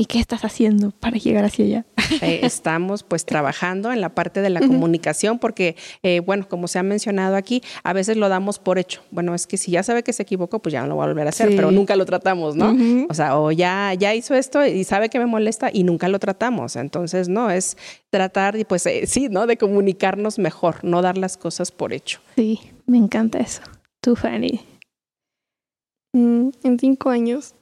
¿Y 0.01 0.07
qué 0.07 0.19
estás 0.19 0.47
haciendo 0.47 0.93
para 0.93 1.19
llegar 1.19 1.45
hacia 1.45 1.67
allá? 1.67 1.87
Eh, 2.23 2.41
estamos 2.43 3.05
pues 3.05 3.25
trabajando 3.25 3.93
en 3.93 4.01
la 4.01 4.09
parte 4.15 4.41
de 4.41 4.51
la 4.51 4.59
comunicación 4.61 5.39
porque, 5.39 5.77
eh, 6.03 6.19
bueno, 6.19 6.49
como 6.49 6.67
se 6.67 6.81
ha 6.81 6.83
mencionado 6.83 7.37
aquí, 7.37 7.63
a 7.85 7.93
veces 7.93 8.17
lo 8.17 8.29
damos 8.29 8.59
por 8.59 8.79
hecho. 8.81 9.01
Bueno, 9.13 9.33
es 9.35 9.47
que 9.47 9.57
si 9.57 9.71
ya 9.71 9.85
sabe 9.85 10.03
que 10.03 10.13
se 10.13 10.25
equivocó, 10.25 10.59
pues 10.59 10.73
ya 10.73 10.83
no 10.83 10.89
lo 10.89 10.97
va 10.97 11.05
a 11.05 11.07
volver 11.07 11.27
a 11.27 11.29
hacer, 11.29 11.51
Sí. 11.51 11.55
pero 11.57 11.71
nunca 11.71 11.95
lo 11.95 12.05
tratamos, 12.07 12.57
¿no? 12.57 12.77
O 13.09 13.15
sea, 13.15 13.39
o 13.39 13.53
ya, 13.53 13.95
ya 13.95 14.13
hizo 14.15 14.35
esto 14.35 14.67
y 14.67 14.83
sabe 14.83 15.09
que 15.09 15.21
me 15.21 15.27
molesta 15.27 15.71
y 15.73 15.85
nunca 15.85 16.09
lo 16.09 16.19
tratamos. 16.19 16.75
Entonces, 16.75 17.29
no, 17.29 17.49
es 17.49 17.77
tratar 18.11 18.57
y 18.57 18.65
pues 18.65 18.85
eh, 18.87 19.07
sí, 19.07 19.29
¿no? 19.29 19.47
De 19.47 19.57
comunicarnos 19.57 20.41
mejor, 20.41 20.83
no 20.83 21.03
dar 21.03 21.17
las 21.17 21.37
cosas 21.37 21.71
por 21.71 21.93
hecho. 21.93 22.19
Sí, 22.35 22.59
me 22.87 22.99
encanta 22.99 23.39
eso. 23.39 23.63
Tú, 24.03 24.17
Fanny. 24.17 24.61
Mm, 26.13 26.49
en 26.65 26.79
cinco 26.81 27.11
años, 27.11 27.55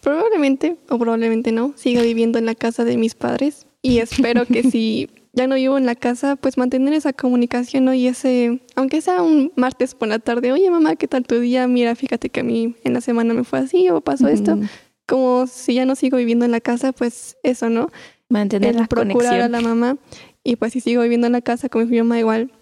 probablemente 0.00 0.76
o 0.88 0.98
probablemente 0.98 1.52
no, 1.52 1.72
siga 1.76 2.02
viviendo 2.02 2.38
en 2.38 2.46
la 2.46 2.54
casa 2.54 2.84
de 2.84 2.96
mis 2.96 3.14
padres 3.14 3.66
y 3.82 3.98
espero 4.00 4.46
que 4.46 4.62
si 4.62 5.08
ya 5.32 5.46
no 5.46 5.56
vivo 5.56 5.76
en 5.76 5.86
la 5.86 5.96
casa, 5.96 6.36
pues 6.36 6.56
mantener 6.56 6.94
esa 6.94 7.12
comunicación, 7.12 7.84
¿no? 7.84 7.92
Y 7.92 8.06
ese, 8.06 8.62
aunque 8.76 9.00
sea 9.00 9.20
un 9.22 9.52
martes 9.56 9.94
por 9.94 10.08
la 10.08 10.20
tarde, 10.20 10.52
oye 10.52 10.70
mamá, 10.70 10.96
¿qué 10.96 11.08
tal 11.08 11.24
tu 11.24 11.40
día? 11.40 11.66
Mira, 11.66 11.94
fíjate 11.96 12.30
que 12.30 12.40
a 12.40 12.44
mí 12.44 12.76
en 12.84 12.94
la 12.94 13.00
semana 13.00 13.34
me 13.34 13.44
fue 13.44 13.58
así 13.58 13.88
o 13.90 14.00
pasó 14.00 14.28
esto. 14.28 14.58
Como 15.06 15.46
si 15.46 15.74
ya 15.74 15.84
no 15.84 15.96
sigo 15.96 16.16
viviendo 16.16 16.44
en 16.44 16.52
la 16.52 16.60
casa, 16.60 16.92
pues 16.92 17.36
eso, 17.42 17.68
¿no? 17.68 17.88
Mantener 18.28 18.70
el 18.70 18.76
la 18.76 18.86
procurar 18.86 19.34
a 19.34 19.48
conexión. 19.48 19.52
la 19.52 19.60
mamá 19.60 19.98
y 20.44 20.56
pues 20.56 20.72
si 20.72 20.80
sigo 20.80 21.02
viviendo 21.02 21.26
en 21.26 21.32
la 21.32 21.40
casa 21.40 21.68
con 21.68 21.88
mi 21.88 21.98
mamá 21.98 22.18
igual 22.18 22.52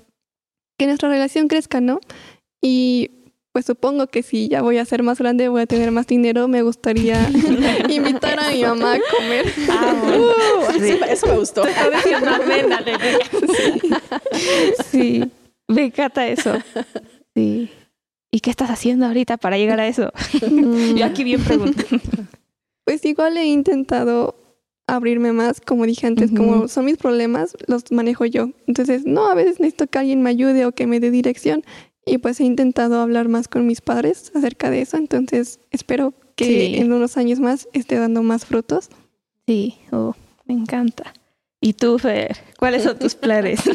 que 0.78 0.86
nuestra 0.86 1.08
relación 1.08 1.48
crezca, 1.48 1.80
¿no? 1.80 2.00
Y 2.60 3.21
pues 3.52 3.66
supongo 3.66 4.06
que 4.06 4.22
si 4.22 4.48
ya 4.48 4.62
voy 4.62 4.78
a 4.78 4.84
ser 4.84 5.02
más 5.02 5.18
grande, 5.18 5.48
voy 5.48 5.62
a 5.62 5.66
tener 5.66 5.90
más 5.90 6.06
dinero, 6.06 6.48
me 6.48 6.62
gustaría 6.62 7.28
invitar 7.88 8.40
a 8.40 8.50
mi 8.50 8.62
mamá 8.62 8.94
a 8.94 9.00
comer. 9.16 9.52
Ah, 9.68 9.94
bueno. 10.02 10.24
Uh, 10.24 10.82
eso, 10.82 11.04
eso 11.04 11.26
me 11.26 11.38
gustó. 11.38 11.62
Sí, 14.90 15.30
me 15.68 15.84
encanta 15.84 16.26
eso. 16.26 16.54
Sí. 17.34 17.70
¿Y 18.30 18.40
qué 18.40 18.50
estás 18.50 18.70
haciendo 18.70 19.06
ahorita 19.06 19.36
para 19.36 19.58
llegar 19.58 19.78
a 19.80 19.86
eso? 19.86 20.10
Yo 20.96 21.04
aquí 21.04 21.22
bien 21.22 21.44
pregunto. 21.44 21.84
Pues 22.84 23.04
igual 23.04 23.36
he 23.36 23.44
intentado 23.44 24.34
abrirme 24.86 25.32
más, 25.32 25.60
como 25.60 25.86
dije 25.86 26.06
antes, 26.06 26.30
como 26.30 26.68
son 26.68 26.86
mis 26.86 26.96
problemas, 26.96 27.56
los 27.66 27.92
manejo 27.92 28.24
yo. 28.24 28.50
Entonces, 28.66 29.04
no, 29.04 29.26
a 29.26 29.34
veces 29.34 29.60
necesito 29.60 29.86
que 29.86 29.98
alguien 29.98 30.22
me 30.22 30.30
ayude 30.30 30.66
o 30.66 30.72
que 30.72 30.86
me 30.86 31.00
dé 31.00 31.10
dirección. 31.10 31.62
Y 32.04 32.18
pues 32.18 32.40
he 32.40 32.44
intentado 32.44 33.00
hablar 33.00 33.28
más 33.28 33.48
con 33.48 33.66
mis 33.66 33.80
padres 33.80 34.32
acerca 34.34 34.70
de 34.70 34.82
eso. 34.82 34.96
Entonces, 34.96 35.60
espero 35.70 36.12
que 36.36 36.44
Sí. 36.44 36.76
en 36.78 36.92
unos 36.92 37.16
años 37.16 37.38
más 37.40 37.68
esté 37.72 37.96
dando 37.96 38.22
más 38.22 38.44
frutos. 38.46 38.88
Sí, 39.46 39.76
oh, 39.92 40.14
me 40.46 40.54
encanta. 40.54 41.12
¿Y 41.60 41.74
tú, 41.74 41.98
Fer? 41.98 42.36
¿Cuáles 42.58 42.82
son 42.82 42.98
tus 42.98 43.14
planes? 43.14 43.60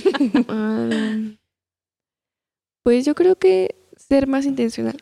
Pues 2.83 3.05
yo 3.05 3.15
creo 3.15 3.35
que 3.37 3.75
ser 3.97 4.27
más 4.27 4.45
intencional. 4.45 4.97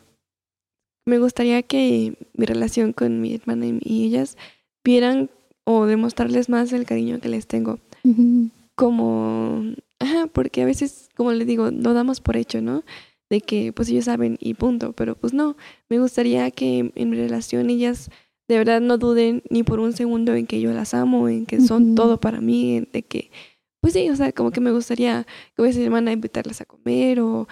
Me 1.06 1.20
gustaría 1.20 1.62
que 1.62 2.18
mi 2.34 2.46
relación 2.48 2.94
con 2.94 3.22
mi 3.22 3.36
hermana 3.36 3.68
y- 3.68 4.06
ellas 4.06 4.38
vieran 4.84 5.30
o 5.66 5.86
demostrarles 5.86 6.50
más 6.50 6.74
el 6.74 6.86
cariño 6.86 7.20
que 7.20 7.30
les 7.30 7.46
tengo. 7.48 7.80
Como, 8.76 9.62
ajá, 10.00 10.28
porque 10.34 10.64
a 10.64 10.66
veces, 10.66 11.10
como 11.16 11.32
les 11.32 11.46
digo, 11.48 11.70
lo 11.72 11.94
damos 11.94 12.22
por 12.22 12.38
hecho, 12.38 12.60
¿no? 12.62 12.84
De 13.30 13.42
que 13.42 13.74
pues 13.74 13.90
ellos 13.90 14.06
saben 14.06 14.38
y 14.40 14.54
punto, 14.54 14.94
pero 14.94 15.16
pues 15.16 15.34
no. 15.34 15.58
Me 15.90 16.00
gustaría 16.00 16.52
que 16.52 16.92
en 16.94 17.10
mi 17.10 17.18
relación 17.18 17.70
ellas 17.70 18.10
de 18.48 18.58
verdad 18.60 18.80
no 18.82 18.98
duden 19.00 19.42
ni 19.50 19.64
por 19.64 19.80
un 19.80 19.94
segundo 19.94 20.36
en 20.36 20.46
que 20.46 20.62
yo 20.62 20.72
las 20.72 20.94
amo, 20.94 21.28
en 21.30 21.46
que 21.48 21.60
son 21.62 21.96
todo 21.96 22.20
para 22.20 22.40
mí, 22.42 22.78
en- 22.78 22.90
de 22.94 23.02
que 23.02 23.32
pues 23.82 23.94
sí, 23.94 24.10
o 24.10 24.16
sea, 24.16 24.32
como 24.32 24.52
que 24.52 24.62
me 24.62 24.72
gustaría 24.72 25.26
que 25.56 25.62
hubiese 25.62 25.84
hermana 25.84 26.12
invitarlas 26.12 26.60
a 26.62 26.66
comer 26.66 27.20
o, 27.20 27.48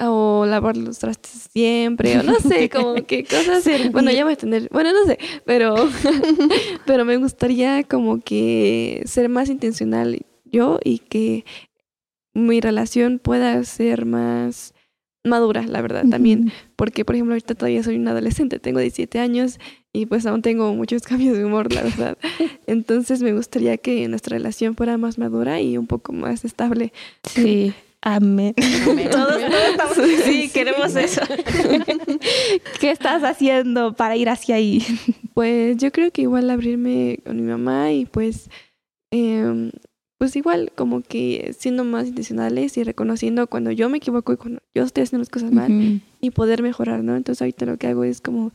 o 0.00 0.44
lavar 0.46 0.76
los 0.76 0.98
trastes 0.98 1.48
siempre, 1.52 2.18
o 2.18 2.22
no 2.24 2.34
sé, 2.40 2.68
como 2.68 2.94
que 3.06 3.24
cosas. 3.24 3.64
Bueno, 3.92 4.10
ya 4.12 4.24
voy 4.24 4.32
a 4.34 4.36
tener, 4.36 4.68
bueno, 4.72 4.92
no 4.92 5.04
sé, 5.06 5.18
pero, 5.44 5.88
pero 6.86 7.04
me 7.04 7.16
gustaría 7.16 7.82
como 7.84 8.20
que 8.20 9.02
ser 9.06 9.28
más 9.28 9.48
intencional 9.48 10.20
yo 10.44 10.78
y 10.84 10.98
que 10.98 11.44
mi 12.34 12.60
relación 12.60 13.18
pueda 13.18 13.62
ser 13.64 14.06
más 14.06 14.74
madura, 15.26 15.62
la 15.66 15.82
verdad, 15.82 16.04
también. 16.08 16.52
Porque, 16.76 17.04
por 17.04 17.14
ejemplo, 17.14 17.34
ahorita 17.34 17.54
todavía 17.54 17.82
soy 17.82 17.96
una 17.96 18.12
adolescente, 18.12 18.58
tengo 18.58 18.80
17 18.80 19.18
años 19.18 19.58
y 19.92 20.06
pues 20.06 20.26
aún 20.26 20.42
tengo 20.42 20.74
muchos 20.74 21.02
cambios 21.06 21.36
de 21.36 21.44
humor, 21.44 21.72
la 21.72 21.82
verdad. 21.82 22.18
Entonces 22.66 23.22
me 23.22 23.32
gustaría 23.32 23.76
que 23.76 24.06
nuestra 24.08 24.36
relación 24.36 24.76
fuera 24.76 24.98
más 24.98 25.18
madura 25.18 25.60
y 25.60 25.78
un 25.78 25.86
poco 25.86 26.12
más 26.12 26.44
estable. 26.44 26.92
Sí. 27.24 27.72
Amén. 28.02 28.54
Todos, 29.10 29.42
estamos, 29.70 29.96
sí, 30.24 30.48
queremos 30.52 30.94
eso. 30.94 31.22
¿Qué 32.78 32.90
estás 32.90 33.24
haciendo 33.24 33.94
para 33.94 34.16
ir 34.16 34.28
hacia 34.28 34.56
ahí? 34.56 34.84
Pues 35.34 35.76
yo 35.78 35.90
creo 35.90 36.12
que 36.12 36.22
igual 36.22 36.48
abrirme 36.50 37.18
con 37.24 37.36
mi 37.36 37.42
mamá 37.42 37.90
y 37.92 38.06
pues 38.06 38.48
eh, 39.10 39.70
pues 40.18 40.34
igual 40.36 40.72
como 40.74 41.02
que 41.02 41.54
siendo 41.58 41.84
más 41.84 42.06
intencionales 42.06 42.76
y 42.78 42.84
reconociendo 42.84 43.46
cuando 43.48 43.70
yo 43.70 43.88
me 43.88 43.98
equivoco 43.98 44.32
y 44.32 44.36
cuando 44.36 44.60
yo 44.74 44.84
estoy 44.84 45.04
haciendo 45.04 45.22
las 45.22 45.30
cosas 45.30 45.52
mal 45.52 46.02
y 46.20 46.30
poder 46.30 46.62
mejorar, 46.62 47.04
¿no? 47.04 47.16
Entonces 47.16 47.42
ahorita 47.42 47.66
lo 47.66 47.76
que 47.76 47.86
hago 47.88 48.04
es 48.04 48.20
como 48.20 48.52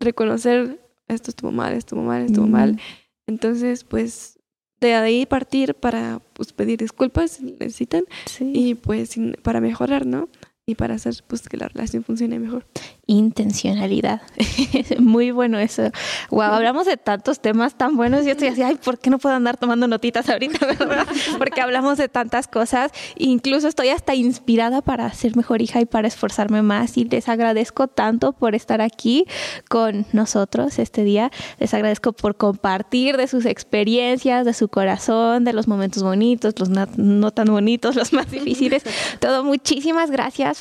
reconocer 0.00 0.80
esto 1.08 1.30
estuvo 1.30 1.50
mal, 1.50 1.72
estuvo 1.72 2.02
mal, 2.02 2.22
estuvo 2.22 2.46
mal. 2.46 2.78
Entonces, 3.26 3.84
pues 3.84 4.38
de 4.80 4.94
ahí 4.94 5.26
partir 5.26 5.74
para 5.74 6.20
pues, 6.34 6.52
pedir 6.52 6.78
disculpas 6.78 7.32
si 7.32 7.44
necesitan 7.44 8.04
y 8.40 8.74
pues 8.74 9.16
para 9.42 9.60
mejorar, 9.60 10.06
¿no? 10.06 10.28
Y 10.68 10.74
para 10.74 10.96
hacer 10.96 11.14
pues 11.26 11.48
que 11.48 11.56
la 11.56 11.66
relación 11.68 12.04
funcione 12.04 12.38
mejor. 12.38 12.66
Intencionalidad. 13.06 14.20
Muy 14.98 15.30
bueno 15.30 15.58
eso. 15.58 15.84
Wow, 16.30 16.42
hablamos 16.42 16.84
de 16.84 16.98
tantos 16.98 17.40
temas 17.40 17.74
tan 17.78 17.96
buenos. 17.96 18.26
Yo 18.26 18.32
estoy 18.32 18.48
así, 18.48 18.60
ay, 18.60 18.74
¿por 18.76 18.98
qué 18.98 19.08
no 19.08 19.18
puedo 19.18 19.34
andar 19.34 19.56
tomando 19.56 19.88
notitas 19.88 20.28
ahorita? 20.28 20.58
Porque 21.38 21.62
hablamos 21.62 21.96
de 21.96 22.10
tantas 22.10 22.48
cosas. 22.48 22.92
Incluso 23.16 23.66
estoy 23.66 23.88
hasta 23.88 24.14
inspirada 24.14 24.82
para 24.82 25.10
ser 25.14 25.36
mejor 25.36 25.62
hija 25.62 25.80
y 25.80 25.86
para 25.86 26.06
esforzarme 26.06 26.60
más. 26.60 26.98
Y 26.98 27.04
les 27.06 27.30
agradezco 27.30 27.88
tanto 27.88 28.34
por 28.34 28.54
estar 28.54 28.82
aquí 28.82 29.24
con 29.70 30.04
nosotros 30.12 30.78
este 30.78 31.02
día. 31.02 31.30
Les 31.58 31.72
agradezco 31.72 32.12
por 32.12 32.36
compartir 32.36 33.16
de 33.16 33.26
sus 33.26 33.46
experiencias, 33.46 34.44
de 34.44 34.52
su 34.52 34.68
corazón, 34.68 35.44
de 35.44 35.54
los 35.54 35.66
momentos 35.66 36.02
bonitos, 36.02 36.52
los 36.58 36.68
no 36.68 37.30
tan 37.30 37.46
bonitos, 37.46 37.96
los 37.96 38.12
más 38.12 38.30
difíciles. 38.30 38.82
Todo, 39.18 39.44
muchísimas 39.44 40.10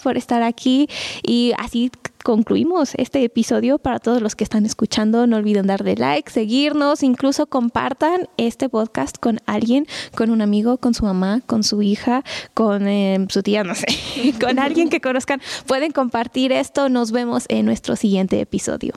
por 0.01 0.17
estar 0.17 0.43
aquí 0.43 0.87
y 1.23 1.53
así 1.57 1.91
concluimos 2.23 2.93
este 2.95 3.23
episodio. 3.23 3.79
Para 3.79 3.99
todos 3.99 4.21
los 4.21 4.35
que 4.35 4.43
están 4.43 4.65
escuchando, 4.65 5.27
no 5.27 5.37
olviden 5.37 5.67
darle 5.67 5.95
like, 5.95 6.29
seguirnos, 6.29 7.03
incluso 7.03 7.45
compartan 7.47 8.27
este 8.35 8.67
podcast 8.67 9.17
con 9.17 9.39
alguien, 9.45 9.87
con 10.13 10.29
un 10.29 10.41
amigo, 10.41 10.77
con 10.77 10.93
su 10.93 11.05
mamá, 11.05 11.41
con 11.45 11.63
su 11.63 11.81
hija, 11.81 12.23
con 12.53 12.87
eh, 12.87 13.25
su 13.29 13.43
tía, 13.43 13.63
no 13.63 13.75
sé, 13.75 13.87
con 14.41 14.59
alguien 14.59 14.89
que 14.89 14.99
conozcan. 14.99 15.41
Pueden 15.67 15.91
compartir 15.91 16.51
esto. 16.51 16.89
Nos 16.89 17.11
vemos 17.11 17.45
en 17.47 17.65
nuestro 17.65 17.95
siguiente 17.95 18.41
episodio. 18.41 18.93